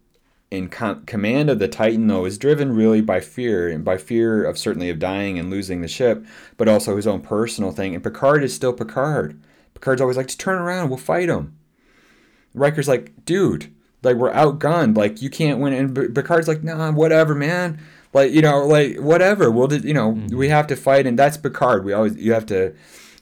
in 0.51 0.69
com- 0.69 1.05
command 1.07 1.51
of 1.51 1.59
the 1.59 1.69
Titan, 1.69 2.07
though, 2.07 2.25
is 2.25 2.39
driven 2.39 2.73
really 2.73 3.01
by 3.01 3.21
fear 3.21 3.69
and 3.69 3.85
by 3.85 3.97
fear 3.97 4.45
of 4.45 4.59
certainly 4.59 4.91
of 4.91 4.99
dying 4.99 5.39
and 5.39 5.51
losing 5.51 5.81
the 5.81 5.89
ship, 5.89 6.25
but 6.57 6.69
also 6.69 6.97
his 6.97 7.07
own 7.07 7.21
personal 7.21 7.73
thing. 7.73 7.95
And 7.95 8.05
Picard 8.05 8.45
is 8.45 8.55
still 8.55 8.73
Picard. 8.73 9.41
Picard's 9.75 10.01
always 10.01 10.17
like, 10.17 10.29
just 10.29 10.41
turn 10.41 10.59
around, 10.59 10.89
we'll 10.89 10.99
fight 10.99 11.29
him. 11.29 11.57
Riker's 12.55 12.89
like, 12.89 13.13
dude, 13.25 13.75
like 14.07 14.17
we're 14.17 14.33
outgunned, 14.33 14.97
like 14.97 15.21
you 15.21 15.29
can't 15.29 15.61
win. 15.61 15.75
And 15.75 16.15
Picard's 16.15 16.49
like, 16.49 16.65
nah, 16.65 16.91
whatever, 16.93 17.35
man. 17.35 17.79
Like 18.15 18.33
you 18.33 18.41
know, 18.41 18.67
like 18.67 18.97
whatever. 18.97 19.51
We'll 19.51 19.69
just, 19.69 19.85
you 19.85 19.93
know, 19.93 20.11
we 20.31 20.49
have 20.49 20.67
to 20.69 20.77
fight, 20.77 21.07
and 21.07 21.19
that's 21.19 21.37
Picard. 21.37 21.85
We 21.85 21.93
always 21.93 22.17
you 22.17 22.33
have 22.33 22.47
to 22.47 22.75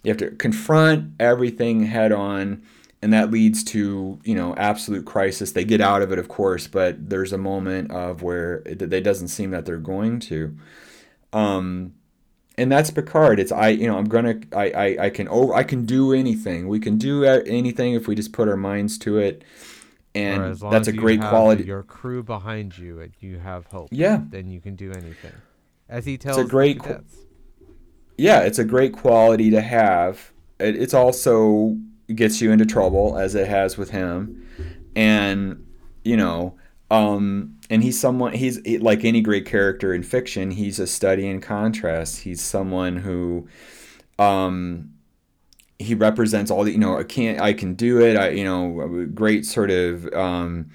you 0.04 0.10
have 0.10 0.18
to 0.18 0.30
confront 0.32 1.14
everything 1.18 1.86
head 1.86 2.12
on, 2.12 2.62
and 3.02 3.12
that 3.12 3.32
leads 3.32 3.64
to 3.64 4.20
you 4.22 4.34
know 4.36 4.54
absolute 4.56 5.04
crisis. 5.04 5.50
They 5.50 5.64
get 5.64 5.80
out 5.80 6.02
of 6.02 6.12
it, 6.12 6.18
of 6.20 6.28
course, 6.28 6.68
but 6.68 7.10
there's 7.10 7.32
a 7.32 7.38
moment 7.38 7.90
of 7.90 8.22
where 8.22 8.62
it, 8.66 8.80
it 8.80 9.00
doesn't 9.02 9.28
seem 9.28 9.50
that 9.50 9.66
they're 9.66 9.78
going 9.78 10.20
to. 10.20 10.56
Um, 11.32 11.94
and 12.56 12.70
that's 12.70 12.90
Picard. 12.90 13.40
It's 13.40 13.52
I, 13.52 13.70
you 13.70 13.86
know, 13.86 13.98
I'm 13.98 14.04
gonna, 14.04 14.40
I, 14.54 14.70
I, 14.70 14.96
I 15.06 15.10
can 15.10 15.28
over, 15.28 15.54
I 15.54 15.64
can 15.64 15.84
do 15.84 16.12
anything. 16.12 16.68
We 16.68 16.78
can 16.78 16.98
do 16.98 17.24
anything 17.24 17.94
if 17.94 18.06
we 18.06 18.14
just 18.14 18.32
put 18.32 18.48
our 18.48 18.56
minds 18.56 18.96
to 18.98 19.18
it, 19.18 19.42
and 20.14 20.56
that's 20.56 20.88
a 20.88 20.92
you 20.92 21.00
great 21.00 21.20
have 21.20 21.30
quality. 21.30 21.64
Your 21.64 21.82
crew 21.82 22.22
behind 22.22 22.76
you, 22.76 23.00
and 23.00 23.12
you 23.20 23.38
have 23.38 23.66
hope. 23.66 23.88
Yeah. 23.90 24.20
then 24.28 24.48
you 24.48 24.60
can 24.60 24.76
do 24.76 24.90
anything. 24.92 25.32
As 25.88 26.04
he 26.04 26.16
tells 26.16 26.38
a 26.38 26.44
the 26.44 26.48
great 26.48 26.80
qu- 26.80 27.04
yeah, 28.16 28.40
it's 28.40 28.58
a 28.58 28.64
great 28.64 28.92
quality 28.92 29.50
to 29.50 29.60
have. 29.60 30.32
It, 30.58 30.76
it's 30.76 30.94
also 30.94 31.76
gets 32.14 32.40
you 32.40 32.52
into 32.52 32.64
trouble 32.66 33.18
as 33.18 33.34
it 33.34 33.48
has 33.48 33.76
with 33.76 33.90
him, 33.90 34.46
and 34.94 35.66
you 36.04 36.16
know, 36.16 36.56
um, 36.90 37.58
and 37.70 37.82
he's 37.82 37.98
someone. 37.98 38.32
He's 38.32 38.60
like 38.80 39.04
any 39.04 39.20
great 39.20 39.46
character 39.46 39.92
in 39.92 40.02
fiction. 40.02 40.52
He's 40.52 40.78
a 40.78 40.86
study 40.86 41.26
in 41.26 41.40
contrast. 41.40 42.20
He's 42.20 42.40
someone 42.40 42.96
who, 42.96 43.48
um, 44.18 44.93
he 45.78 45.94
represents 45.94 46.50
all 46.50 46.64
the 46.64 46.72
you 46.72 46.78
know. 46.78 46.98
I 46.98 47.04
can't. 47.04 47.40
I 47.40 47.52
can 47.52 47.74
do 47.74 48.00
it. 48.00 48.16
I 48.16 48.30
you 48.30 48.44
know, 48.44 49.06
great 49.14 49.46
sort 49.46 49.70
of. 49.70 50.12
Um, 50.14 50.70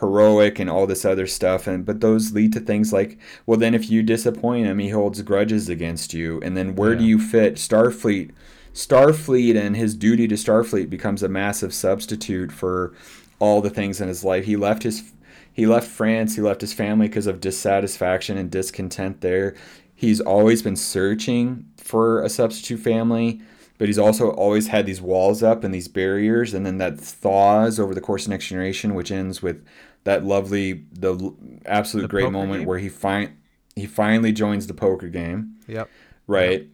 heroic 0.00 0.58
and 0.58 0.68
all 0.68 0.86
this 0.86 1.04
other 1.04 1.26
stuff 1.26 1.68
and 1.68 1.86
but 1.86 2.00
those 2.00 2.32
lead 2.32 2.52
to 2.52 2.58
things 2.58 2.92
like 2.92 3.16
well 3.46 3.58
then 3.58 3.74
if 3.74 3.88
you 3.88 4.02
disappoint 4.02 4.66
him 4.66 4.80
he 4.80 4.88
holds 4.88 5.22
grudges 5.22 5.68
against 5.68 6.12
you 6.12 6.40
and 6.42 6.56
then 6.56 6.74
where 6.74 6.96
do 6.96 7.04
you 7.04 7.16
fit 7.16 7.54
starfleet 7.54 8.32
starfleet 8.72 9.56
and 9.56 9.76
his 9.76 9.94
duty 9.94 10.26
to 10.26 10.34
starfleet 10.34 10.90
becomes 10.90 11.22
a 11.22 11.28
massive 11.28 11.72
substitute 11.72 12.50
for 12.50 12.92
all 13.38 13.60
the 13.60 13.70
things 13.70 14.00
in 14.00 14.08
his 14.08 14.24
life 14.24 14.44
he 14.44 14.56
left 14.56 14.82
his 14.82 15.12
he 15.52 15.64
left 15.64 15.86
france 15.86 16.34
he 16.34 16.42
left 16.42 16.60
his 16.60 16.72
family 16.72 17.06
because 17.06 17.28
of 17.28 17.40
dissatisfaction 17.40 18.36
and 18.36 18.50
discontent 18.50 19.20
there 19.20 19.54
he's 19.94 20.20
always 20.20 20.60
been 20.60 20.76
searching 20.76 21.64
for 21.76 22.20
a 22.20 22.28
substitute 22.28 22.80
family 22.80 23.40
but 23.78 23.88
he's 23.88 23.98
also 23.98 24.30
always 24.30 24.68
had 24.68 24.86
these 24.86 25.00
walls 25.00 25.42
up 25.42 25.64
and 25.64 25.74
these 25.74 25.88
barriers 25.88 26.54
and 26.54 26.64
then 26.64 26.78
that 26.78 26.98
thaws 26.98 27.80
over 27.80 27.94
the 27.94 28.00
course 28.00 28.24
of 28.24 28.30
next 28.30 28.46
generation 28.48 28.94
which 28.94 29.10
ends 29.10 29.42
with 29.42 29.64
that 30.04 30.24
lovely 30.24 30.84
the 30.92 31.34
absolute 31.66 32.02
The 32.02 32.08
great 32.08 32.30
moment 32.30 32.60
game? 32.60 32.68
where 32.68 32.78
he 32.78 32.88
find 32.88 33.36
he 33.74 33.86
finally 33.86 34.32
joins 34.32 34.68
the 34.68 34.74
poker 34.74 35.08
game. 35.08 35.56
Yep. 35.66 35.90
right? 36.28 36.68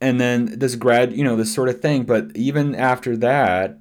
And 0.00 0.20
then 0.20 0.58
this 0.58 0.74
grad 0.74 1.12
you 1.12 1.24
know 1.24 1.36
this 1.36 1.52
sort 1.54 1.68
of 1.68 1.80
thing 1.80 2.04
but 2.04 2.30
even 2.34 2.74
after 2.74 3.16
that 3.18 3.78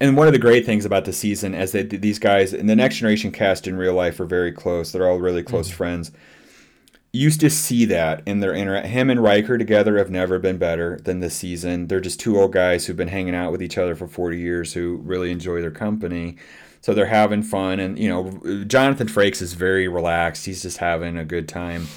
and 0.00 0.16
one 0.16 0.26
of 0.26 0.32
the 0.32 0.38
great 0.38 0.64
things 0.64 0.86
about 0.86 1.04
the 1.04 1.12
season 1.12 1.54
as 1.54 1.72
they 1.72 1.82
these 1.82 2.18
guys 2.18 2.54
in 2.54 2.66
the 2.66 2.76
next 2.76 2.96
generation 2.96 3.30
cast 3.30 3.66
in 3.66 3.76
real 3.76 3.94
life 3.94 4.18
are 4.18 4.24
very 4.24 4.50
close. 4.50 4.92
They're 4.92 5.08
all 5.08 5.20
really 5.20 5.42
close 5.42 5.68
mm-hmm. 5.68 5.76
friends. 5.76 6.10
you 6.10 6.16
used 7.12 7.40
to 7.40 7.50
see 7.50 7.84
that 7.86 8.22
in 8.24 8.40
their 8.40 8.52
inter 8.52 8.82
him 8.82 9.10
and 9.10 9.22
Riker 9.22 9.58
together 9.58 9.98
have 9.98 10.10
never 10.10 10.38
been 10.38 10.58
better 10.58 10.98
than 11.02 11.20
this 11.20 11.34
season. 11.34 11.88
They're 11.88 12.00
just 12.00 12.20
two 12.20 12.38
old 12.38 12.52
guys 12.52 12.86
who've 12.86 12.96
been 12.96 13.08
hanging 13.08 13.34
out 13.34 13.50
with 13.50 13.62
each 13.62 13.78
other 13.78 13.96
for 13.96 14.06
40 14.06 14.38
years 14.38 14.74
who 14.74 14.96
really 14.98 15.30
enjoy 15.32 15.60
their 15.60 15.72
company. 15.72 16.36
So 16.82 16.94
they're 16.94 17.06
having 17.06 17.42
fun 17.42 17.80
and 17.80 17.98
you 17.98 18.08
know 18.08 18.64
Jonathan 18.64 19.08
Frakes 19.08 19.42
is 19.42 19.54
very 19.54 19.88
relaxed. 19.88 20.46
He's 20.46 20.62
just 20.62 20.78
having 20.78 21.16
a 21.16 21.24
good 21.24 21.48
time. 21.48 21.86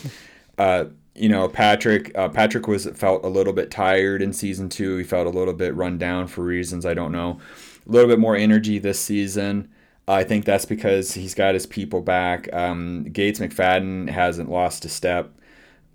Uh, 0.56 0.86
you 1.16 1.28
know 1.28 1.50
Patrick 1.50 2.16
uh, 2.16 2.30
Patrick 2.30 2.68
was 2.68 2.86
felt 2.86 3.26
a 3.26 3.28
little 3.28 3.54
bit 3.54 3.72
tired 3.72 4.22
in 4.22 4.32
season 4.32 4.70
2. 4.70 4.98
He 4.98 5.04
felt 5.04 5.26
a 5.26 5.32
little 5.32 5.56
bit 5.56 5.74
run 5.74 5.98
down 5.98 6.28
for 6.28 6.44
reasons 6.44 6.86
I 6.86 6.94
don't 6.94 7.12
know. 7.12 7.40
A 7.88 7.92
little 7.92 8.08
bit 8.08 8.20
more 8.20 8.36
energy 8.36 8.78
this 8.78 9.00
season. 9.00 9.68
I 10.08 10.24
think 10.24 10.46
that's 10.46 10.66
because 10.66 11.14
he's 11.14 11.34
got 11.36 11.54
his 11.54 11.66
people 11.66 12.02
back. 12.02 12.52
Um, 12.54 13.06
Gates 13.06 13.40
McFadden 13.40 14.10
hasn't 14.10 14.50
lost 14.52 14.86
a 14.86 14.90
step 14.90 15.32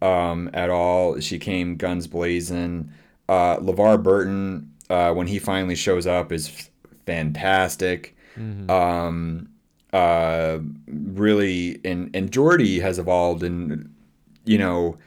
um, 0.02 0.50
at 0.54 0.70
all. 0.70 1.20
She 1.20 1.38
came 1.38 1.76
guns 1.76 2.06
blazing. 2.06 2.90
Uh, 3.28 3.58
LeVar 3.58 4.02
Burton, 4.02 4.72
uh, 4.90 5.12
when 5.12 5.26
he 5.26 5.38
finally 5.38 5.74
shows 5.74 6.06
up, 6.06 6.32
is 6.32 6.48
f- 6.48 6.70
fantastic. 7.06 8.16
Um, 8.68 9.48
uh, 9.92 10.58
really, 10.86 11.80
and 11.84 12.10
and 12.14 12.30
Geordi 12.30 12.80
has 12.80 12.98
evolved, 12.98 13.42
and 13.42 13.94
you 14.44 14.58
know, 14.58 14.98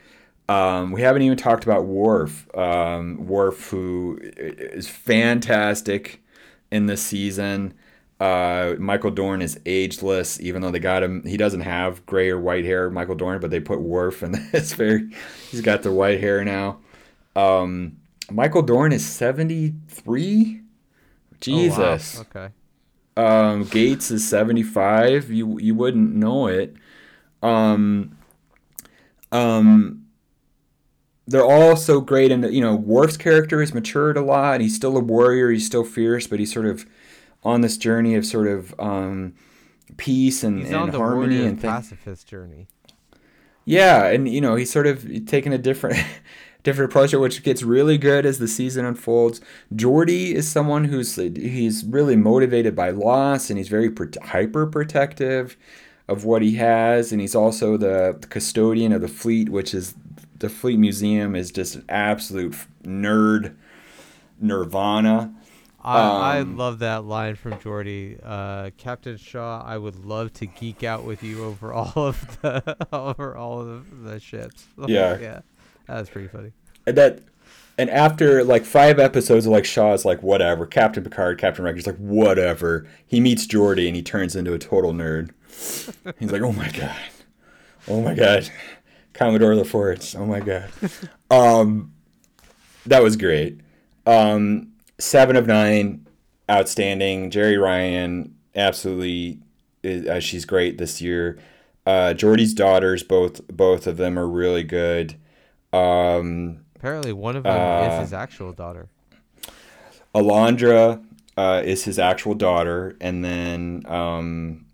Um, 0.48 0.92
we 0.92 1.02
haven't 1.02 1.22
even 1.22 1.38
talked 1.38 1.64
about 1.64 1.86
Worf. 1.86 2.48
Um, 2.56 3.26
Worf, 3.26 3.70
who 3.70 4.18
is 4.36 4.88
fantastic 4.88 6.22
in 6.70 6.86
this 6.86 7.02
season. 7.02 7.74
Uh, 8.20 8.76
Michael 8.78 9.10
Dorn 9.10 9.42
is 9.42 9.58
ageless, 9.66 10.40
even 10.40 10.62
though 10.62 10.70
they 10.70 10.78
got 10.78 11.02
him. 11.02 11.24
He 11.24 11.36
doesn't 11.36 11.62
have 11.62 12.06
gray 12.06 12.30
or 12.30 12.38
white 12.38 12.64
hair, 12.64 12.88
Michael 12.88 13.16
Dorn, 13.16 13.40
but 13.40 13.50
they 13.50 13.60
put 13.60 13.80
Worf, 13.80 14.22
and 14.22 14.36
it's 14.52 14.72
very. 14.74 15.10
He's 15.50 15.60
got 15.60 15.82
the 15.82 15.92
white 15.92 16.20
hair 16.20 16.44
now. 16.44 16.78
Um, 17.34 17.96
Michael 18.30 18.62
Dorn 18.62 18.92
is 18.92 19.04
seventy 19.04 19.74
three. 19.88 20.60
Jesus. 21.40 22.20
Oh, 22.20 22.26
wow. 22.34 22.42
Okay. 22.44 22.54
Um, 23.16 23.64
Gates 23.64 24.10
is 24.10 24.28
seventy 24.28 24.62
five. 24.62 25.30
You 25.30 25.58
you 25.58 25.74
wouldn't 25.74 26.14
know 26.14 26.46
it. 26.46 26.76
Um, 27.42 28.16
um, 29.32 30.06
they're 31.26 31.44
all 31.44 31.76
so 31.76 32.00
great, 32.00 32.30
and 32.30 32.54
you 32.54 32.60
know 32.60 32.74
Worf's 32.74 33.16
character 33.16 33.60
has 33.60 33.74
matured 33.74 34.16
a 34.16 34.22
lot. 34.22 34.60
He's 34.60 34.76
still 34.76 34.96
a 34.96 35.00
warrior. 35.00 35.50
He's 35.50 35.66
still 35.66 35.84
fierce, 35.84 36.26
but 36.26 36.38
he's 36.38 36.52
sort 36.52 36.66
of 36.66 36.86
on 37.44 37.60
this 37.60 37.76
journey 37.76 38.14
of 38.14 38.24
sort 38.24 38.46
of 38.46 38.74
um, 38.78 39.34
peace 39.96 40.42
and, 40.42 40.64
and 40.64 40.94
harmony 40.94 41.44
and 41.44 41.60
pacifist 41.60 42.26
journey. 42.26 42.68
Yeah, 43.64 44.06
and 44.06 44.28
you 44.28 44.40
know 44.40 44.56
he's 44.56 44.72
sort 44.72 44.86
of 44.86 45.26
taking 45.26 45.52
a 45.52 45.58
different 45.58 45.96
different 46.62 46.90
approach, 46.90 47.12
which 47.12 47.42
gets 47.42 47.62
really 47.62 47.98
good 47.98 48.26
as 48.26 48.38
the 48.38 48.48
season 48.48 48.84
unfolds. 48.84 49.40
Geordi 49.74 50.32
is 50.32 50.48
someone 50.48 50.84
who's 50.84 51.16
he's 51.16 51.84
really 51.84 52.16
motivated 52.16 52.74
by 52.74 52.90
loss, 52.90 53.50
and 53.50 53.58
he's 53.58 53.68
very 53.68 53.90
pro- 53.90 54.08
hyper 54.22 54.66
protective 54.66 55.56
of 56.08 56.24
what 56.24 56.42
he 56.42 56.56
has, 56.56 57.12
and 57.12 57.20
he's 57.20 57.34
also 57.34 57.76
the 57.76 58.18
custodian 58.30 58.92
of 58.92 59.00
the 59.00 59.08
fleet, 59.08 59.48
which 59.48 59.72
is 59.72 59.94
the 60.38 60.48
fleet 60.48 60.78
museum 60.78 61.36
is 61.36 61.50
just 61.50 61.76
an 61.76 61.84
absolute 61.88 62.54
nerd 62.82 63.54
nirvana. 64.40 65.32
I, 65.84 66.00
Um, 66.00 66.22
I 66.22 66.40
love 66.40 66.78
that 66.80 67.04
line 67.04 67.34
from 67.34 67.54
Geordi. 67.54 68.18
Uh, 68.22 68.70
Captain 68.76 69.16
Shaw, 69.16 69.62
I 69.64 69.76
would 69.78 70.04
love 70.04 70.32
to 70.34 70.46
geek 70.46 70.84
out 70.84 71.04
with 71.04 71.22
you 71.22 71.44
over 71.44 71.72
all 71.74 71.92
of 71.96 72.40
the 72.40 72.76
over 72.92 73.36
all 73.36 73.60
of 73.60 74.02
the 74.04 74.20
ships. 74.20 74.66
Yeah. 74.88 75.18
yeah, 75.18 75.40
that's 75.86 76.10
pretty 76.10 76.28
funny. 76.28 76.52
And 76.86 76.96
that 76.96 77.20
and 77.78 77.88
after 77.90 78.44
like 78.44 78.64
five 78.64 78.98
episodes 78.98 79.46
of 79.46 79.52
like 79.52 79.64
Shaw's 79.64 80.04
like 80.04 80.22
whatever, 80.22 80.66
Captain 80.66 81.02
Picard, 81.02 81.38
Captain 81.38 81.64
Riker's 81.64 81.86
like 81.86 81.96
whatever. 81.96 82.86
He 83.06 83.20
meets 83.20 83.46
Geordi 83.46 83.86
and 83.86 83.96
he 83.96 84.02
turns 84.02 84.36
into 84.36 84.52
a 84.52 84.58
total 84.58 84.92
nerd. 84.92 85.30
He's 86.18 86.30
like, 86.32 86.42
oh 86.42 86.52
my 86.52 86.70
god, 86.70 86.96
oh 87.88 88.00
my 88.02 88.14
god, 88.14 88.50
Commodore 89.14 89.54
LaForge, 89.54 90.18
oh 90.18 90.26
my 90.26 90.40
god. 90.40 90.70
Um, 91.30 91.92
that 92.86 93.02
was 93.02 93.16
great. 93.16 93.60
Um, 94.06 94.71
seven 95.02 95.36
of 95.36 95.46
nine, 95.46 96.06
outstanding. 96.50 97.30
Jeri 97.30 97.60
Ryan, 97.60 98.34
absolutely, 98.54 99.40
uh, 99.84 100.20
she's 100.20 100.44
great 100.44 100.78
this 100.78 101.02
year. 101.02 101.38
Uh, 101.84 102.14
Geordi's 102.14 102.54
daughters, 102.54 103.02
both 103.02 103.46
both 103.48 103.86
of 103.86 103.96
them 103.96 104.18
are 104.18 104.28
really 104.28 104.62
good. 104.62 105.16
Um, 105.72 106.64
Apparently, 106.76 107.12
one 107.12 107.36
of 107.36 107.42
them 107.42 107.52
Uh, 107.52 107.94
is 107.94 108.00
his 108.00 108.12
actual 108.12 108.52
daughter. 108.52 108.88
Alandra 110.14 111.02
uh, 111.36 111.62
is 111.64 111.84
his 111.84 111.98
actual 111.98 112.34
daughter, 112.34 112.96
and 113.00 113.24
then 113.24 113.82
um, 113.86 114.66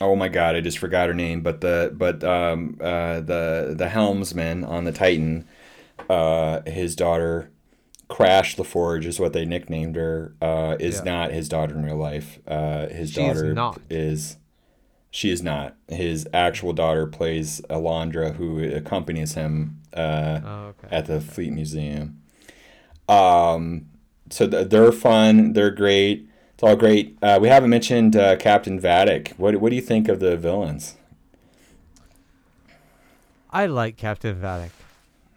oh 0.00 0.14
my 0.14 0.28
god, 0.28 0.54
I 0.54 0.60
just 0.60 0.78
forgot 0.78 1.08
her 1.08 1.14
name. 1.14 1.40
But 1.42 1.60
the 1.60 1.92
but 1.92 2.22
um, 2.22 2.76
uh, 2.80 3.20
the 3.20 3.74
the 3.76 3.88
helmsman 3.88 4.62
on 4.64 4.84
the 4.84 4.92
Titan, 4.92 5.46
uh, 6.08 6.60
his 6.66 6.94
daughter, 6.94 7.50
Crash 8.10 8.56
LaForge 8.56 9.06
is 9.06 9.18
what 9.20 9.32
they 9.32 9.44
nicknamed 9.46 9.96
her. 9.96 10.34
Uh, 10.42 10.76
is 10.78 10.96
Yeah. 10.98 11.04
not 11.04 11.30
his 11.32 11.48
daughter 11.48 11.74
in 11.76 11.84
real 11.84 11.96
life. 11.96 12.40
Uh, 12.46 12.88
his 12.88 13.10
She's 13.10 13.16
daughter 13.16 13.54
not. 13.54 13.80
is. 13.88 14.36
She 15.12 15.30
is 15.30 15.42
not. 15.42 15.76
His 15.88 16.28
actual 16.34 16.72
daughter 16.72 17.06
plays 17.06 17.60
Alandra, 17.70 18.34
who 18.36 18.62
accompanies 18.62 19.34
him 19.34 19.80
uh, 19.94 20.40
Oh, 20.44 20.64
okay. 20.84 20.88
at 20.94 21.06
the 21.06 21.20
Fleet 21.20 21.52
Museum. 21.52 22.20
Um, 23.08 23.86
so 24.30 24.46
th- 24.48 24.68
they're 24.68 24.92
fun. 24.92 25.52
They're 25.54 25.70
great. 25.72 26.28
It's 26.54 26.62
all 26.62 26.76
great. 26.76 27.16
Uh, 27.22 27.38
we 27.40 27.48
haven't 27.48 27.70
mentioned 27.70 28.14
uh, 28.14 28.36
Captain 28.36 28.78
Vadic. 28.80 29.30
What 29.38 29.56
What 29.56 29.70
do 29.70 29.76
you 29.76 29.82
think 29.82 30.08
of 30.08 30.20
the 30.20 30.36
villains? 30.36 30.96
I 33.50 33.66
like 33.66 33.96
Captain 33.96 34.36
Vadic. 34.40 34.70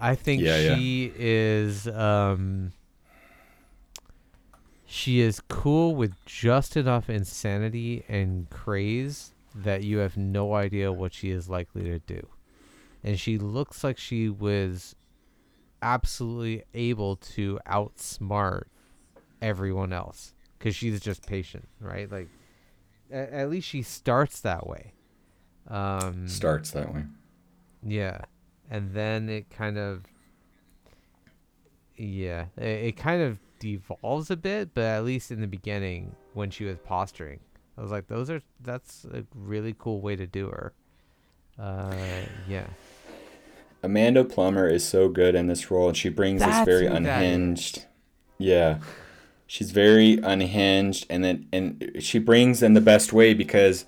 I 0.03 0.15
think 0.15 0.41
Yeah, 0.41 0.59
yeah. 0.59 0.75
she 0.75 1.13
is 1.15 1.87
um 1.87 2.73
she 4.85 5.21
is 5.21 5.39
cool 5.47 5.95
with 5.95 6.13
just 6.25 6.75
enough 6.75 7.09
insanity 7.09 8.03
and 8.09 8.49
craze 8.49 9.33
that 9.55 9.83
you 9.83 9.99
have 9.99 10.17
no 10.17 10.53
idea 10.55 10.91
what 10.91 11.13
she 11.13 11.29
is 11.31 11.47
likely 11.49 11.83
to 11.85 11.99
do. 11.99 12.27
And 13.03 13.17
she 13.19 13.37
looks 13.37 13.83
like 13.83 13.97
she 13.97 14.27
was 14.29 14.95
absolutely 15.81 16.63
able 16.73 17.15
to 17.17 17.59
outsmart 17.65 18.63
everyone 19.41 19.93
else 19.93 20.33
cuz 20.59 20.75
she's 20.75 20.99
just 20.99 21.25
patient, 21.25 21.67
right? 21.79 22.11
Like 22.11 22.27
at, 23.09 23.29
at 23.29 23.49
least 23.49 23.67
she 23.69 23.81
starts 23.81 24.41
that 24.41 24.67
way. 24.67 24.93
Um 25.69 26.27
Starts 26.27 26.71
that 26.71 26.93
way. 26.93 27.05
yeah, 27.85 28.19
and 28.73 28.91
then 28.91 29.29
it 29.29 29.51
kind 29.51 29.77
of, 29.77 30.01
yeah, 31.95 32.45
it, 32.57 32.63
it 32.85 32.97
kind 32.97 33.21
of 33.21 33.37
devolves 33.59 34.31
a 34.31 34.35
bit, 34.35 34.73
but 34.73 34.83
at 34.83 35.05
least 35.05 35.29
in 35.29 35.41
the 35.41 35.47
beginning 35.47 36.15
when 36.33 36.49
she 36.49 36.65
was 36.65 36.79
posturing, 36.79 37.39
I 37.77 37.81
was 37.81 37.91
like, 37.91 38.07
those 38.07 38.31
are 38.31 38.41
that's 38.61 39.05
a 39.13 39.23
really 39.35 39.75
cool 39.77 40.01
way 40.01 40.15
to 40.15 40.25
do 40.25 40.47
her. 40.47 40.73
Uh, 41.57 41.93
yeah, 42.49 42.65
Amanda 43.83 44.23
Plummer 44.23 44.67
is 44.67 44.83
so 44.83 45.07
good 45.07 45.35
in 45.35 45.45
this 45.45 45.69
role, 45.69 45.89
and 45.89 45.95
she 45.95 46.09
brings 46.09 46.41
That's 46.41 46.65
this 46.65 46.65
very 46.65 46.87
who 46.87 46.93
that 46.93 47.21
is. 47.21 47.31
unhinged. 47.31 47.85
Yeah, 48.39 48.79
she's 49.45 49.69
very 49.69 50.17
unhinged, 50.17 51.05
and 51.11 51.23
then 51.23 51.47
and 51.53 51.91
she 51.99 52.17
brings 52.17 52.63
in 52.63 52.73
the 52.73 52.81
best 52.81 53.13
way 53.13 53.35
because 53.35 53.85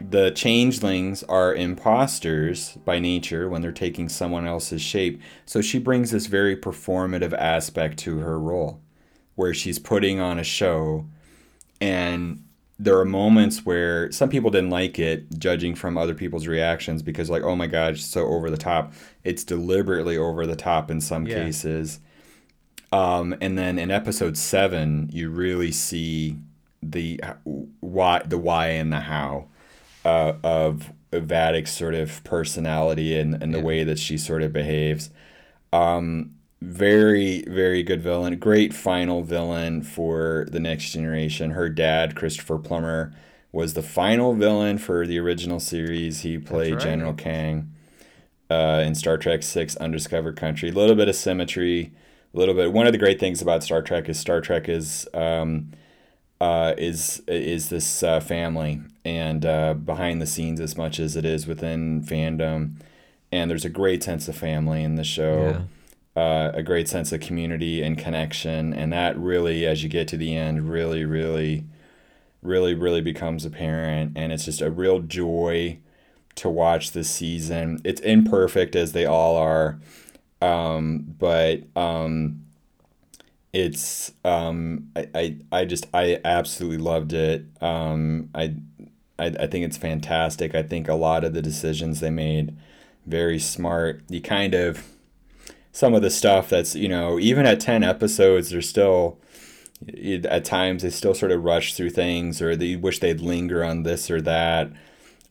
the 0.00 0.30
changelings 0.30 1.22
are 1.24 1.54
imposters 1.54 2.72
by 2.84 2.98
nature 2.98 3.48
when 3.48 3.62
they're 3.62 3.72
taking 3.72 4.08
someone 4.08 4.46
else's 4.46 4.82
shape. 4.82 5.20
So 5.46 5.60
she 5.60 5.78
brings 5.78 6.10
this 6.10 6.26
very 6.26 6.56
performative 6.56 7.32
aspect 7.32 7.98
to 8.00 8.18
her 8.18 8.38
role, 8.38 8.80
where 9.34 9.54
she's 9.54 9.78
putting 9.78 10.20
on 10.20 10.38
a 10.38 10.44
show, 10.44 11.06
and 11.80 12.44
there 12.80 12.98
are 12.98 13.04
moments 13.04 13.66
where 13.66 14.10
some 14.12 14.28
people 14.28 14.50
didn't 14.50 14.70
like 14.70 15.00
it, 15.00 15.36
judging 15.38 15.74
from 15.74 15.98
other 15.98 16.14
people's 16.14 16.46
reactions, 16.46 17.02
because 17.02 17.28
like, 17.28 17.42
oh 17.42 17.56
my 17.56 17.66
god, 17.66 17.94
it's 17.94 18.04
so 18.04 18.26
over 18.26 18.50
the 18.50 18.56
top. 18.56 18.92
It's 19.24 19.42
deliberately 19.42 20.16
over 20.16 20.46
the 20.46 20.54
top 20.56 20.90
in 20.90 21.00
some 21.00 21.26
Yeah. 21.26 21.34
cases. 21.34 21.98
Um, 22.92 23.34
and 23.40 23.58
then 23.58 23.78
in 23.78 23.90
episode 23.90 24.36
seven, 24.36 25.10
you 25.12 25.28
really 25.28 25.72
see 25.72 26.36
the 26.82 27.20
why, 27.80 28.22
the 28.24 28.38
why, 28.38 28.68
and 28.68 28.92
the 28.92 29.00
how 29.00 29.48
uh, 30.04 30.34
of 30.42 30.92
Vadic's 31.12 31.72
sort 31.72 31.94
of 31.94 32.22
personality 32.24 33.18
and, 33.18 33.42
and 33.42 33.54
the 33.54 33.58
Yeah. 33.58 33.64
way 33.64 33.84
that 33.84 33.98
she 33.98 34.18
sort 34.18 34.42
of 34.42 34.52
behaves. 34.52 35.10
Um, 35.72 36.34
very, 36.60 37.42
very 37.42 37.82
good 37.82 38.02
villain. 38.02 38.36
Great 38.38 38.74
final 38.74 39.22
villain 39.22 39.82
for 39.82 40.46
the 40.50 40.60
next 40.60 40.90
generation. 40.90 41.50
Her 41.52 41.68
dad, 41.68 42.16
Christopher 42.16 42.58
Plummer, 42.58 43.12
was 43.52 43.74
the 43.74 43.82
final 43.82 44.34
villain 44.34 44.78
for 44.78 45.06
the 45.06 45.18
original 45.18 45.60
series. 45.60 46.20
He 46.22 46.36
played 46.38 46.74
right. 46.74 46.82
General 46.82 47.14
Kang 47.14 47.72
uh, 48.50 48.82
in 48.84 48.94
Star 48.94 49.16
Trek 49.18 49.42
Six: 49.42 49.76
Undiscovered 49.76 50.36
Country. 50.36 50.70
A 50.70 50.72
little 50.72 50.96
bit 50.96 51.08
of 51.08 51.14
symmetry. 51.14 51.92
A 52.34 52.36
little 52.38 52.54
bit. 52.54 52.72
One 52.72 52.86
of 52.86 52.92
the 52.92 52.98
great 52.98 53.20
things 53.20 53.40
about 53.40 53.62
Star 53.62 53.80
Trek 53.80 54.08
is 54.08 54.18
Star 54.18 54.40
Trek 54.40 54.68
is 54.68 55.06
um, 55.14 55.70
uh, 56.40 56.74
is 56.76 57.22
is 57.28 57.68
this 57.68 58.02
uh, 58.02 58.20
family 58.20 58.80
and 59.16 59.44
uh, 59.46 59.74
behind 59.74 60.20
the 60.20 60.26
scenes 60.26 60.60
as 60.60 60.76
much 60.76 61.00
as 61.00 61.16
it 61.16 61.24
is 61.24 61.46
within 61.46 62.02
fandom. 62.02 62.74
And 63.32 63.50
there's 63.50 63.64
a 63.64 63.70
great 63.70 64.02
sense 64.02 64.28
of 64.28 64.36
family 64.36 64.82
in 64.82 64.96
the 64.96 65.04
show, 65.04 65.66
uh, 66.16 66.50
a 66.54 66.62
great 66.62 66.88
sense 66.88 67.12
of 67.12 67.20
community 67.20 67.82
and 67.82 67.96
connection, 67.98 68.74
and 68.74 68.92
that 68.92 69.16
really, 69.18 69.66
as 69.66 69.82
you 69.82 69.88
get 69.88 70.08
to 70.08 70.16
the 70.16 70.36
end, 70.36 70.70
really, 70.70 71.04
really, 71.04 71.64
really, 72.42 72.74
really 72.74 73.00
becomes 73.02 73.44
apparent. 73.44 74.12
And 74.16 74.32
it's 74.32 74.44
just 74.44 74.60
a 74.60 74.70
real 74.70 75.00
joy 75.00 75.78
to 76.36 76.48
watch 76.48 76.92
this 76.92 77.10
season. 77.10 77.80
It's 77.84 78.00
imperfect 78.00 78.76
as 78.76 78.92
they 78.92 79.06
all 79.06 79.36
are, 79.36 79.78
um, 80.40 81.14
but 81.18 81.64
um, 81.76 82.44
it's 83.52 84.12
um, 84.24 84.90
I, 84.96 85.08
I 85.14 85.36
I 85.52 85.64
just 85.64 85.86
I 85.92 86.20
absolutely 86.24 86.78
loved 86.78 87.12
it. 87.12 87.44
Um, 87.60 88.30
I, 88.34 88.54
I 89.18 89.26
I 89.26 89.46
think 89.46 89.64
it's 89.64 89.76
fantastic. 89.76 90.54
I 90.54 90.62
think 90.62 90.88
a 90.88 90.94
lot 90.94 91.24
of 91.24 91.34
the 91.34 91.42
decisions 91.42 92.00
they 92.00 92.10
made 92.10 92.56
very 93.06 93.38
smart. 93.38 94.02
You 94.08 94.20
kind 94.20 94.54
of 94.54 94.84
some 95.78 95.94
of 95.94 96.02
the 96.02 96.10
stuff 96.10 96.48
that's 96.48 96.74
you 96.74 96.88
know 96.88 97.18
even 97.20 97.46
at 97.46 97.60
10 97.60 97.84
episodes 97.84 98.50
they're 98.50 98.60
still 98.60 99.16
at 100.24 100.44
times 100.44 100.82
they 100.82 100.90
still 100.90 101.14
sort 101.14 101.30
of 101.30 101.44
rush 101.44 101.74
through 101.74 101.90
things 101.90 102.42
or 102.42 102.56
they 102.56 102.74
wish 102.74 102.98
they'd 102.98 103.20
linger 103.20 103.62
on 103.62 103.84
this 103.84 104.10
or 104.10 104.20
that 104.20 104.68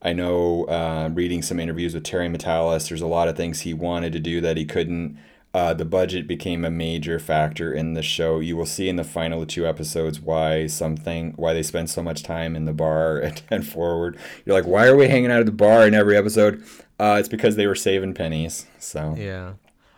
i 0.01 0.13
know 0.13 0.63
uh, 0.65 1.09
reading 1.13 1.41
some 1.41 1.59
interviews 1.59 1.93
with 1.93 2.03
terry 2.03 2.29
matalas 2.29 2.87
there's 2.87 3.01
a 3.01 3.07
lot 3.07 3.27
of 3.27 3.35
things 3.35 3.61
he 3.61 3.73
wanted 3.73 4.13
to 4.13 4.19
do 4.19 4.39
that 4.39 4.55
he 4.55 4.63
couldn't 4.63 5.17
uh, 5.53 5.73
the 5.73 5.85
budget 5.85 6.27
became 6.27 6.63
a 6.63 6.69
major 6.69 7.19
factor 7.19 7.73
in 7.73 7.93
the 7.93 8.03
show. 8.03 8.39
You 8.39 8.55
will 8.57 8.65
see 8.65 8.89
in 8.89 8.95
the 8.95 9.03
final 9.03 9.45
two 9.45 9.65
episodes 9.65 10.19
why 10.19 10.67
something 10.67 11.33
why 11.35 11.53
they 11.53 11.63
spend 11.63 11.89
so 11.89 12.03
much 12.03 12.23
time 12.23 12.55
in 12.55 12.65
the 12.65 12.73
bar 12.73 13.17
and, 13.23 13.41
and 13.49 13.67
forward. 13.67 14.17
You're 14.45 14.55
like 14.55 14.67
why 14.67 14.87
are 14.87 14.95
we 14.95 15.07
hanging 15.07 15.31
out 15.31 15.39
at 15.39 15.45
the 15.45 15.51
bar 15.51 15.87
in 15.87 15.93
every 15.93 16.17
episode? 16.17 16.63
Uh, 16.99 17.17
it's 17.19 17.29
because 17.29 17.55
they 17.55 17.67
were 17.67 17.75
saving 17.75 18.13
pennies 18.13 18.65
so. 18.79 19.15
Yeah. 19.17 19.53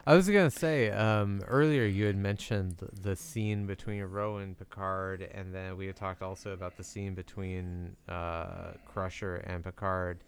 I 0.10 0.16
was 0.16 0.28
gonna 0.28 0.50
say 0.50 0.89
um, 0.89 1.41
earlier 1.47 1.86
you 1.86 2.06
had 2.06 2.18
mentioned 2.18 2.78
the 3.00 3.16
scene 3.16 3.68
between 3.68 4.02
Ro 4.02 4.38
and 4.38 4.58
Picard, 4.58 5.22
and 5.22 5.54
then 5.54 5.78
we 5.78 5.86
had 5.86 5.95
talked 5.95 6.24
also 6.24 6.52
about 6.52 6.78
the 6.78 6.84
scene 6.84 7.14
between 7.14 7.95
uh, 8.08 8.72
Crusher 8.88 9.36
and 9.36 9.64
Picard, 9.64 10.24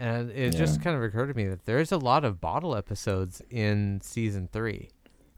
and 0.00 0.30
it 0.30 0.56
just 0.56 0.82
kind 0.82 0.96
of 0.96 1.02
occurred 1.02 1.26
to 1.28 1.34
me 1.34 1.46
that 1.46 1.66
there's 1.66 1.92
a 1.92 1.98
lot 1.98 2.24
of 2.24 2.40
bottle 2.40 2.74
episodes 2.74 3.42
in 3.50 4.00
season 4.02 4.48
three, 4.50 4.88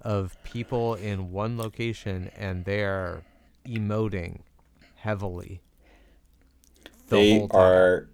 of 0.01 0.37
people 0.45 0.95
in 0.95 1.31
one 1.33 1.57
location 1.59 2.31
and 2.37 2.65
they're 2.65 3.23
emoting 3.67 4.41
heavily. 4.97 5.61
the 7.09 7.17
they 7.17 7.47
are 7.51 8.09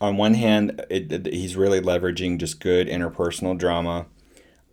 on 0.00 0.16
one 0.16 0.34
hand 0.34 0.80
it, 0.90 1.10
it- 1.12 1.32
he's 1.32 1.56
really 1.56 1.80
leveraging 1.80 2.38
just 2.38 2.60
good 2.60 2.86
interpersonal 2.88 3.56
drama 3.58 4.06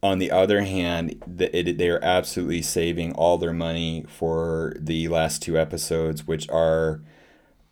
on 0.03 0.19
the 0.19 0.29
other 0.31 0.61
hand 0.61 1.21
the, 1.25 1.55
it, 1.57 1.77
they 1.79 1.89
are 1.89 2.03
absolutely 2.03 2.61
saving 2.61 3.11
all 3.13 3.37
their 3.39 3.53
money 3.53 4.05
for 4.07 4.75
the 4.79 5.07
last 5.07 5.41
two 5.41 5.57
episodes 5.57 6.25
which 6.27 6.47
are 6.49 7.01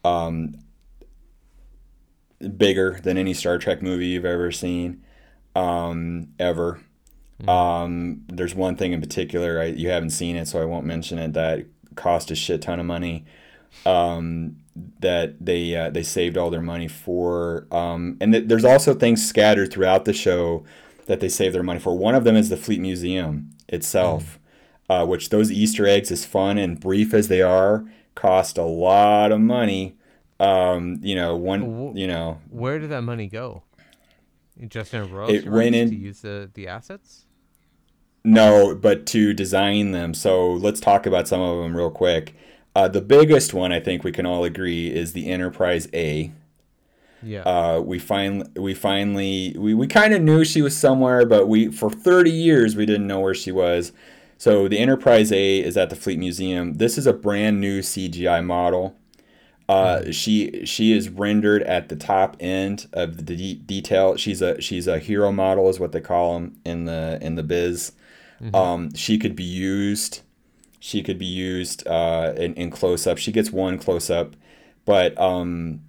um, 0.03 0.55
bigger 2.57 2.99
than 3.03 3.17
any 3.17 3.33
star 3.33 3.57
trek 3.57 3.81
movie 3.81 4.07
you've 4.07 4.25
ever 4.25 4.51
seen 4.51 5.03
um, 5.55 6.27
ever 6.39 6.79
um, 7.47 8.23
there's 8.27 8.55
one 8.55 8.75
thing 8.75 8.93
in 8.93 9.01
particular 9.01 9.59
I, 9.59 9.65
you 9.65 9.89
haven't 9.89 10.11
seen 10.11 10.35
it 10.35 10.47
so 10.47 10.61
i 10.61 10.65
won't 10.65 10.85
mention 10.85 11.19
it 11.19 11.33
that 11.33 11.65
cost 11.95 12.31
a 12.31 12.35
shit 12.35 12.61
ton 12.61 12.79
of 12.79 12.85
money 12.85 13.25
um, 13.85 14.57
that 14.99 15.43
they 15.43 15.75
uh, 15.75 15.89
they 15.89 16.03
saved 16.03 16.37
all 16.37 16.49
their 16.49 16.61
money 16.61 16.87
for. 16.87 17.67
Um, 17.71 18.17
and 18.21 18.33
th- 18.33 18.47
there's 18.47 18.65
also 18.65 18.93
things 18.93 19.25
scattered 19.25 19.71
throughout 19.71 20.05
the 20.05 20.13
show 20.13 20.63
that 21.05 21.19
they 21.19 21.29
save 21.29 21.53
their 21.53 21.63
money 21.63 21.79
for. 21.79 21.97
One 21.97 22.15
of 22.15 22.23
them 22.23 22.35
is 22.35 22.49
the 22.49 22.57
Fleet 22.57 22.79
Museum 22.79 23.51
itself, 23.67 24.39
uh, 24.89 25.05
which 25.05 25.29
those 25.29 25.51
Easter 25.51 25.85
eggs, 25.85 26.11
as 26.11 26.25
fun 26.25 26.57
and 26.57 26.79
brief 26.79 27.13
as 27.13 27.27
they 27.27 27.41
are, 27.41 27.85
cost 28.15 28.57
a 28.57 28.63
lot 28.63 29.31
of 29.31 29.41
money. 29.41 29.95
Um, 30.43 30.99
you 31.01 31.15
know, 31.15 31.35
one, 31.35 31.95
you 31.95 32.07
know, 32.07 32.39
Where 32.49 32.79
did 32.79 32.89
that 32.89 33.01
money 33.01 33.27
go? 33.27 33.63
Just 34.67 34.93
in 34.93 35.11
royalty 35.11 35.37
It 35.37 35.49
went 35.49 35.75
in- 35.75 35.89
to 35.89 35.95
use 35.95 36.21
the, 36.21 36.49
the 36.53 36.67
assets. 36.67 37.25
No, 38.23 38.73
but 38.75 39.05
to 39.07 39.33
design 39.33 39.91
them. 39.91 40.13
So 40.13 40.51
let's 40.53 40.79
talk 40.79 41.05
about 41.05 41.27
some 41.27 41.41
of 41.41 41.61
them 41.61 41.75
real 41.75 41.89
quick. 41.91 42.35
Uh, 42.75 42.87
the 42.87 43.01
biggest 43.01 43.53
one, 43.53 43.71
I 43.71 43.79
think 43.79 44.03
we 44.03 44.11
can 44.11 44.25
all 44.25 44.43
agree, 44.43 44.87
is 44.87 45.13
the 45.13 45.29
Enterprise 45.29 45.87
A. 45.93 46.31
Yeah. 47.21 47.41
Uh, 47.41 47.79
we 47.81 47.99
finally, 47.99 48.49
we 48.55 48.73
finally, 48.73 49.55
we, 49.57 49.73
we 49.73 49.87
kind 49.87 50.13
of 50.13 50.21
knew 50.21 50.43
she 50.45 50.61
was 50.61 50.75
somewhere, 50.75 51.25
but 51.25 51.47
we 51.47 51.71
for 51.71 51.89
30 51.89 52.31
years 52.31 52.75
we 52.75 52.85
didn't 52.85 53.07
know 53.07 53.19
where 53.19 53.33
she 53.33 53.51
was. 53.51 53.91
So 54.37 54.67
the 54.67 54.79
Enterprise 54.79 55.31
A 55.31 55.59
is 55.59 55.77
at 55.77 55.89
the 55.89 55.95
Fleet 55.95 56.19
Museum. 56.19 56.73
This 56.75 56.97
is 56.97 57.07
a 57.07 57.13
brand 57.13 57.61
new 57.61 57.79
CGI 57.81 58.43
model. 58.43 58.95
Uh, 59.69 60.11
she 60.11 60.65
she 60.65 60.91
is 60.91 61.09
rendered 61.09 61.63
at 61.63 61.89
the 61.89 61.95
top 61.95 62.35
end 62.39 62.87
of 62.93 63.17
the 63.17 63.23
de- 63.23 63.55
detail. 63.55 64.17
She's 64.17 64.41
a 64.41 64.59
she's 64.61 64.87
a 64.87 64.99
hero 64.99 65.31
model, 65.31 65.69
is 65.69 65.79
what 65.79 65.91
they 65.93 66.01
call 66.01 66.33
them 66.35 66.57
in 66.65 66.85
the 66.85 67.17
in 67.21 67.35
the 67.35 67.43
biz. 67.43 67.93
Um, 68.53 68.93
she 68.95 69.17
could 69.17 69.35
be 69.35 69.43
used. 69.43 70.21
She 70.79 71.01
could 71.03 71.17
be 71.17 71.25
used 71.25 71.87
uh, 71.87 72.33
in, 72.37 72.53
in 72.55 72.69
close 72.71 73.07
up. 73.07 73.17
She 73.17 73.31
gets 73.31 73.51
one 73.51 73.77
close 73.79 74.09
up, 74.09 74.35
but 74.85 75.19
um, 75.19 75.81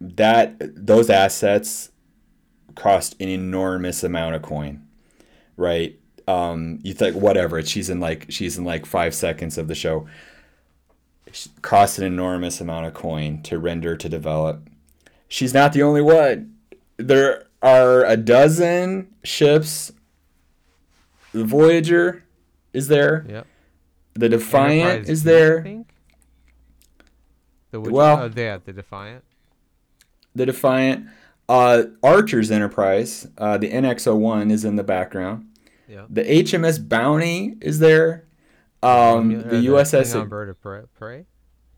that 0.00 0.56
those 0.60 1.10
assets 1.10 1.90
cost 2.74 3.16
an 3.20 3.28
enormous 3.28 4.02
amount 4.04 4.34
of 4.34 4.42
coin, 4.42 4.86
right? 5.56 5.98
Um, 6.28 6.80
you 6.82 6.94
think 6.94 7.16
whatever 7.16 7.62
she's 7.62 7.90
in 7.90 8.00
like 8.00 8.26
she's 8.30 8.58
in 8.58 8.64
like 8.64 8.86
five 8.86 9.14
seconds 9.14 9.58
of 9.58 9.68
the 9.68 9.74
show. 9.74 10.06
She 11.34 11.50
cost 11.62 11.98
an 11.98 12.04
enormous 12.04 12.60
amount 12.60 12.86
of 12.86 12.94
coin 12.94 13.42
to 13.42 13.58
render 13.58 13.96
to 13.96 14.08
develop. 14.08 14.68
She's 15.26 15.52
not 15.52 15.72
the 15.72 15.82
only 15.82 16.00
one. 16.00 16.54
There 16.96 17.46
are 17.60 18.04
a 18.04 18.16
dozen 18.16 19.12
ships. 19.24 19.90
The 21.32 21.44
Voyager 21.44 22.22
is 22.72 22.86
there. 22.86 23.26
yep. 23.28 23.46
The 24.14 24.28
Defiant 24.28 24.80
Enterprise 24.90 25.08
is 25.08 25.26
I 25.26 25.30
there. 25.30 25.62
think? 25.64 25.88
The 27.72 27.80
which, 27.80 27.90
Well- 27.90 28.20
oh, 28.22 28.30
yeah, 28.36 28.58
the 28.64 28.72
Defiant. 28.72 29.24
the 30.36 30.46
Defiant. 30.46 31.08
Uh, 31.48 31.82
Archer's 32.02 32.50
Enterprise, 32.52 33.26
uh, 33.38 33.58
the 33.58 33.70
NX-01 33.70 34.50
is 34.52 34.64
in 34.64 34.76
the 34.76 34.84
background. 34.84 35.46
Yeah. 35.88 36.06
The 36.08 36.22
HMS 36.22 36.78
Bounty 36.88 37.56
is 37.60 37.80
there. 37.80 38.23
Um, 38.84 39.30
the 39.48 39.66
USS, 39.66 40.14
Klingon 40.14 40.28
Bird 40.28 40.48
of 40.50 40.94
Prey. 40.94 41.26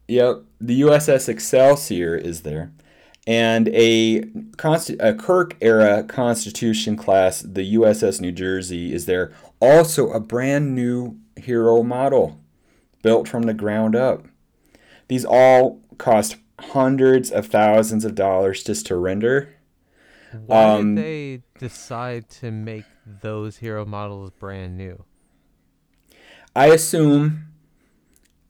yep, 0.08 0.42
the 0.60 0.80
USS 0.82 1.28
Excelsior 1.28 2.16
is 2.16 2.42
there, 2.42 2.72
and 3.26 3.68
a 3.68 4.22
consti- 4.56 4.96
a 5.00 5.14
Kirk 5.14 5.56
era 5.60 6.02
Constitution 6.02 6.96
class, 6.96 7.42
the 7.42 7.74
USS 7.74 8.20
New 8.20 8.32
Jersey 8.32 8.92
is 8.92 9.06
there. 9.06 9.32
Also, 9.60 10.10
a 10.10 10.20
brand 10.20 10.74
new 10.74 11.16
hero 11.36 11.82
model, 11.82 12.38
built 13.02 13.28
from 13.28 13.42
the 13.42 13.54
ground 13.54 13.94
up. 13.96 14.24
These 15.08 15.24
all 15.24 15.80
cost 15.98 16.36
hundreds 16.58 17.30
of 17.30 17.46
thousands 17.46 18.04
of 18.04 18.14
dollars 18.14 18.64
just 18.64 18.86
to 18.86 18.96
render. 18.96 19.50
Why 20.46 20.64
Um, 20.74 20.94
did 20.96 21.04
they 21.04 21.42
decide 21.58 22.28
to 22.40 22.50
make 22.50 22.84
those 23.22 23.58
hero 23.58 23.84
models 23.84 24.30
brand 24.30 24.76
new? 24.76 25.04
I 26.56 26.68
assume 26.68 27.48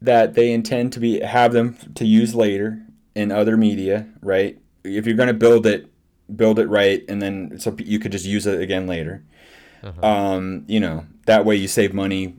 that 0.00 0.34
they 0.34 0.52
intend 0.52 0.92
to 0.92 1.00
be 1.00 1.20
have 1.20 1.52
them 1.52 1.76
to 1.96 2.06
use 2.06 2.34
later 2.34 2.80
in 3.16 3.32
other 3.32 3.56
media, 3.56 4.06
right? 4.22 4.58
If 4.84 5.06
you're 5.06 5.16
going 5.16 5.26
to 5.26 5.34
build 5.34 5.66
it, 5.66 5.90
build 6.34 6.60
it 6.60 6.68
right, 6.68 7.04
and 7.08 7.20
then 7.20 7.58
so 7.58 7.74
you 7.78 7.98
could 7.98 8.12
just 8.12 8.24
use 8.24 8.46
it 8.46 8.60
again 8.60 8.86
later. 8.86 9.24
Uh-huh. 9.82 10.06
Um, 10.06 10.64
you 10.68 10.78
know, 10.78 11.04
that 11.26 11.44
way 11.44 11.56
you 11.56 11.66
save 11.66 11.92
money 11.92 12.36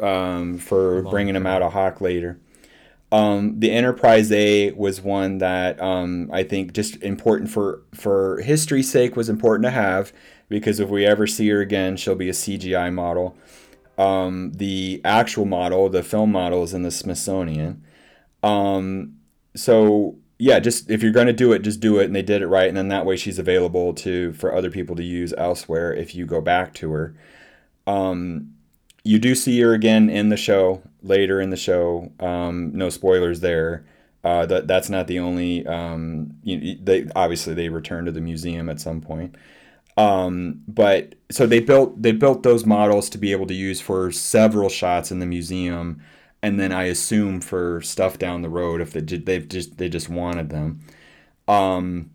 um, 0.00 0.56
for 0.56 1.02
Long 1.02 1.10
bringing 1.10 1.34
them 1.34 1.46
out 1.46 1.62
of 1.62 1.74
Hawk 1.74 2.00
later. 2.00 2.40
Um, 3.12 3.60
the 3.60 3.72
Enterprise 3.72 4.32
A 4.32 4.70
was 4.72 5.02
one 5.02 5.38
that 5.38 5.80
um, 5.82 6.30
I 6.32 6.44
think 6.44 6.72
just 6.72 6.96
important 7.02 7.50
for 7.50 7.82
for 7.92 8.40
history's 8.40 8.90
sake 8.90 9.16
was 9.16 9.28
important 9.28 9.64
to 9.64 9.70
have 9.70 10.12
because 10.48 10.80
if 10.80 10.88
we 10.88 11.04
ever 11.04 11.26
see 11.26 11.48
her 11.50 11.60
again, 11.60 11.98
she'll 11.98 12.14
be 12.14 12.30
a 12.30 12.32
CGI 12.32 12.90
model. 12.92 13.36
Um, 14.00 14.52
the 14.52 15.02
actual 15.04 15.44
model, 15.44 15.90
the 15.90 16.02
film 16.02 16.32
model, 16.32 16.62
is 16.62 16.72
in 16.72 16.82
the 16.82 16.90
Smithsonian. 16.90 17.84
Um, 18.42 19.16
so 19.54 20.16
yeah, 20.38 20.58
just 20.58 20.90
if 20.90 21.02
you're 21.02 21.12
going 21.12 21.26
to 21.26 21.34
do 21.34 21.52
it, 21.52 21.60
just 21.60 21.80
do 21.80 21.98
it, 21.98 22.06
and 22.06 22.16
they 22.16 22.22
did 22.22 22.40
it 22.40 22.46
right, 22.46 22.68
and 22.68 22.76
then 22.76 22.88
that 22.88 23.04
way 23.04 23.16
she's 23.16 23.38
available 23.38 23.92
to 23.94 24.32
for 24.32 24.54
other 24.54 24.70
people 24.70 24.96
to 24.96 25.04
use 25.04 25.34
elsewhere 25.36 25.92
if 25.92 26.14
you 26.14 26.24
go 26.24 26.40
back 26.40 26.72
to 26.74 26.90
her. 26.92 27.14
Um, 27.86 28.54
you 29.04 29.18
do 29.18 29.34
see 29.34 29.60
her 29.60 29.74
again 29.74 30.08
in 30.08 30.30
the 30.30 30.36
show 30.36 30.82
later 31.02 31.40
in 31.40 31.50
the 31.50 31.56
show. 31.56 32.10
Um, 32.20 32.72
no 32.74 32.88
spoilers 32.88 33.40
there. 33.40 33.84
Uh, 34.24 34.46
that 34.46 34.66
that's 34.66 34.88
not 34.88 35.08
the 35.08 35.18
only. 35.18 35.66
Um, 35.66 36.38
you, 36.42 36.78
they 36.82 37.06
obviously 37.14 37.52
they 37.52 37.68
return 37.68 38.06
to 38.06 38.12
the 38.12 38.20
museum 38.22 38.70
at 38.70 38.80
some 38.80 39.02
point. 39.02 39.36
Um, 40.00 40.62
but 40.66 41.14
so 41.30 41.46
they 41.46 41.60
built 41.60 42.00
they 42.00 42.12
built 42.12 42.42
those 42.42 42.64
models 42.64 43.10
to 43.10 43.18
be 43.18 43.32
able 43.32 43.46
to 43.46 43.54
use 43.54 43.82
for 43.82 44.10
several 44.10 44.70
shots 44.70 45.10
in 45.12 45.18
the 45.18 45.26
museum, 45.26 46.00
and 46.42 46.58
then 46.58 46.72
I 46.72 46.84
assume 46.84 47.42
for 47.42 47.82
stuff 47.82 48.18
down 48.18 48.40
the 48.40 48.48
road 48.48 48.80
if 48.80 48.92
they 48.94 49.00
they've 49.00 49.46
just 49.46 49.76
they 49.76 49.90
just 49.90 50.08
wanted 50.08 50.48
them. 50.48 50.80
Um, 51.48 52.10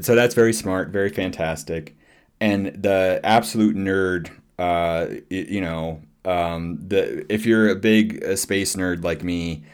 so 0.00 0.14
that's 0.14 0.36
very 0.36 0.52
smart, 0.52 0.90
very 0.90 1.08
fantastic, 1.08 1.96
and 2.40 2.66
the 2.66 3.20
absolute 3.24 3.74
nerd. 3.74 4.30
Uh, 4.56 5.06
you 5.28 5.60
know, 5.60 6.00
um, 6.24 6.78
the 6.86 7.26
if 7.32 7.44
you're 7.46 7.68
a 7.68 7.74
big 7.74 8.22
uh, 8.24 8.36
space 8.36 8.76
nerd 8.76 9.02
like 9.02 9.24
me, 9.24 9.64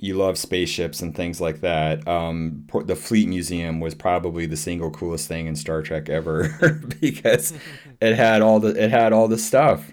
you 0.00 0.14
love 0.14 0.38
spaceships 0.38 1.00
and 1.02 1.14
things 1.14 1.40
like 1.40 1.60
that, 1.60 2.06
um, 2.06 2.64
the 2.84 2.94
Fleet 2.94 3.28
Museum 3.28 3.80
was 3.80 3.94
probably 3.96 4.46
the 4.46 4.56
single 4.56 4.90
coolest 4.90 5.26
thing 5.26 5.46
in 5.46 5.56
Star 5.56 5.82
Trek 5.82 6.08
ever 6.08 6.48
because 7.00 7.52
it 8.00 8.14
had 8.14 8.40
all 8.40 8.60
the 8.60 8.68
it 8.82 8.90
had 8.90 9.12
all 9.12 9.26
the 9.28 9.38
stuff. 9.38 9.92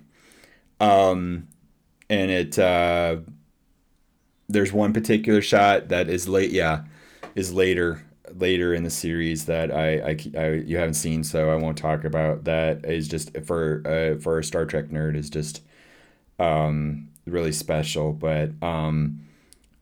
Um, 0.80 1.47
and 2.10 2.30
it 2.30 2.60
uh, 2.60 3.18
there's 4.47 4.72
one 4.72 4.93
particular 4.93 5.41
shot 5.41 5.89
that 5.89 6.08
is 6.08 6.28
late, 6.28 6.51
yeah, 6.51 6.84
is 7.34 7.51
later 7.51 8.06
later 8.38 8.74
in 8.74 8.84
the 8.84 8.89
series 8.89 9.45
that 9.45 9.74
I, 9.74 9.99
I, 9.99 10.18
I 10.38 10.49
you 10.51 10.78
haven't 10.78 10.95
seen, 10.95 11.24
so 11.24 11.49
I 11.49 11.56
won't 11.56 11.78
talk 11.78 12.03
about. 12.03 12.43
That 12.43 12.86
is 12.86 13.08
just 13.08 13.36
for 13.45 13.82
uh, 13.86 14.22
for 14.22 14.38
a 14.38 14.43
Star 14.43 14.68
Trek 14.68 14.89
nerd 14.89 15.16
is 15.16 15.32
just 15.32 15.62
um, 16.38 17.10
really 17.26 17.51
special. 17.51 18.14
But 18.14 18.51
um, 18.62 19.26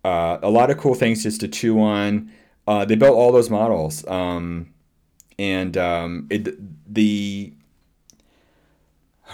uh, 0.04 0.38
a 0.42 0.50
lot 0.50 0.70
of 0.70 0.78
cool 0.78 0.96
things 0.96 1.24
just 1.24 1.40
to 1.42 1.48
chew 1.48 1.80
on. 1.80 2.32
Uh, 2.68 2.86
they 2.86 2.96
built 2.96 3.16
all 3.16 3.32
those 3.32 3.50
models, 3.50 4.06
um, 4.08 4.74
and 5.38 5.78
um, 5.78 6.28
it, 6.30 6.56
the 6.94 7.54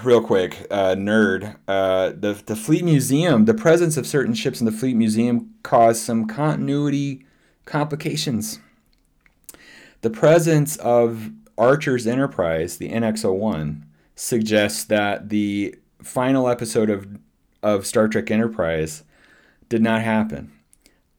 real 0.03 0.21
quick 0.21 0.67
uh, 0.71 0.95
nerd 0.95 1.55
uh, 1.67 2.09
the 2.09 2.41
the 2.45 2.55
Fleet 2.55 2.83
Museum, 2.83 3.45
the 3.45 3.53
presence 3.53 3.97
of 3.97 4.07
certain 4.07 4.33
ships 4.33 4.59
in 4.59 4.65
the 4.65 4.71
Fleet 4.71 4.95
Museum 4.95 5.53
caused 5.63 6.01
some 6.01 6.27
continuity 6.27 7.25
complications. 7.65 8.59
The 10.01 10.09
presence 10.09 10.77
of 10.77 11.31
Archer's 11.57 12.07
Enterprise, 12.07 12.77
the 12.77 12.89
NX-01, 12.89 13.83
suggests 14.15 14.85
that 14.85 15.29
the 15.29 15.75
final 16.01 16.47
episode 16.47 16.89
of 16.89 17.07
of 17.61 17.85
Star 17.85 18.07
Trek 18.07 18.31
Enterprise 18.31 19.03
did 19.67 19.81
not 19.81 20.01
happen. 20.01 20.51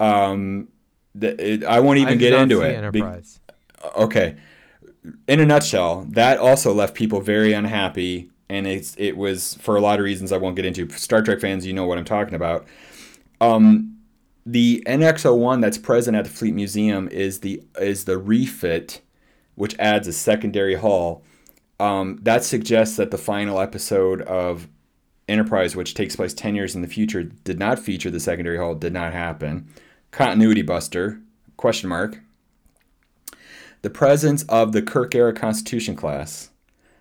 Um, 0.01 0.69
the, 1.15 1.53
it, 1.53 1.65
I 1.65 1.81
won't 1.81 1.99
even 1.99 2.15
I 2.15 2.17
get 2.17 2.33
into 2.33 2.63
it. 2.63 2.71
Be- 2.71 3.01
Enterprise. 3.01 3.41
okay. 3.97 4.37
In 5.29 5.41
a 5.41 5.47
nutshell, 5.47 6.07
that 6.11 6.39
also 6.39 6.75
left 6.75 6.95
people 6.95 7.21
very 7.21 7.53
unhappy, 7.53 8.31
and 8.49 8.67
it's 8.67 8.95
it 8.99 9.17
was 9.17 9.55
for 9.55 9.77
a 9.77 9.81
lot 9.81 9.99
of 9.99 10.05
reasons 10.05 10.33
I 10.33 10.37
won't 10.37 10.57
get 10.57 10.67
into. 10.67 10.89
Star 10.91 11.23
Trek 11.23 11.41
fans, 11.41 11.67
you 11.67 11.73
know 11.73 11.87
what 11.87 11.97
I'm 11.97 12.05
talking 12.05 12.35
about. 12.35 12.67
Um, 13.41 13.97
the 14.45 14.83
NX-01 14.87 15.61
that's 15.61 15.79
present 15.79 16.17
at 16.17 16.25
the 16.25 16.31
Fleet 16.31 16.55
Museum 16.55 17.09
is 17.09 17.41
the 17.41 17.63
is 17.81 18.05
the 18.05 18.19
refit, 18.19 19.01
which 19.55 19.75
adds 19.79 20.07
a 20.07 20.13
secondary 20.13 20.75
hull. 20.75 21.23
Um, 21.79 22.19
that 22.23 22.45
suggests 22.45 22.97
that 22.97 23.11
the 23.11 23.19
final 23.19 23.59
episode 23.59 24.21
of 24.23 24.69
Enterprise, 25.29 25.77
which 25.77 25.95
takes 25.95 26.17
place 26.17 26.35
10 26.35 26.55
years 26.57 26.75
in 26.75 26.83
the 26.83 26.89
future, 26.89 27.23
did 27.23 27.59
not 27.59 27.79
feature 27.79 28.11
the 28.11 28.21
secondary 28.21 28.59
hull, 28.59 28.75
did 28.75 28.93
not 28.93 29.13
happen. 29.13 29.69
Continuity 30.11 30.63
buster, 30.63 31.21
question 31.57 31.89
mark. 31.89 32.21
The 33.83 33.91
presence 33.91 34.43
of 34.45 34.73
the 34.73 34.83
Kirk 34.83 35.15
era 35.15 35.33
Constitution 35.33 35.95
class, 35.95 36.51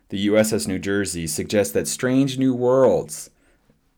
the 0.09 0.27
USS 0.27 0.67
New 0.67 0.79
Jersey, 0.79 1.27
suggests 1.27 1.73
that 1.73 1.87
Strange 1.87 2.37
New 2.37 2.53
Worlds, 2.53 3.31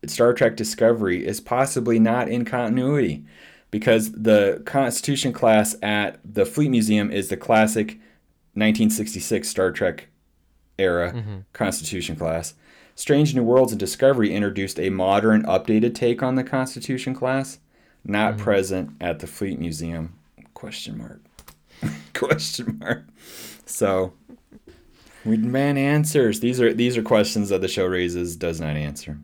Star 0.06 0.34
Trek 0.34 0.56
Discovery, 0.56 1.26
is 1.26 1.42
possibly 1.42 2.00
not 2.00 2.30
in 2.30 2.46
continuity 2.46 3.24
because 3.70 4.12
the 4.14 4.62
Constitution 4.66 5.34
class 5.34 5.76
at 5.82 6.20
the 6.24 6.46
Fleet 6.46 6.70
Museum 6.70 7.12
is 7.12 7.30
the 7.30 7.38
classic 7.38 8.00
1966 8.54 9.48
Star 9.48 9.72
Trek 9.72 10.08
era 10.80 11.14
mm-hmm. 11.14 11.38
Constitution 11.54 12.16
class. 12.16 12.54
Strange 12.96 13.36
New 13.36 13.44
Worlds 13.44 13.72
and 13.72 13.80
Discovery 13.80 14.34
introduced 14.34 14.80
a 14.80 14.90
modern, 14.90 15.44
updated 15.44 15.96
take 15.96 16.24
on 16.24 16.36
the 16.36 16.44
Constitution 16.44 17.14
class, 17.14 17.60
not 18.04 18.38
present 18.38 18.92
at 19.00 19.20
the 19.20 19.28
Fleet 19.28 19.60
Museum. 19.60 20.14
Question 20.54 20.98
mark. 20.98 21.22
Question 22.14 22.78
mark. 22.80 23.06
So 23.66 24.14
we 25.26 25.38
demand 25.38 25.78
answers. 25.78 26.40
These 26.40 26.60
are 26.62 26.74
these 26.74 26.98
are 26.98 27.04
questions 27.04 27.50
that 27.50 27.62
the 27.62 27.68
show 27.68 27.86
raises, 27.86 28.36
does 28.36 28.60
not 28.60 28.76
answer. 28.76 29.18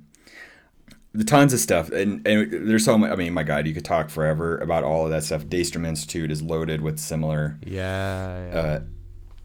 The 1.14 1.24
tons 1.24 1.52
of 1.54 1.60
stuff, 1.60 1.90
and, 1.90 2.26
and 2.28 2.70
there's 2.70 2.86
so 2.86 2.98
much. 2.98 3.12
I 3.12 3.16
mean, 3.16 3.34
my 3.34 3.42
God, 3.44 3.66
you 3.66 3.74
could 3.74 3.86
talk 3.86 4.10
forever 4.10 4.58
about 4.60 4.84
all 4.84 5.06
of 5.06 5.10
that 5.12 5.24
stuff. 5.24 5.46
Daystrom 5.46 5.86
Institute 5.88 6.30
is 6.30 6.44
loaded 6.44 6.82
with 6.82 7.00
similar 7.00 7.58
Yeah. 7.66 8.48
yeah. 8.52 8.60
uh, 8.60 8.80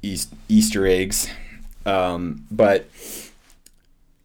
East, 0.03 0.35
Easter 0.49 0.87
eggs. 0.87 1.28
Um, 1.87 2.47
but 2.51 2.87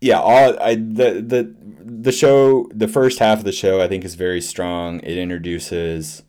yeah, 0.02 0.20
all 0.20 0.58
I 0.62 0.76
the 0.76 1.22
the 1.26 1.56
the 1.84 2.12
show, 2.12 2.70
the 2.74 2.88
first 2.88 3.20
half 3.20 3.40
of 3.40 3.44
the 3.44 3.52
show, 3.52 3.82
I 3.82 3.88
think 3.88 4.04
is 4.06 4.16
very 4.16 4.42
strong. 4.42 5.00
It 5.00 5.18
introduces 5.18 6.24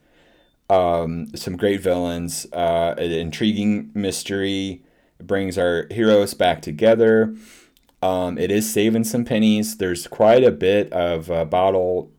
um, 0.70 1.34
some 1.34 1.56
great 1.56 1.80
villains, 1.80 2.46
uh, 2.52 2.94
an 2.98 3.10
intriguing 3.10 3.90
mystery, 3.94 4.82
it 5.18 5.26
brings 5.26 5.58
our 5.58 5.86
heroes 5.90 6.34
back 6.34 6.62
together. 6.62 7.34
Um, 8.02 8.38
it 8.38 8.50
is 8.50 8.72
saving 8.72 9.04
some 9.04 9.24
pennies. 9.24 9.76
There's 9.78 10.06
quite 10.06 10.44
a 10.44 10.52
bit 10.52 10.92
of 10.92 11.30
uh, 11.30 11.44
bottle 11.44 12.10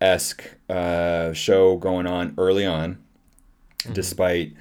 esque 0.00 0.44
uh, 0.68 1.32
show 1.32 1.76
going 1.76 2.06
on 2.06 2.34
early 2.38 2.64
on, 2.64 2.98
despite 3.92 4.52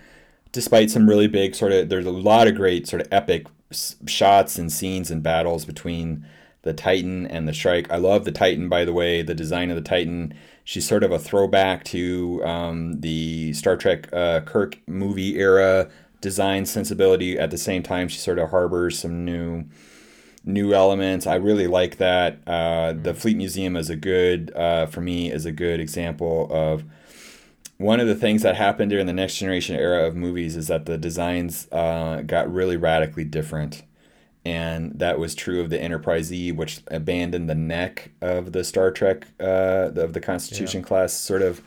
despite 0.51 0.89
some 0.89 1.07
really 1.07 1.27
big 1.27 1.53
sort 1.53 1.71
of 1.71 1.89
there's 1.89 2.05
a 2.05 2.11
lot 2.11 2.47
of 2.47 2.55
great 2.55 2.87
sort 2.87 3.01
of 3.01 3.07
epic 3.11 3.45
shots 3.71 4.57
and 4.57 4.71
scenes 4.71 5.11
and 5.11 5.23
battles 5.23 5.65
between 5.65 6.25
the 6.61 6.73
Titan 6.73 7.27
and 7.27 7.47
the 7.47 7.53
Shrike. 7.53 7.89
I 7.91 7.97
love 7.97 8.25
the 8.25 8.31
Titan, 8.31 8.69
by 8.69 8.85
the 8.85 8.93
way. 8.93 9.21
The 9.21 9.35
design 9.35 9.69
of 9.69 9.75
the 9.75 9.81
Titan. 9.81 10.33
She's 10.63 10.87
sort 10.87 11.03
of 11.03 11.11
a 11.11 11.19
throwback 11.19 11.83
to 11.85 12.43
um, 12.43 13.01
the 13.01 13.53
Star 13.53 13.77
Trek 13.77 14.11
uh, 14.11 14.41
Kirk 14.41 14.79
movie 14.87 15.37
era 15.37 15.89
design 16.21 16.65
sensibility. 16.65 17.37
At 17.37 17.51
the 17.51 17.57
same 17.57 17.83
time, 17.83 18.07
she 18.07 18.17
sort 18.17 18.39
of 18.39 18.49
harbors 18.49 18.97
some 18.97 19.23
new 19.25 19.65
new 20.43 20.73
elements. 20.73 21.27
I 21.27 21.35
really 21.35 21.67
like 21.67 21.97
that. 21.97 22.39
Uh, 22.47 22.93
the 22.93 23.13
Fleet 23.13 23.37
Museum 23.37 23.75
is 23.75 23.89
a 23.89 23.95
good, 23.95 24.51
uh, 24.55 24.85
for 24.85 25.01
me, 25.01 25.31
is 25.31 25.45
a 25.45 25.51
good 25.51 25.79
example 25.79 26.47
of 26.51 26.83
one 27.77 27.99
of 27.99 28.07
the 28.07 28.15
things 28.15 28.41
that 28.43 28.55
happened 28.55 28.89
during 28.89 29.05
the 29.05 29.13
next 29.13 29.37
generation 29.37 29.75
era 29.75 30.07
of 30.07 30.15
movies 30.15 30.55
is 30.55 30.67
that 30.67 30.85
the 30.85 30.97
designs 30.97 31.67
uh, 31.71 32.21
got 32.21 32.51
really 32.51 32.77
radically 32.77 33.25
different. 33.25 33.83
And 34.45 34.99
that 34.99 35.17
was 35.17 35.33
true 35.33 35.59
of 35.59 35.71
the 35.71 35.81
Enterprise 35.81 36.31
E, 36.31 36.51
which 36.51 36.81
abandoned 36.87 37.49
the 37.49 37.55
neck 37.55 38.11
of 38.21 38.51
the 38.51 38.63
Star 38.63 38.91
Trek, 38.91 39.27
uh, 39.39 39.91
of 39.95 40.13
the 40.13 40.21
Constitution 40.21 40.83
class, 40.83 41.13
sort 41.13 41.41
of 41.41 41.61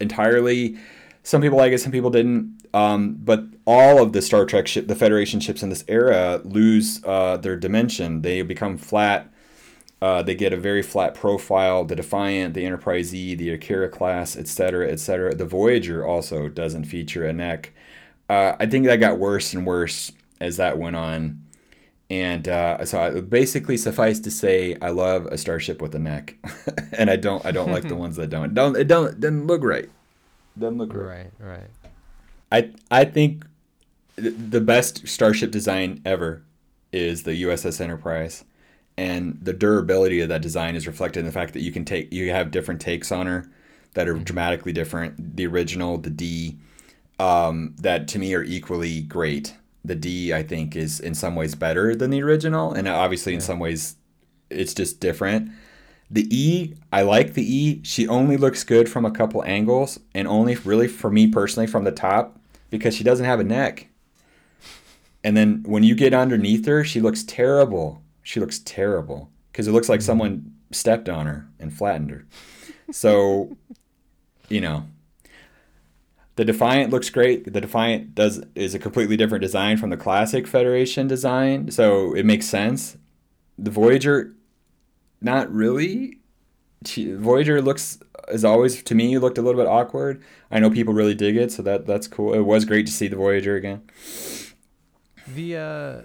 entirely. 0.00 0.78
Some 1.22 1.42
people 1.42 1.58
like 1.58 1.72
it, 1.72 1.78
some 1.78 1.92
people 1.92 2.10
didn't. 2.10 2.58
Um, 2.74 3.18
but 3.22 3.44
all 3.66 4.02
of 4.02 4.14
the 4.14 4.22
Star 4.22 4.46
Trek 4.46 4.66
ship, 4.66 4.88
the 4.88 4.96
Federation 4.96 5.40
ships 5.40 5.62
in 5.62 5.68
this 5.68 5.84
era, 5.88 6.40
lose 6.42 7.04
uh, 7.04 7.36
their 7.36 7.56
dimension. 7.56 8.22
They 8.22 8.42
become 8.42 8.78
flat. 8.78 9.31
Uh, 10.02 10.20
they 10.20 10.34
get 10.34 10.52
a 10.52 10.56
very 10.56 10.82
flat 10.82 11.14
profile. 11.14 11.84
The 11.84 11.94
Defiant, 11.94 12.54
the 12.54 12.66
Enterprise 12.66 13.14
E, 13.14 13.36
the 13.36 13.50
Akira 13.50 13.88
class, 13.88 14.36
etc., 14.36 14.90
etc. 14.90 15.32
The 15.32 15.44
Voyager 15.44 16.04
also 16.04 16.48
doesn't 16.48 16.86
feature 16.86 17.24
a 17.24 17.32
neck. 17.32 17.72
Uh, 18.28 18.56
I 18.58 18.66
think 18.66 18.84
that 18.86 18.96
got 18.96 19.20
worse 19.20 19.54
and 19.54 19.64
worse 19.64 20.10
as 20.40 20.56
that 20.56 20.76
went 20.76 20.96
on. 20.96 21.44
And 22.10 22.48
uh, 22.48 22.84
so, 22.84 23.00
I, 23.00 23.20
basically, 23.20 23.76
suffice 23.76 24.18
to 24.20 24.30
say, 24.32 24.76
I 24.82 24.90
love 24.90 25.26
a 25.26 25.38
starship 25.38 25.80
with 25.80 25.94
a 25.94 26.00
neck, 26.00 26.34
and 26.98 27.08
I 27.08 27.14
don't. 27.14 27.46
I 27.46 27.52
don't 27.52 27.70
like 27.70 27.86
the 27.86 27.94
ones 28.04 28.16
that 28.16 28.28
don't. 28.28 28.54
Don't. 28.54 28.76
It 28.76 28.88
don't. 28.88 29.20
Doesn't 29.20 29.46
look 29.46 29.62
right. 29.62 29.88
Doesn't 30.58 30.78
look 30.78 30.92
right. 30.94 31.30
right. 31.38 31.60
Right. 31.60 31.70
I 32.50 32.70
I 32.90 33.04
think 33.04 33.46
th- 34.16 34.34
the 34.36 34.60
best 34.60 35.06
starship 35.06 35.52
design 35.52 36.02
ever 36.04 36.42
is 36.90 37.22
the 37.22 37.40
USS 37.44 37.80
Enterprise, 37.80 38.44
and 38.96 39.38
the 39.40 39.52
durability 39.52 40.20
of 40.20 40.28
that 40.28 40.42
design 40.42 40.76
is 40.76 40.86
reflected 40.86 41.20
in 41.20 41.26
the 41.26 41.32
fact 41.32 41.52
that 41.54 41.62
you 41.62 41.72
can 41.72 41.84
take 41.84 42.12
you 42.12 42.30
have 42.30 42.50
different 42.50 42.80
takes 42.80 43.10
on 43.10 43.26
her 43.26 43.50
that 43.94 44.08
are 44.08 44.14
dramatically 44.14 44.72
different. 44.72 45.36
The 45.36 45.46
original, 45.46 45.98
the 45.98 46.10
D, 46.10 46.58
um, 47.18 47.74
that 47.78 48.08
to 48.08 48.18
me 48.18 48.34
are 48.34 48.42
equally 48.42 49.02
great. 49.02 49.54
The 49.84 49.94
D 49.94 50.32
I 50.32 50.42
think 50.42 50.76
is 50.76 51.00
in 51.00 51.14
some 51.14 51.34
ways 51.34 51.54
better 51.54 51.94
than 51.94 52.10
the 52.10 52.22
original, 52.22 52.72
and 52.72 52.88
obviously 52.88 53.34
in 53.34 53.40
some 53.40 53.58
ways 53.58 53.96
it's 54.50 54.74
just 54.74 55.00
different. 55.00 55.50
The 56.10 56.28
E, 56.30 56.74
I 56.92 57.02
like 57.02 57.32
the 57.32 57.42
E. 57.42 57.80
She 57.84 58.06
only 58.06 58.36
looks 58.36 58.64
good 58.64 58.88
from 58.88 59.06
a 59.06 59.10
couple 59.10 59.42
angles, 59.44 59.98
and 60.14 60.28
only 60.28 60.56
really 60.56 60.86
for 60.86 61.10
me 61.10 61.26
personally 61.26 61.66
from 61.66 61.84
the 61.84 61.92
top 61.92 62.38
because 62.70 62.94
she 62.94 63.04
doesn't 63.04 63.24
have 63.24 63.40
a 63.40 63.44
neck. 63.44 63.88
And 65.24 65.36
then 65.36 65.62
when 65.64 65.84
you 65.84 65.94
get 65.94 66.12
underneath 66.12 66.66
her, 66.66 66.84
she 66.84 67.00
looks 67.00 67.22
terrible. 67.22 68.01
She 68.22 68.40
looks 68.40 68.60
terrible 68.60 69.30
because 69.50 69.68
it 69.68 69.72
looks 69.72 69.88
like 69.88 70.00
someone 70.02 70.54
stepped 70.70 71.08
on 71.08 71.26
her 71.26 71.48
and 71.58 71.72
flattened 71.72 72.10
her. 72.10 72.26
So, 72.90 73.56
you 74.48 74.60
know, 74.60 74.84
the 76.36 76.44
Defiant 76.44 76.90
looks 76.90 77.10
great. 77.10 77.52
The 77.52 77.60
Defiant 77.60 78.14
does 78.14 78.42
is 78.54 78.74
a 78.74 78.78
completely 78.78 79.16
different 79.16 79.42
design 79.42 79.76
from 79.76 79.90
the 79.90 79.96
classic 79.96 80.46
Federation 80.46 81.06
design, 81.06 81.70
so 81.70 82.14
it 82.14 82.24
makes 82.24 82.46
sense. 82.46 82.96
The 83.58 83.70
Voyager, 83.70 84.34
not 85.20 85.52
really. 85.52 86.18
she, 86.86 87.12
Voyager 87.12 87.60
looks 87.60 87.98
as 88.28 88.44
always 88.44 88.82
to 88.82 88.94
me 88.94 89.18
looked 89.18 89.36
a 89.36 89.42
little 89.42 89.60
bit 89.60 89.68
awkward. 89.68 90.22
I 90.50 90.58
know 90.58 90.70
people 90.70 90.94
really 90.94 91.14
dig 91.14 91.36
it, 91.36 91.52
so 91.52 91.62
that 91.62 91.86
that's 91.86 92.08
cool. 92.08 92.32
It 92.34 92.40
was 92.40 92.64
great 92.64 92.86
to 92.86 92.92
see 92.92 93.08
the 93.08 93.16
Voyager 93.16 93.56
again. 93.56 93.82
The 95.26 95.56
uh, 95.56 96.02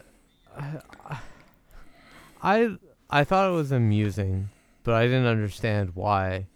I 2.41 2.75
I 3.09 3.23
thought 3.23 3.49
it 3.49 3.53
was 3.53 3.71
amusing, 3.71 4.49
but 4.83 4.93
I 4.95 5.05
didn't 5.05 5.25
understand 5.27 5.91
why. 5.95 6.47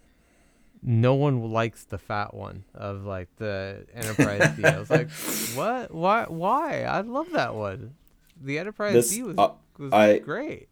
No 0.84 1.14
one 1.14 1.52
likes 1.52 1.84
the 1.84 1.96
fat 1.98 2.34
one 2.34 2.64
of 2.74 3.04
like 3.04 3.28
the 3.36 3.86
Enterprise 3.94 4.56
D. 4.56 4.64
I 4.64 4.78
was 4.80 4.90
like, 4.90 5.10
what? 5.54 5.92
Why? 5.94 6.24
Why? 6.28 6.82
I 6.82 7.02
love 7.02 7.30
that 7.32 7.54
one. 7.54 7.94
The 8.40 8.58
Enterprise 8.58 8.92
This- 8.94 9.10
D 9.10 9.22
was, 9.22 9.38
uh, 9.38 9.50
was 9.78 9.92
I- 9.92 10.18
great. 10.18 10.68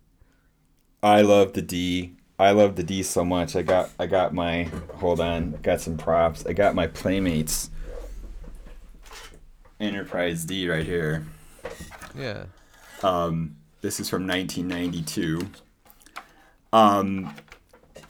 I 1.02 1.22
love 1.22 1.52
the 1.54 1.62
D. 1.62 2.14
I 2.38 2.50
love 2.52 2.74
the 2.76 2.82
D 2.82 3.02
so 3.02 3.24
much. 3.24 3.54
I 3.54 3.62
got 3.62 3.90
I 3.98 4.06
got 4.06 4.34
my 4.34 4.64
hold 4.96 5.20
on, 5.20 5.52
got 5.62 5.80
some 5.80 5.96
props. 5.96 6.44
I 6.46 6.52
got 6.54 6.74
my 6.74 6.86
Playmates 6.88 7.70
Enterprise 9.78 10.44
D 10.44 10.68
right 10.68 10.84
here. 10.84 11.24
Yeah. 12.18 12.46
Um, 13.02 13.56
this 13.80 14.00
is 14.00 14.08
from 14.08 14.26
1992. 14.26 15.48
Um, 16.72 17.34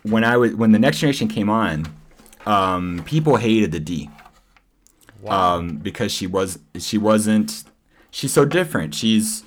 when 0.03 0.25
I 0.25 0.37
was 0.37 0.55
when 0.55 0.73
the 0.73 0.79
Next 0.79 0.99
Generation 0.99 1.29
came 1.29 1.49
on, 1.49 1.87
um, 2.47 3.03
people 3.05 3.37
hated 3.37 3.73
the 3.73 3.81
D. 3.81 4.11
Wow. 5.23 5.57
um, 5.57 5.77
because 5.77 6.13
she 6.13 6.27
was 6.27 6.59
she 6.79 6.97
wasn't 6.97 7.65
she's 8.11 8.33
so 8.33 8.45
different. 8.45 8.95
She's 8.95 9.45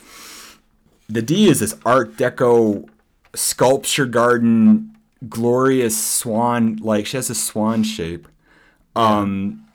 the 1.09 1.21
D 1.21 1.49
is 1.49 1.59
this 1.59 1.75
Art 1.85 2.15
Deco 2.15 2.87
sculpture 3.35 4.05
garden, 4.05 4.95
glorious 5.27 6.01
swan 6.01 6.77
like 6.77 7.05
she 7.05 7.17
has 7.17 7.29
a 7.29 7.35
swan 7.35 7.83
shape. 7.83 8.27
Um, 8.95 9.65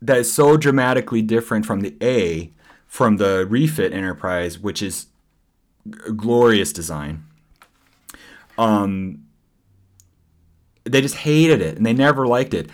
that 0.00 0.18
is 0.18 0.32
so 0.32 0.56
dramatically 0.56 1.22
different 1.22 1.64
from 1.64 1.80
the 1.80 1.94
A, 2.02 2.50
from 2.88 3.18
the 3.18 3.46
refit 3.48 3.92
Enterprise, 3.92 4.58
which 4.58 4.82
is 4.82 5.06
glorious 5.90 6.72
design. 6.72 7.24
Um, 8.58 9.26
they 10.84 11.00
just 11.00 11.16
hated 11.16 11.60
it 11.60 11.76
and 11.76 11.86
they 11.86 11.92
never 11.92 12.26
liked 12.26 12.54
it. 12.54 12.68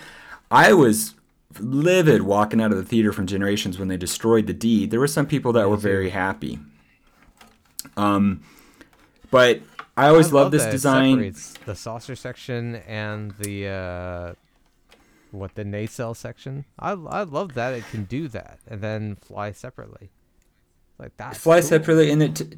I 0.50 0.72
was 0.72 1.14
livid 1.58 2.22
walking 2.22 2.60
out 2.60 2.70
of 2.70 2.76
the 2.76 2.84
theater 2.84 3.12
from 3.12 3.26
Generations 3.26 3.78
when 3.78 3.88
they 3.88 3.96
destroyed 3.96 4.46
the 4.46 4.54
D. 4.54 4.86
There 4.86 5.00
were 5.00 5.06
some 5.06 5.26
people 5.26 5.52
that 5.52 5.68
were 5.68 5.76
very 5.76 6.10
happy. 6.10 6.58
Um, 7.96 8.42
but 9.30 9.60
I 9.96 10.08
always 10.08 10.32
I 10.32 10.36
loved 10.36 10.52
love 10.54 10.62
this 10.62 10.66
design. 10.66 11.34
the 11.64 11.74
saucer 11.74 12.16
section 12.16 12.76
and 12.86 13.32
the 13.32 13.68
uh, 13.68 14.32
what 15.30 15.54
the 15.54 15.64
nacelle 15.64 16.14
section. 16.14 16.64
I 16.78 16.92
I 16.92 17.22
love 17.22 17.54
that 17.54 17.74
it 17.74 17.84
can 17.90 18.04
do 18.04 18.28
that 18.28 18.60
and 18.66 18.80
then 18.80 19.16
fly 19.16 19.52
separately. 19.52 20.10
Like 20.98 21.16
that. 21.16 21.36
Fly 21.36 21.60
separately, 21.60 22.10
and 22.10 22.22
it, 22.22 22.56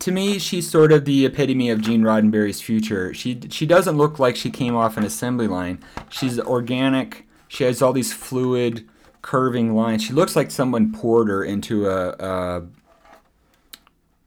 to 0.00 0.10
me, 0.10 0.38
she's 0.38 0.68
sort 0.68 0.92
of 0.92 1.04
the 1.04 1.26
epitome 1.26 1.70
of 1.70 1.82
Gene 1.82 2.02
Roddenberry's 2.02 2.60
future. 2.60 3.14
She 3.14 3.40
she 3.50 3.66
doesn't 3.66 3.96
look 3.96 4.18
like 4.18 4.34
she 4.34 4.50
came 4.50 4.74
off 4.74 4.96
an 4.96 5.04
assembly 5.04 5.46
line. 5.46 5.78
She's 6.08 6.40
organic. 6.40 7.26
She 7.48 7.64
has 7.64 7.82
all 7.82 7.92
these 7.92 8.12
fluid, 8.12 8.88
curving 9.22 9.74
lines. 9.74 10.02
She 10.02 10.12
looks 10.12 10.34
like 10.36 10.50
someone 10.50 10.92
poured 10.92 11.28
her 11.28 11.44
into 11.44 11.88
a, 11.88 12.10
a 12.18 12.66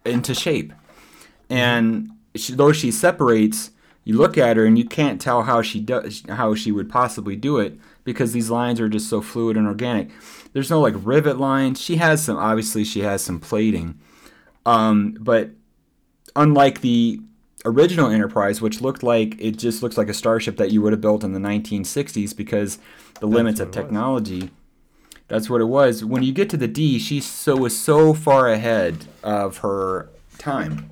into 0.06 0.36
shape. 0.36 0.74
And 1.50 2.10
she, 2.36 2.54
though 2.54 2.72
she 2.72 2.92
separates, 2.92 3.72
you 4.04 4.18
look 4.18 4.38
at 4.38 4.58
her 4.58 4.66
and 4.66 4.78
you 4.78 4.86
can't 4.86 5.20
tell 5.20 5.44
how 5.44 5.64
she 5.64 5.80
does 5.80 6.22
how 6.30 6.54
she 6.54 6.72
would 6.72 6.90
possibly 6.90 7.36
do 7.36 7.58
it 7.58 7.80
because 8.04 8.32
these 8.34 8.52
lines 8.52 8.80
are 8.80 8.90
just 8.90 9.10
so 9.10 9.22
fluid 9.22 9.58
and 9.58 9.66
organic. 9.66 10.10
There's 10.52 10.70
no 10.70 10.80
like 10.80 10.94
rivet 10.98 11.40
lines. 11.40 11.82
She 11.82 11.96
has 11.96 12.24
some 12.24 12.38
obviously 12.38 12.84
she 12.84 13.00
has 13.00 13.24
some 13.24 13.40
plating. 13.40 14.00
Um, 14.66 15.18
but 15.20 15.52
unlike 16.36 16.82
the 16.82 17.20
original 17.66 18.10
Enterprise, 18.10 18.62
which 18.62 18.82
looked 18.82 19.04
like 19.04 19.36
it 19.40 19.58
just 19.58 19.82
looks 19.82 19.98
like 19.98 20.10
a 20.10 20.14
starship 20.14 20.58
that 20.58 20.72
you 20.72 20.82
would 20.82 20.94
have 20.94 21.02
built 21.02 21.24
in 21.24 21.34
the 21.34 21.40
1960s 21.40 22.36
because 22.36 22.78
the 23.20 23.28
limits 23.28 23.60
of 23.60 23.68
what 23.68 23.76
it 23.76 23.80
was. 23.80 23.86
technology. 23.86 24.52
That's 25.28 25.50
what 25.50 25.62
it 25.62 25.66
was. 25.66 26.04
When 26.04 26.24
you 26.24 26.34
get 26.34 26.50
to 26.52 26.58
the 26.58 26.68
D, 26.68 27.00
she 27.00 27.20
so 27.22 27.56
was 27.56 27.78
so 27.78 28.14
far 28.14 28.50
ahead 28.50 29.06
of 29.24 29.58
her 29.58 30.10
time, 30.38 30.92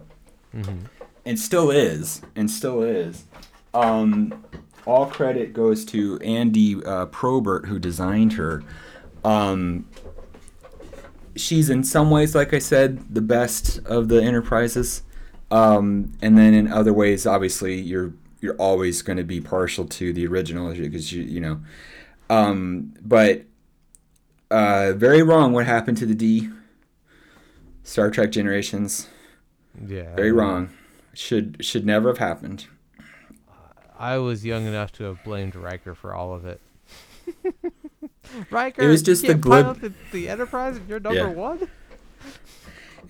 and 1.25 1.37
still 1.39 1.69
is, 1.69 2.21
and 2.35 2.49
still 2.49 2.81
is. 2.81 3.25
Um, 3.73 4.43
all 4.85 5.05
credit 5.05 5.53
goes 5.53 5.85
to 5.85 6.17
Andy 6.19 6.83
uh, 6.83 7.07
Probert 7.07 7.65
who 7.67 7.77
designed 7.77 8.33
her. 8.33 8.63
Um, 9.23 9.85
she's 11.35 11.69
in 11.69 11.83
some 11.83 12.09
ways, 12.09 12.33
like 12.33 12.53
I 12.53 12.59
said, 12.59 13.13
the 13.13 13.21
best 13.21 13.79
of 13.85 14.07
the 14.07 14.21
enterprises, 14.23 15.03
um, 15.51 16.13
and 16.21 16.37
then 16.37 16.53
in 16.53 16.71
other 16.71 16.93
ways, 16.93 17.25
obviously, 17.27 17.79
you're 17.79 18.13
you're 18.39 18.55
always 18.55 19.01
going 19.01 19.17
to 19.17 19.23
be 19.23 19.39
partial 19.41 19.85
to 19.85 20.11
the 20.13 20.25
original 20.27 20.73
because 20.73 21.11
you 21.13 21.23
you 21.23 21.39
know. 21.39 21.59
Um, 22.29 22.93
but 23.01 23.43
uh, 24.49 24.93
very 24.95 25.21
wrong 25.21 25.53
what 25.53 25.65
happened 25.65 25.97
to 25.97 26.05
the 26.05 26.15
D. 26.15 26.49
Star 27.83 28.09
Trek 28.09 28.31
Generations. 28.31 29.07
Yeah. 29.87 30.15
Very 30.15 30.31
wrong. 30.31 30.69
Should 31.13 31.57
should 31.63 31.85
never 31.85 32.07
have 32.09 32.17
happened. 32.19 32.67
I 33.99 34.17
was 34.17 34.43
young 34.45 34.65
enough 34.65 34.91
to 34.93 35.03
have 35.03 35.23
blamed 35.23 35.55
Riker 35.55 35.93
for 35.93 36.13
all 36.15 36.33
of 36.33 36.45
it. 36.45 36.61
Riker, 38.49 38.81
It 38.81 38.87
was 38.87 39.01
just 39.03 39.23
you 39.23 39.27
the 39.27 39.33
can't 39.33 39.41
glib- 39.43 39.63
pilot 39.65 39.81
the, 39.81 39.93
the 40.11 40.29
Enterprise 40.29 40.77
and 40.77 40.87
you're 40.89 40.99
number 40.99 41.19
Yeah. 41.19 41.27
one. 41.27 41.67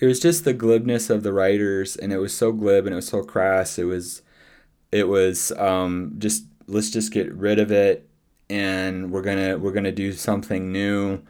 It 0.02 0.08
was 0.08 0.20
just 0.20 0.43
the 0.43 0.54
glibness 0.54 1.10
of 1.12 1.24
the 1.24 1.32
writers 1.32 1.95
and 1.95 2.12
it 2.12 2.18
was 2.18 2.36
so 2.36 2.52
glib 2.52 2.86
and 2.86 2.93
it 2.93 2.97
was 2.97 3.08
so 3.08 3.24
crass. 3.24 3.78
It 3.78 3.84
was 3.86 4.24
it 4.91 5.08
was 5.08 5.52
um, 5.54 6.16
just 6.18 6.45
let's 6.68 6.89
just 6.89 7.14
get 7.14 7.32
rid 7.34 7.60
of 7.60 7.72
it 7.72 8.10
and 8.49 9.12
we're 9.12 9.22
gonna 9.22 9.58
we're 9.60 9.72
gonna 9.72 9.91
do 9.91 10.12
something 10.12 10.72
new 10.72 11.22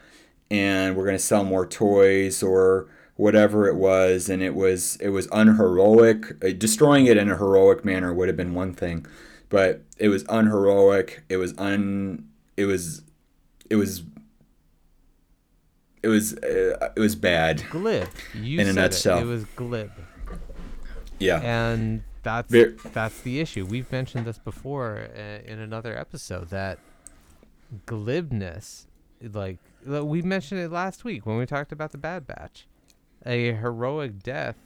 and 0.50 0.96
we're 0.96 1.06
gonna 1.06 1.20
sell 1.20 1.44
more 1.44 1.68
toys 1.68 2.42
or 2.42 2.88
whatever 3.18 3.68
it 3.68 3.76
was 3.76 4.30
and 4.30 4.42
it 4.42 4.56
was 4.56 4.96
it 4.98 5.10
was 5.10 5.28
unheroic. 5.34 6.42
Uh, 6.44 6.52
destroying 6.58 7.06
it 7.08 7.18
in 7.18 7.30
a 7.30 7.38
heroic 7.38 7.84
manner 7.84 8.14
would 8.14 8.30
have 8.30 8.38
been 8.38 8.54
one 8.54 8.74
thing 8.74 9.06
but 9.50 9.82
it 9.98 10.08
was 10.08 10.24
unheroic. 10.30 11.24
It 11.28 11.38
was 11.38 11.54
un 11.58 12.26
it 12.56 12.66
was 12.66 13.04
it 13.70 13.76
was 13.76 14.04
it 16.04 16.08
was 16.08 16.34
uh, 16.38 16.92
it 16.96 17.00
was 17.00 17.16
bad 17.16 17.64
Glib. 17.70 18.08
You 18.34 18.60
In 18.60 18.68
a 18.68 18.74
nutshell. 18.74 19.20
It. 19.20 19.24
it 19.24 19.26
was 19.26 19.46
glib. 19.56 19.92
yeah 21.20 21.40
and 21.42 22.04
that's 22.24 22.52
Ver- 22.52 22.76
that's 22.94 23.22
the 23.22 23.40
issue. 23.40 23.66
We've 23.66 23.92
mentioned 23.92 24.26
this 24.26 24.38
before 24.38 25.08
uh, 25.16 25.40
in 25.44 25.60
another 25.60 25.98
episode 25.98 26.50
that 26.50 26.80
glibness, 27.86 28.86
like 29.22 29.58
like, 29.86 30.04
we 30.04 30.22
mentioned 30.22 30.62
it 30.62 30.72
last 30.72 31.04
week 31.04 31.26
when 31.26 31.38
we 31.38 31.46
talked 31.46 31.72
about 31.72 31.92
the 31.92 31.98
Bad 31.98 32.28
Batch, 32.28 32.68
a 33.26 33.54
heroic 33.54 34.22
death, 34.22 34.58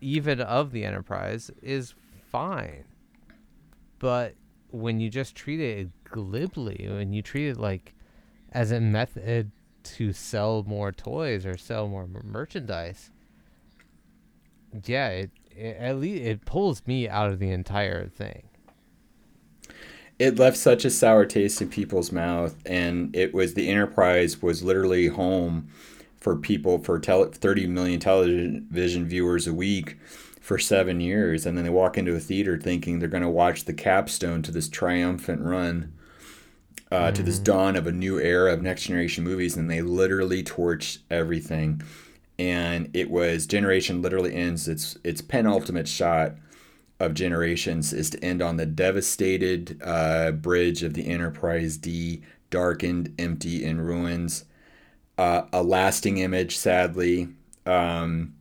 even 0.00 0.40
of 0.40 0.72
the 0.72 0.84
Enterprise, 0.84 1.50
is 1.62 1.94
fine, 2.30 2.84
but 3.98 4.34
when 4.70 5.00
you 5.00 5.08
just 5.08 5.34
treat 5.34 5.60
it 5.60 5.88
glibly, 6.04 6.86
when 6.88 7.14
you 7.14 7.22
treat 7.22 7.48
it 7.48 7.56
like 7.56 7.94
as 8.52 8.70
a 8.70 8.80
method 8.80 9.50
to 9.96 10.12
sell 10.12 10.64
more 10.66 10.92
toys 10.92 11.46
or 11.46 11.56
sell 11.56 11.88
more 11.88 12.06
merchandise, 12.24 13.10
yeah, 14.84 15.08
it, 15.08 15.30
it 15.50 15.76
at 15.78 15.98
least 15.98 16.24
it 16.24 16.44
pulls 16.44 16.86
me 16.86 17.08
out 17.08 17.30
of 17.30 17.38
the 17.38 17.50
entire 17.50 18.06
thing. 18.06 18.42
it 20.18 20.38
left 20.38 20.56
such 20.56 20.84
a 20.84 20.90
sour 20.90 21.24
taste 21.24 21.62
in 21.62 21.68
people's 21.68 22.10
mouth 22.12 22.56
and 22.66 23.14
it 23.14 23.32
was 23.32 23.54
the 23.54 23.68
enterprise 23.68 24.42
was 24.42 24.62
literally 24.62 25.06
home 25.08 25.68
for 26.18 26.36
people 26.36 26.78
for 26.78 26.98
tele- 26.98 27.30
30 27.30 27.66
million 27.68 28.00
television 28.00 29.06
viewers 29.06 29.46
a 29.46 29.54
week 29.54 29.96
for 30.40 30.58
seven 30.58 31.00
years. 31.00 31.46
And 31.46 31.56
then 31.56 31.64
they 31.64 31.70
walk 31.70 31.96
into 31.96 32.14
a 32.14 32.20
theater 32.20 32.58
thinking 32.58 32.98
they're 32.98 33.08
going 33.08 33.22
to 33.22 33.28
watch 33.28 33.64
the 33.64 33.72
capstone 33.74 34.42
to 34.42 34.50
this 34.50 34.68
triumphant 34.68 35.42
run 35.42 35.92
uh, 36.90 37.10
to 37.10 37.22
this 37.22 37.38
dawn 37.38 37.76
of 37.76 37.86
a 37.86 37.92
new 37.92 38.18
era 38.18 38.52
of 38.52 38.62
next 38.62 38.84
generation 38.84 39.24
movies 39.24 39.56
and 39.56 39.70
they 39.70 39.82
literally 39.82 40.42
torched 40.42 40.98
everything 41.10 41.82
and 42.38 42.88
it 42.94 43.10
was 43.10 43.46
generation 43.46 44.00
literally 44.00 44.34
ends 44.34 44.68
its 44.68 44.96
its 45.04 45.20
penultimate 45.20 45.88
shot 45.88 46.34
of 47.00 47.14
generations 47.14 47.92
is 47.92 48.10
to 48.10 48.24
end 48.24 48.42
on 48.42 48.56
the 48.56 48.66
devastated 48.66 49.80
uh, 49.84 50.32
bridge 50.32 50.82
of 50.82 50.94
the 50.94 51.06
Enterprise 51.08 51.76
D, 51.76 52.22
darkened, 52.50 53.14
empty, 53.18 53.64
in 53.64 53.80
ruins. 53.80 54.44
Uh, 55.16 55.42
a 55.52 55.62
lasting 55.62 56.18
image, 56.18 56.56
sadly. 56.56 57.28
Um, 57.66 58.34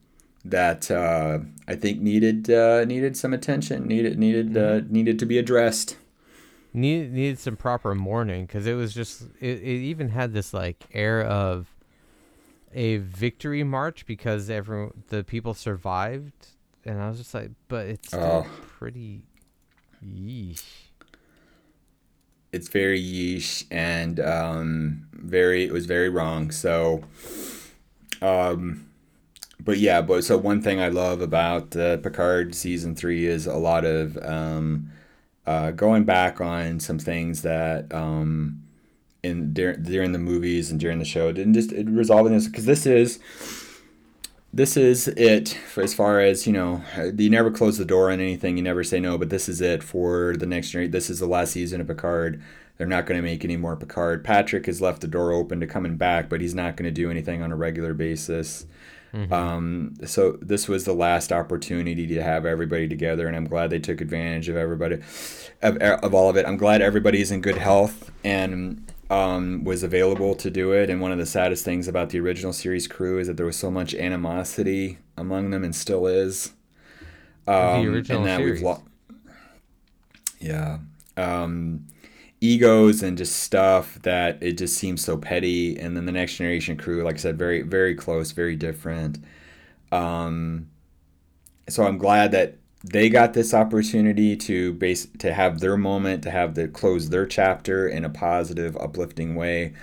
that 0.46 0.90
uh, 0.90 1.40
I 1.68 1.76
think 1.76 2.00
needed 2.00 2.50
uh, 2.50 2.86
needed 2.86 3.18
some 3.18 3.34
attention, 3.34 3.86
needed 3.86 4.18
needed 4.18 4.56
uh, 4.56 4.82
needed 4.88 5.20
to 5.20 5.26
be 5.26 5.38
addressed. 5.38 5.98
Needed 6.78 7.12
needed 7.12 7.40
some 7.40 7.58
proper 7.58 7.96
mourning 7.96 8.46
because 8.46 8.68
it 8.68 8.76
was 8.76 8.94
just 8.94 9.24
it, 9.40 9.58
it 9.62 9.64
even 9.64 10.10
had 10.10 10.32
this 10.34 10.54
like 10.54 10.86
air 10.94 11.24
of 11.24 11.74
a 12.72 12.98
victory 12.98 13.64
march 13.64 14.06
because 14.06 14.50
everyone 14.50 14.92
the 15.10 15.24
people 15.24 15.56
survived 15.56 16.50
and 16.86 17.02
I 17.02 17.10
was 17.10 17.18
just 17.18 17.34
like, 17.34 17.50
but 17.68 17.88
it's 17.88 18.10
still 18.10 18.46
Oh. 18.46 18.48
pretty 18.78 19.24
yeesh. 20.06 20.62
It's 22.54 22.68
very 22.68 23.02
yeesh 23.02 23.66
and 23.72 24.20
um, 24.20 25.08
very 25.14 25.64
it 25.66 25.72
was 25.74 25.88
very 25.88 26.10
wrong. 26.10 26.52
So, 26.52 27.02
um, 28.22 28.88
but 29.60 29.80
yeah, 29.80 30.02
but 30.02 30.24
so 30.24 30.38
one 30.38 30.62
thing 30.62 30.80
I 30.80 30.90
love 30.90 31.22
about 31.22 31.76
uh, 31.76 31.98
Picard 31.98 32.54
season 32.54 32.96
three 32.96 33.26
is 33.26 33.48
a 33.48 33.58
lot 33.58 33.84
of 33.84 34.16
um, 34.24 34.92
uh, 35.48 35.72
going 35.72 36.04
back 36.04 36.42
on 36.42 36.80
some 36.80 37.00
things 37.00 37.42
that 37.42 37.92
um, 37.94 38.62
in 39.24 39.54
during, 39.54 39.82
during 39.82 40.12
the 40.12 40.20
movies 40.20 40.70
and 40.70 40.80
during 40.80 41.00
the 41.00 41.06
show 41.06 41.30
and 41.30 41.54
just 41.54 41.72
resolving 41.72 42.34
this 42.34 42.48
because 42.48 42.66
this 42.66 42.86
is 42.86 43.20
this 44.54 44.76
is 44.76 45.08
it 45.10 45.50
for 45.50 45.82
as 45.82 45.94
far 45.94 46.20
as 46.20 46.46
you 46.46 46.52
know 46.52 46.82
you 47.18 47.30
never 47.30 47.50
close 47.50 47.78
the 47.78 47.86
door 47.86 48.12
on 48.12 48.20
anything 48.20 48.58
you 48.58 48.64
never 48.64 48.84
say 48.84 49.00
no 49.00 49.18
but 49.18 49.30
this 49.30 49.48
is 49.48 49.62
it 49.62 49.82
for 49.82 50.36
the 50.38 50.46
next 50.46 50.74
year 50.74 50.86
this 50.88 51.10
is 51.10 51.20
the 51.20 51.28
last 51.28 51.54
season 51.54 51.82
of 51.82 51.88
picard. 51.88 52.42
They're 52.78 52.86
not 52.86 53.08
going 53.08 53.18
to 53.18 53.28
make 53.28 53.44
any 53.44 53.58
more 53.58 53.76
picard. 53.76 54.24
Patrick 54.24 54.68
has 54.68 54.82
left 54.82 55.02
the 55.02 55.08
door 55.08 55.32
open 55.32 55.62
to 55.62 55.68
coming 55.68 55.96
back 55.96 56.28
but 56.28 56.42
he's 56.42 56.56
not 56.56 56.76
going 56.76 56.86
to 56.86 56.92
do 56.92 57.10
anything 57.10 57.42
on 57.42 57.54
a 57.54 57.56
regular 57.56 57.94
basis 57.94 58.66
um, 59.32 59.94
so 60.06 60.38
this 60.42 60.68
was 60.68 60.86
the 60.86 60.94
last 60.94 61.32
opportunity 61.32 62.08
to 62.08 62.22
have 62.22 62.46
everybody 62.46 62.88
together, 62.88 63.28
and 63.28 63.36
I'm 63.36 63.48
glad 63.48 63.70
they 63.70 63.80
took 63.80 64.02
advantage 64.02 64.50
of 64.50 64.56
everybody, 64.56 65.00
of, 65.62 65.78
of 65.78 66.14
all 66.14 66.30
of 66.30 66.38
it. 66.38 66.46
I'm 66.46 66.58
glad 66.58 66.82
everybody's 66.82 67.32
in 67.32 67.42
good 67.42 67.58
health 67.58 68.12
and 68.24 68.92
um, 69.10 69.64
was 69.64 69.84
available 69.84 70.36
to 70.36 70.50
do 70.50 70.72
it. 70.72 70.90
And 70.90 71.02
one 71.02 71.12
of 71.12 71.18
the 71.18 71.26
saddest 71.26 71.64
things 71.64 71.88
about 71.88 72.10
the 72.10 72.20
original 72.20 72.54
series 72.54 72.88
crew 72.88 73.20
is 73.20 73.28
that 73.28 73.38
there 73.38 73.46
was 73.46 73.58
so 73.58 73.72
much 73.72 73.96
animosity 73.96 75.00
among 75.18 75.50
them, 75.52 75.64
and 75.64 75.76
still 75.76 76.08
is. 76.08 76.54
Um, 77.48 77.88
original 77.88 78.20
and 78.20 78.28
that 78.28 78.38
series. 78.38 78.60
we've 78.60 78.64
lo- 78.64 78.84
yeah. 80.40 80.80
Um, 81.16 81.88
egos 82.42 83.02
and 83.02 83.18
just 83.18 83.38
stuff 83.38 84.00
that 84.04 84.42
it 84.42 84.58
just 84.58 84.78
seems 84.78 85.04
so 85.04 85.18
petty. 85.18 85.78
And 85.78 85.96
then 85.96 86.06
the 86.06 86.12
next 86.12 86.36
generation 86.38 86.78
crew 86.78 87.04
like 87.04 87.16
i 87.16 87.18
said 87.18 87.38
very 87.38 87.62
very 87.62 87.96
close 87.96 88.32
very 88.32 88.56
different. 88.56 89.20
Um 89.92 90.70
so 91.70 91.86
i'm 91.86 91.98
glad 91.98 92.32
that 92.32 92.58
they 92.84 93.10
got 93.10 93.34
this 93.34 93.54
opportunity 93.54 94.36
to 94.38 94.74
base 94.74 95.08
to 95.18 95.34
have 95.34 95.60
their 95.60 95.78
moment 95.78 96.24
to 96.24 96.30
have 96.32 96.54
the 96.56 96.68
close 96.68 97.10
their 97.10 97.26
chapter 97.26 97.88
in 97.88 98.06
a 98.06 98.10
positive 98.10 98.78
uplifting 98.78 99.36
way. 99.36 99.74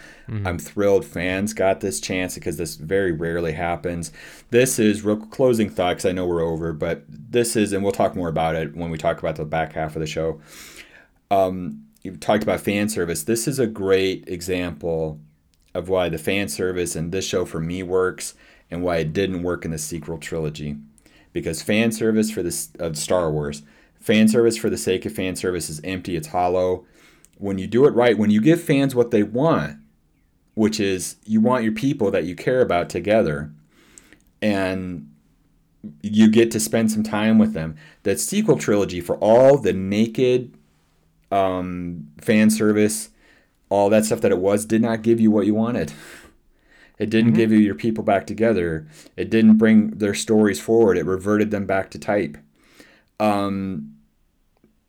I'm 0.47 0.59
thrilled 0.59 1.05
fans 1.05 1.53
got 1.53 1.81
this 1.81 2.01
chance 2.01 2.35
because 2.37 2.57
this 2.57 2.77
very 2.77 3.13
rarely 3.13 3.53
happens. 3.53 4.13
This 4.51 4.79
is 4.79 5.03
real 5.03 5.17
closing 5.17 5.69
thought 5.69 5.97
because 5.97 6.07
i 6.07 6.13
know 6.13 6.27
we're 6.27 6.43
over 6.45 6.73
but 6.73 7.05
this 7.09 7.57
is 7.57 7.73
and 7.73 7.83
we'll 7.83 7.93
talk 7.93 8.15
more 8.15 8.29
about 8.29 8.55
it 8.55 8.77
when 8.77 8.91
we 8.91 8.99
talk 8.99 9.19
about 9.19 9.37
the 9.37 9.45
back 9.45 9.73
half 9.73 9.97
of 9.97 10.01
the 10.01 10.07
show. 10.07 10.41
Um, 11.31 11.84
you 12.05 12.15
talked 12.17 12.43
about 12.43 12.61
fan 12.61 12.89
service. 12.89 13.25
This 13.25 13.49
is 13.49 13.59
a 13.59 13.67
great 13.67 14.29
example 14.29 15.19
of 15.75 15.89
why 15.89 16.11
the 16.11 16.19
fan 16.19 16.49
service 16.49 16.95
in 16.95 17.11
this 17.11 17.27
show 17.27 17.47
for 17.47 17.61
me 17.61 17.83
works 17.83 18.35
and 18.71 18.83
why 18.83 18.99
it 18.99 19.13
didn't 19.13 19.43
work 19.43 19.65
in 19.65 19.71
the 19.71 19.79
sequel 19.79 20.19
trilogy. 20.19 20.77
Because 21.33 21.63
fan 21.63 21.91
service 21.91 22.31
for 22.31 22.43
this 22.43 22.69
of 22.79 22.97
Star 22.97 23.33
Wars, 23.33 23.63
fan 23.99 24.29
service 24.29 24.57
for 24.57 24.71
the 24.71 24.77
sake 24.77 25.07
of 25.07 25.15
fan 25.15 25.35
service 25.35 25.71
is 25.71 25.81
empty. 25.83 26.15
It's 26.15 26.29
hollow. 26.29 26.85
When 27.39 27.59
you 27.59 27.67
do 27.67 27.87
it 27.87 27.95
right, 27.95 28.17
when 28.17 28.31
you 28.31 28.41
give 28.41 28.63
fans 28.63 28.95
what 28.95 29.11
they 29.11 29.23
want, 29.23 29.79
which 30.53 30.79
is 30.79 31.17
you 31.25 31.41
want 31.41 31.65
your 31.65 31.73
people 31.73 32.11
that 32.11 32.25
you 32.25 32.37
care 32.37 32.61
about 32.61 32.89
together, 32.89 33.51
and 34.41 35.11
you 36.03 36.31
get 36.31 36.51
to 36.51 36.61
spend 36.61 36.93
some 36.93 37.03
time 37.03 37.39
with 37.39 37.55
them. 37.55 37.77
That 38.05 38.21
sequel 38.21 38.59
trilogy 38.59 39.01
for 39.01 39.17
all 39.17 39.59
the 39.59 39.73
naked 39.73 40.57
um, 41.35 42.09
fan 42.21 42.49
service, 42.49 43.11
all 43.69 43.91
that 43.91 44.05
stuff 44.05 44.21
that 44.21 44.31
it 44.31 44.39
was, 44.39 44.65
did 44.65 44.81
not 44.81 45.03
give 45.03 45.21
you 45.21 45.31
what 45.31 45.47
you 45.47 45.55
wanted. 45.55 45.93
It 46.97 47.11
didn't 47.11 47.33
give 47.33 47.51
you 47.51 47.59
your 47.59 47.75
people 47.75 48.05
back 48.05 48.25
together. 48.25 48.87
It 49.17 49.29
didn't 49.29 49.59
bring 49.59 49.91
their 49.99 50.15
stories 50.15 50.61
forward. 50.61 50.97
It 50.97 51.05
reverted 51.05 51.51
them 51.51 51.67
back 51.67 51.91
to 51.91 51.99
type. 51.99 52.39
Um, 53.19 53.97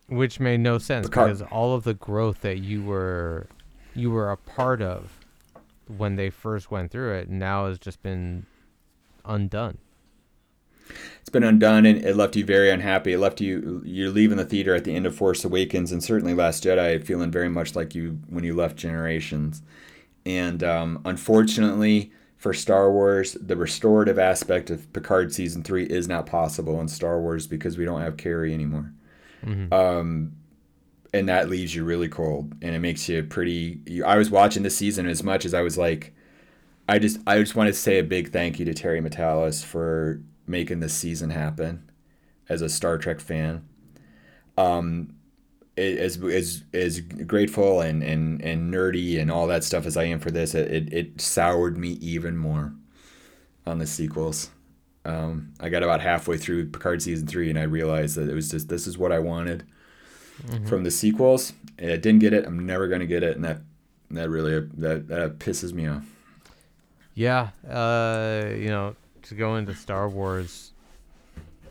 which 0.07 0.39
made 0.39 0.59
no 0.59 0.77
sense 0.77 1.07
Picard- 1.07 1.31
because 1.31 1.41
all 1.51 1.73
of 1.73 1.83
the 1.83 1.95
growth 1.95 2.41
that 2.41 2.59
you 2.59 2.83
were 2.83 3.47
you 3.95 4.11
were 4.11 4.29
a 4.29 4.37
part 4.37 4.81
of 4.83 5.19
when 5.87 6.15
they 6.15 6.29
first 6.29 6.69
went 6.69 6.91
through 6.91 7.13
it 7.13 7.29
now 7.29 7.67
has 7.67 7.79
just 7.79 8.03
been 8.03 8.45
undone. 9.23 9.79
It's 11.19 11.29
been 11.29 11.43
undone 11.43 11.85
and 11.85 12.03
it 12.03 12.15
left 12.15 12.35
you 12.35 12.45
very 12.45 12.69
unhappy. 12.69 13.13
It 13.13 13.19
left 13.19 13.41
you 13.41 13.81
you're 13.85 14.11
leaving 14.11 14.37
the 14.37 14.45
theater 14.45 14.75
at 14.75 14.83
the 14.83 14.95
end 14.95 15.05
of 15.05 15.15
Force 15.15 15.43
Awakens 15.43 15.91
and 15.91 16.03
certainly 16.03 16.33
Last 16.33 16.63
Jedi 16.63 17.03
feeling 17.03 17.31
very 17.31 17.49
much 17.49 17.75
like 17.75 17.95
you 17.95 18.19
when 18.27 18.43
you 18.43 18.55
left 18.55 18.77
Generations. 18.77 19.61
And 20.25 20.63
um, 20.63 21.01
unfortunately 21.05 22.11
for 22.37 22.53
Star 22.53 22.91
Wars, 22.91 23.33
the 23.33 23.55
restorative 23.55 24.19
aspect 24.19 24.69
of 24.69 24.91
Picard 24.93 25.33
season 25.33 25.63
three 25.63 25.85
is 25.85 26.07
not 26.07 26.25
possible 26.25 26.79
in 26.79 26.87
Star 26.87 27.19
Wars 27.19 27.47
because 27.47 27.77
we 27.77 27.85
don't 27.85 28.01
have 28.01 28.17
Carrie 28.17 28.53
anymore. 28.53 28.93
Um, 29.73 30.35
and 31.15 31.29
that 31.29 31.49
leaves 31.49 31.73
you 31.73 31.85
really 31.85 32.09
cold 32.09 32.53
and 32.61 32.75
it 32.75 32.79
makes 32.79 33.07
you 33.07 33.23
pretty 33.23 33.79
you, 33.85 34.03
i 34.03 34.17
was 34.17 34.29
watching 34.29 34.63
this 34.63 34.75
season 34.75 35.07
as 35.07 35.23
much 35.23 35.45
as 35.45 35.53
i 35.53 35.61
was 35.61 35.77
like 35.77 36.13
i 36.89 36.99
just 36.99 37.19
i 37.25 37.39
just 37.39 37.55
want 37.55 37.67
to 37.67 37.73
say 37.73 37.99
a 37.99 38.03
big 38.03 38.33
thank 38.33 38.59
you 38.59 38.65
to 38.65 38.73
terry 38.73 38.99
matalas 38.99 39.63
for 39.63 40.19
making 40.47 40.79
this 40.79 40.93
season 40.93 41.29
happen 41.29 41.89
as 42.49 42.61
a 42.61 42.69
star 42.69 42.97
trek 42.97 43.19
fan 43.19 43.65
um 44.57 45.13
as 45.77 46.17
as 46.17 46.63
as 46.73 47.01
grateful 47.01 47.81
and 47.81 48.01
and 48.03 48.41
and 48.41 48.73
nerdy 48.73 49.19
and 49.19 49.31
all 49.31 49.47
that 49.47 49.63
stuff 49.63 49.85
as 49.85 49.97
i 49.97 50.03
am 50.03 50.19
for 50.19 50.31
this 50.31 50.55
it 50.55 50.71
it, 50.71 50.93
it 50.93 51.21
soured 51.21 51.77
me 51.77 51.89
even 52.01 52.37
more 52.37 52.73
on 53.65 53.79
the 53.79 53.87
sequels 53.87 54.49
um, 55.05 55.53
I 55.59 55.69
got 55.69 55.83
about 55.83 56.01
halfway 56.01 56.37
through 56.37 56.69
Picard 56.71 57.01
season 57.01 57.27
three, 57.27 57.49
and 57.49 57.59
I 57.59 57.63
realized 57.63 58.15
that 58.17 58.27
it 58.27 58.33
was 58.33 58.49
just 58.49 58.69
this 58.69 58.87
is 58.87 58.97
what 58.97 59.11
I 59.11 59.19
wanted 59.19 59.63
from 60.65 60.83
the 60.83 60.91
sequels. 60.91 61.53
And 61.77 61.91
I 61.91 61.97
didn't 61.97 62.19
get 62.19 62.33
it. 62.33 62.45
I'm 62.45 62.65
never 62.65 62.87
gonna 62.87 63.05
get 63.05 63.21
it, 63.21 63.35
and 63.35 63.45
that 63.45 63.61
that 64.11 64.29
really 64.29 64.67
that 64.77 65.07
that 65.07 65.39
pisses 65.39 65.73
me 65.73 65.87
off. 65.87 66.05
Yeah, 67.13 67.49
uh, 67.69 68.49
you 68.55 68.69
know, 68.69 68.95
to 69.25 69.35
go 69.35 69.55
into 69.55 69.73
Star 69.75 70.07
Wars, 70.09 70.71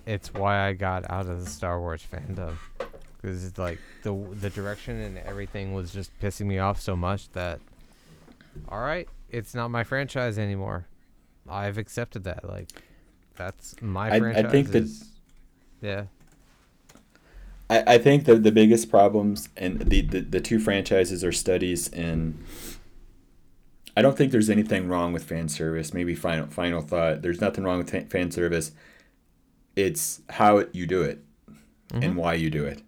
it's 0.06 0.32
why 0.34 0.66
I 0.68 0.72
got 0.74 1.08
out 1.10 1.26
of 1.26 1.44
the 1.44 1.50
Star 1.50 1.80
Wars 1.80 2.04
fandom 2.12 2.56
because 3.20 3.44
it's 3.44 3.58
like 3.58 3.78
the 4.02 4.12
the 4.40 4.50
direction 4.50 5.00
and 5.00 5.18
everything 5.18 5.72
was 5.72 5.90
just 5.92 6.10
pissing 6.20 6.46
me 6.46 6.58
off 6.58 6.80
so 6.80 6.94
much 6.94 7.30
that 7.32 7.58
all 8.68 8.80
right, 8.80 9.08
it's 9.30 9.54
not 9.54 9.70
my 9.70 9.82
franchise 9.84 10.38
anymore. 10.38 10.86
I've 11.48 11.78
accepted 11.78 12.24
that. 12.24 12.46
Like 12.48 12.68
that's 13.36 13.80
my 13.82 14.10
I- 14.10 14.30
I 14.38 14.42
think 14.50 14.68
that- 14.72 14.82
is- 14.84 15.08
yeah, 15.80 16.04
I, 17.70 17.94
I 17.94 17.98
think 17.98 18.24
the 18.26 18.36
the 18.36 18.52
biggest 18.52 18.90
problems 18.90 19.48
and 19.56 19.80
the, 19.80 20.00
the 20.02 20.20
the 20.20 20.40
two 20.40 20.58
franchises 20.58 21.24
are 21.24 21.32
studies 21.32 21.88
in. 21.88 22.38
I 23.96 24.02
don't 24.02 24.16
think 24.16 24.32
there's 24.32 24.50
anything 24.50 24.88
wrong 24.88 25.12
with 25.12 25.24
fan 25.24 25.48
service. 25.48 25.94
Maybe 25.94 26.14
final 26.14 26.46
final 26.48 26.80
thought. 26.80 27.22
There's 27.22 27.40
nothing 27.40 27.64
wrong 27.64 27.78
with 27.78 27.90
fa- 27.90 28.06
fan 28.06 28.30
service. 28.30 28.72
It's 29.76 30.20
how 30.30 30.64
you 30.72 30.86
do 30.86 31.02
it 31.02 31.22
and 31.92 32.02
mm-hmm. 32.02 32.16
why 32.16 32.34
you 32.34 32.50
do 32.50 32.64
it. 32.64 32.82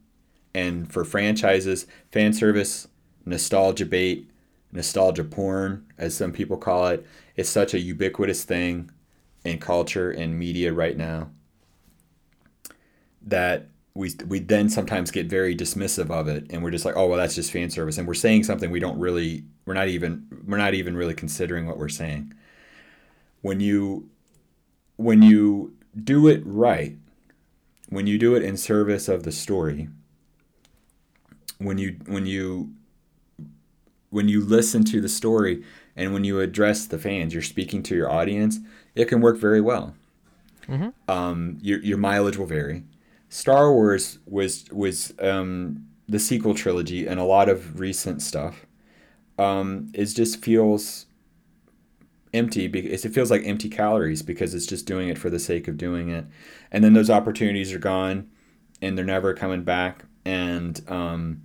And 0.55 0.91
for 0.91 1.05
franchises, 1.05 1.87
fan 2.11 2.33
service, 2.33 2.89
nostalgia 3.25 3.87
bait, 3.87 4.31
nostalgia 4.73 5.25
porn, 5.25 5.87
as 5.99 6.17
some 6.17 6.33
people 6.33 6.57
call 6.57 6.89
it, 6.89 7.07
is 7.37 7.49
such 7.49 7.75
a 7.75 7.81
ubiquitous 7.81 8.45
thing 8.45 8.91
in 9.45 9.59
culture 9.59 10.11
and 10.11 10.39
media 10.39 10.73
right 10.73 10.97
now 10.97 11.31
that 13.23 13.69
we 13.97 14.13
we 14.29 14.39
then 14.39 14.69
sometimes 14.69 15.11
get 15.11 15.27
very 15.27 15.57
dismissive 15.57 16.11
of 16.11 16.29
it 16.29 16.45
and 16.51 16.63
we're 16.63 16.71
just 16.71 16.85
like 16.85 16.97
oh 16.97 17.07
well 17.07 17.19
that's 17.19 17.35
just 17.35 17.51
fan 17.51 17.71
service 17.71 17.97
and 17.99 18.07
we're 18.07 18.15
saying 18.15 18.45
something 18.45 18.71
we 18.71 18.79
don't 18.81 18.99
really 18.99 19.43
we're 19.65 19.75
not 19.75 19.89
even 19.89 20.27
we're 20.47 20.59
not 20.59 20.75
even 20.75 20.97
really 20.97 21.15
considering 21.15 21.67
what 21.67 21.79
we're 21.79 21.89
saying 21.89 22.33
when 23.41 23.59
you 23.61 24.09
when 24.97 25.23
you 25.23 25.73
do 26.05 26.29
it 26.29 26.43
right 26.45 26.97
when 27.89 28.07
you 28.07 28.19
do 28.19 28.35
it 28.35 28.43
in 28.43 28.57
service 28.57 29.09
of 29.09 29.23
the 29.23 29.33
story 29.33 29.89
when 31.59 31.79
you 31.79 31.97
when 32.07 32.27
you 32.27 32.71
when 34.11 34.29
you 34.29 34.45
listen 34.45 34.85
to 34.85 35.01
the 35.01 35.09
story 35.09 35.65
and 35.97 36.13
when 36.13 36.23
you 36.25 36.41
address 36.41 36.87
the 36.87 36.99
fans 36.99 37.33
you're 37.33 37.43
speaking 37.43 37.83
to 37.83 37.95
your 37.95 38.11
audience 38.11 38.59
it 38.95 39.07
can 39.07 39.21
work 39.21 39.39
very 39.39 39.61
well 39.61 39.95
Mhm. 40.69 40.93
Um, 41.09 41.59
your 41.63 41.79
your 41.79 41.97
mileage 41.97 42.37
will 42.37 42.47
vary. 42.47 42.83
Star 43.29 43.73
Wars 43.73 44.19
was 44.27 44.65
was 44.71 45.13
um, 45.21 45.87
the 46.09 46.19
sequel 46.19 46.55
trilogy 46.55 47.07
and 47.07 47.19
a 47.19 47.25
lot 47.25 47.49
of 47.49 47.81
recent 47.81 48.23
stuff. 48.23 48.67
Um, 49.39 49.91
is 49.93 50.15
just 50.15 50.43
feels 50.43 51.05
empty 52.33 52.69
because 52.69 53.05
it 53.05 53.13
feels 53.13 53.31
like 53.31 53.43
empty 53.45 53.69
calories 53.69 54.23
because 54.23 54.55
it's 54.55 54.67
just 54.67 54.87
doing 54.87 55.09
it 55.09 55.19
for 55.19 55.29
the 55.29 55.39
sake 55.39 55.69
of 55.69 55.77
doing 55.77 56.09
it, 56.09 56.25
and 56.73 56.83
then 56.83 56.95
those 56.95 57.11
opportunities 57.11 57.73
are 57.73 57.79
gone, 57.79 58.31
and 58.81 58.97
they're 58.97 59.05
never 59.05 59.35
coming 59.35 59.63
back. 59.63 60.05
And 60.25 60.81
um, 60.89 61.43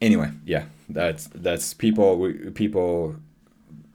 anyway, 0.00 0.30
yeah, 0.44 0.64
that's 0.88 1.28
that's 1.28 1.74
people 1.74 2.18
we, 2.18 2.32
people 2.50 3.16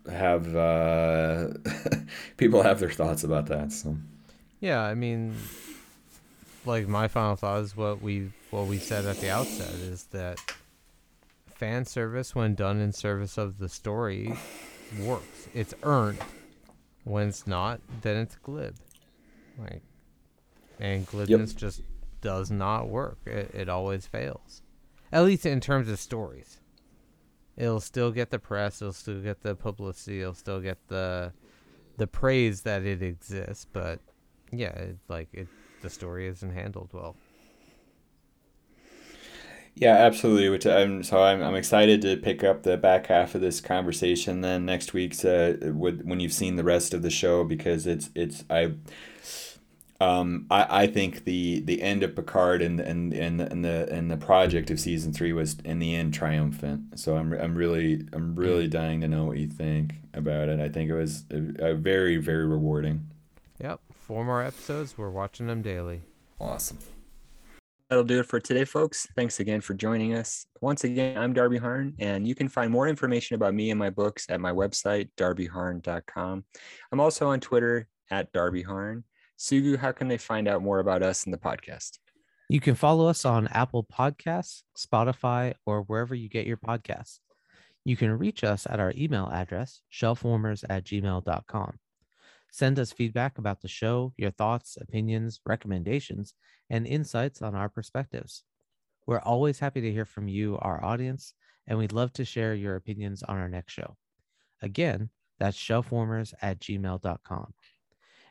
have 0.09 0.55
uh, 0.55 1.47
people 2.37 2.63
have 2.63 2.79
their 2.79 2.89
thoughts 2.89 3.23
about 3.23 3.47
that. 3.47 3.71
So 3.71 3.97
Yeah, 4.59 4.81
I 4.81 4.95
mean, 4.95 5.35
like 6.65 6.87
my 6.87 7.07
final 7.07 7.35
thought 7.35 7.61
is 7.61 7.75
what 7.75 8.01
we 8.01 8.31
what 8.51 8.67
we 8.67 8.77
said 8.77 9.05
at 9.05 9.17
the 9.17 9.29
outset 9.29 9.73
is 9.73 10.05
that 10.05 10.39
fan 11.55 11.85
service, 11.85 12.35
when 12.35 12.55
done 12.55 12.79
in 12.79 12.91
service 12.91 13.37
of 13.37 13.57
the 13.57 13.69
story, 13.69 14.33
works. 14.99 15.47
It's 15.53 15.73
earned. 15.83 16.19
When 17.03 17.29
it's 17.29 17.47
not, 17.47 17.81
then 18.01 18.17
it's 18.17 18.35
glib. 18.37 18.75
Like, 19.57 19.83
and 20.79 21.07
glibness 21.07 21.55
just 21.55 21.83
does 22.21 22.49
not 22.51 22.89
work. 22.89 23.19
It, 23.25 23.51
it 23.53 23.69
always 23.69 24.07
fails. 24.07 24.61
At 25.11 25.23
least 25.23 25.45
in 25.45 25.61
terms 25.61 25.87
of 25.89 25.99
stories. 25.99 26.59
It'll 27.55 27.79
still 27.79 28.11
get 28.11 28.31
the 28.31 28.39
press. 28.39 28.81
It'll 28.81 28.91
still 28.91 29.21
get 29.21 29.41
the 29.41 29.55
publicity. 29.55 30.21
It'll 30.21 30.33
still 30.33 30.59
get 30.59 30.77
the 30.87 31.31
the 31.97 32.07
praise 32.07 32.61
that 32.61 32.83
it 32.83 33.01
exists. 33.01 33.65
But 33.71 33.99
yeah, 34.51 34.73
it, 34.73 34.97
like 35.07 35.29
it, 35.31 35.47
the 35.81 35.89
story 35.89 36.27
isn't 36.27 36.51
handled 36.51 36.89
well. 36.93 37.15
yeah, 39.75 39.95
absolutely. 39.95 40.49
Which 40.49 40.65
I'm 40.65 41.03
so 41.03 41.21
I'm, 41.21 41.41
I'm 41.43 41.55
excited 41.55 42.01
to 42.03 42.15
pick 42.17 42.43
up 42.43 42.63
the 42.63 42.77
back 42.77 43.07
half 43.07 43.35
of 43.35 43.41
this 43.41 43.59
conversation 43.61 44.41
then 44.41 44.65
next 44.65 44.93
week's 44.93 45.25
uh, 45.25 45.57
with, 45.73 46.01
when 46.03 46.19
you've 46.19 46.33
seen 46.33 46.55
the 46.55 46.63
rest 46.63 46.93
of 46.93 47.01
the 47.01 47.09
show 47.09 47.43
because 47.43 47.85
it's 47.85 48.09
it's 48.15 48.43
I. 48.49 48.73
Um, 50.01 50.45
I, 50.51 50.83
I 50.83 50.87
think 50.87 51.23
the, 51.23 51.61
the 51.61 51.81
end 51.81 52.03
of 52.03 52.15
Picard 52.17 52.61
and 52.61 52.81
and, 52.81 53.13
and 53.13 53.39
and 53.39 53.63
the 53.63 53.87
and 53.89 54.11
the 54.11 54.17
project 54.17 54.69
of 54.69 54.77
season 54.79 55.13
three 55.13 55.31
was 55.31 55.57
in 55.63 55.79
the 55.79 55.95
end 55.95 56.13
triumphant. 56.13 56.99
So 56.99 57.15
I'm, 57.15 57.31
I'm 57.33 57.55
really 57.55 58.05
I'm 58.11 58.35
really 58.35 58.67
dying 58.67 58.99
to 59.01 59.07
know 59.07 59.23
what 59.23 59.37
you 59.37 59.47
think 59.47 59.95
about 60.13 60.49
it. 60.49 60.59
I 60.59 60.67
think 60.69 60.89
it 60.89 60.95
was 60.95 61.23
a, 61.31 61.71
a 61.71 61.73
very 61.75 62.17
very 62.17 62.45
rewarding. 62.45 63.09
Yep, 63.61 63.79
four 64.05 64.23
more 64.23 64.43
episodes. 64.43 64.97
We're 64.97 65.09
watching 65.09 65.47
them 65.47 65.63
daily. 65.63 66.01
Awesome. 66.39 66.77
That'll 67.89 68.03
do 68.03 68.19
it 68.19 68.27
for 68.27 68.39
today, 68.39 68.63
folks. 68.63 69.07
Thanks 69.15 69.39
again 69.39 69.61
for 69.61 69.73
joining 69.73 70.13
us. 70.13 70.45
Once 70.61 70.83
again, 70.83 71.17
I'm 71.17 71.33
Darby 71.33 71.57
Harn, 71.57 71.95
and 71.99 72.27
you 72.27 72.35
can 72.35 72.47
find 72.47 72.71
more 72.71 72.87
information 72.87 73.35
about 73.35 73.53
me 73.53 73.71
and 73.71 73.79
my 73.79 73.89
books 73.89 74.27
at 74.29 74.39
my 74.39 74.51
website, 74.51 75.09
darbyharn.com. 75.17 76.43
I'm 76.91 76.99
also 76.99 77.27
on 77.27 77.39
Twitter 77.39 77.87
at 78.11 78.31
Darby 78.31 78.61
Harn. 78.61 79.03
Sugu, 79.39 79.77
how 79.77 79.91
can 79.91 80.07
they 80.07 80.17
find 80.17 80.47
out 80.47 80.61
more 80.61 80.79
about 80.79 81.03
us 81.03 81.25
and 81.25 81.33
the 81.33 81.37
podcast? 81.37 81.97
You 82.47 82.59
can 82.59 82.75
follow 82.75 83.07
us 83.07 83.25
on 83.25 83.47
Apple 83.47 83.83
Podcasts, 83.83 84.63
Spotify, 84.77 85.53
or 85.65 85.81
wherever 85.81 86.13
you 86.13 86.29
get 86.29 86.45
your 86.45 86.57
podcasts. 86.57 87.19
You 87.83 87.97
can 87.97 88.11
reach 88.11 88.43
us 88.43 88.67
at 88.69 88.79
our 88.79 88.93
email 88.95 89.29
address, 89.31 89.81
shelfwarmers 89.91 90.63
at 90.69 90.83
gmail.com. 90.85 91.79
Send 92.55 92.79
us 92.79 92.93
feedback 92.93 93.37
about 93.37 93.59
the 93.59 93.67
show, 93.67 94.13
your 94.15 94.31
thoughts, 94.31 94.77
opinions, 94.79 95.41
recommendations, 95.45 96.33
and 96.69 96.87
insights 96.87 97.41
on 97.41 97.53
our 97.53 97.67
perspectives. 97.67 98.43
We're 99.05 99.19
always 99.19 99.59
happy 99.59 99.81
to 99.81 99.91
hear 99.91 100.05
from 100.05 100.29
you, 100.29 100.57
our 100.61 100.81
audience, 100.81 101.33
and 101.67 101.77
we'd 101.77 101.91
love 101.91 102.13
to 102.13 102.23
share 102.23 102.55
your 102.55 102.77
opinions 102.77 103.23
on 103.23 103.35
our 103.35 103.49
next 103.49 103.73
show. 103.73 103.97
Again, 104.61 105.09
that's 105.37 105.57
shelfwarmers 105.57 106.33
at 106.41 106.59
gmail.com. 106.59 107.53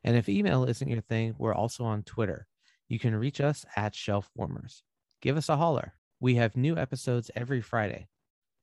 And 0.05 0.17
if 0.17 0.31
email 0.31 0.65
isn't 0.65 0.89
your 0.89 1.03
thing, 1.03 1.35
we're 1.37 1.53
also 1.53 1.85
on 1.85 2.03
Twitter. 2.03 2.47
You 2.89 2.99
can 2.99 3.15
reach 3.15 3.43
us 3.43 3.67
at 3.77 3.93
shelfwarmers. 3.93 4.81
Give 5.21 5.37
us 5.37 5.51
a 5.51 5.59
holler. 5.59 5.93
We 6.19 6.37
have 6.37 6.57
new 6.57 6.79
episodes 6.79 7.31
every 7.37 7.61
Friday. 7.61 8.09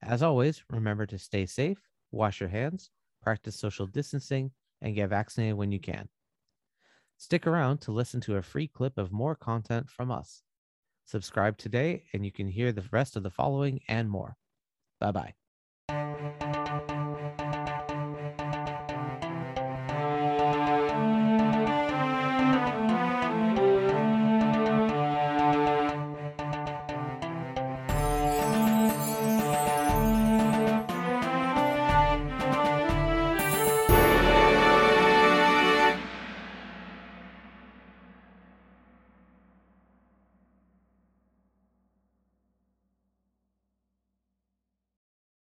As 0.01 0.23
always, 0.23 0.63
remember 0.71 1.05
to 1.05 1.19
stay 1.19 1.45
safe, 1.45 1.87
wash 2.11 2.39
your 2.39 2.49
hands, 2.49 2.89
practice 3.21 3.59
social 3.59 3.85
distancing, 3.85 4.49
and 4.81 4.95
get 4.95 5.09
vaccinated 5.09 5.55
when 5.55 5.71
you 5.71 5.79
can. 5.79 6.09
Stick 7.17 7.45
around 7.45 7.81
to 7.81 7.91
listen 7.91 8.19
to 8.21 8.37
a 8.37 8.41
free 8.41 8.67
clip 8.67 8.97
of 8.97 9.11
more 9.11 9.35
content 9.35 9.89
from 9.89 10.11
us. 10.11 10.41
Subscribe 11.05 11.57
today, 11.57 12.03
and 12.13 12.25
you 12.25 12.31
can 12.31 12.47
hear 12.47 12.71
the 12.71 12.83
rest 12.91 13.15
of 13.15 13.23
the 13.23 13.29
following 13.29 13.79
and 13.87 14.09
more. 14.09 14.37
Bye 14.99 15.11
bye. 15.11 15.40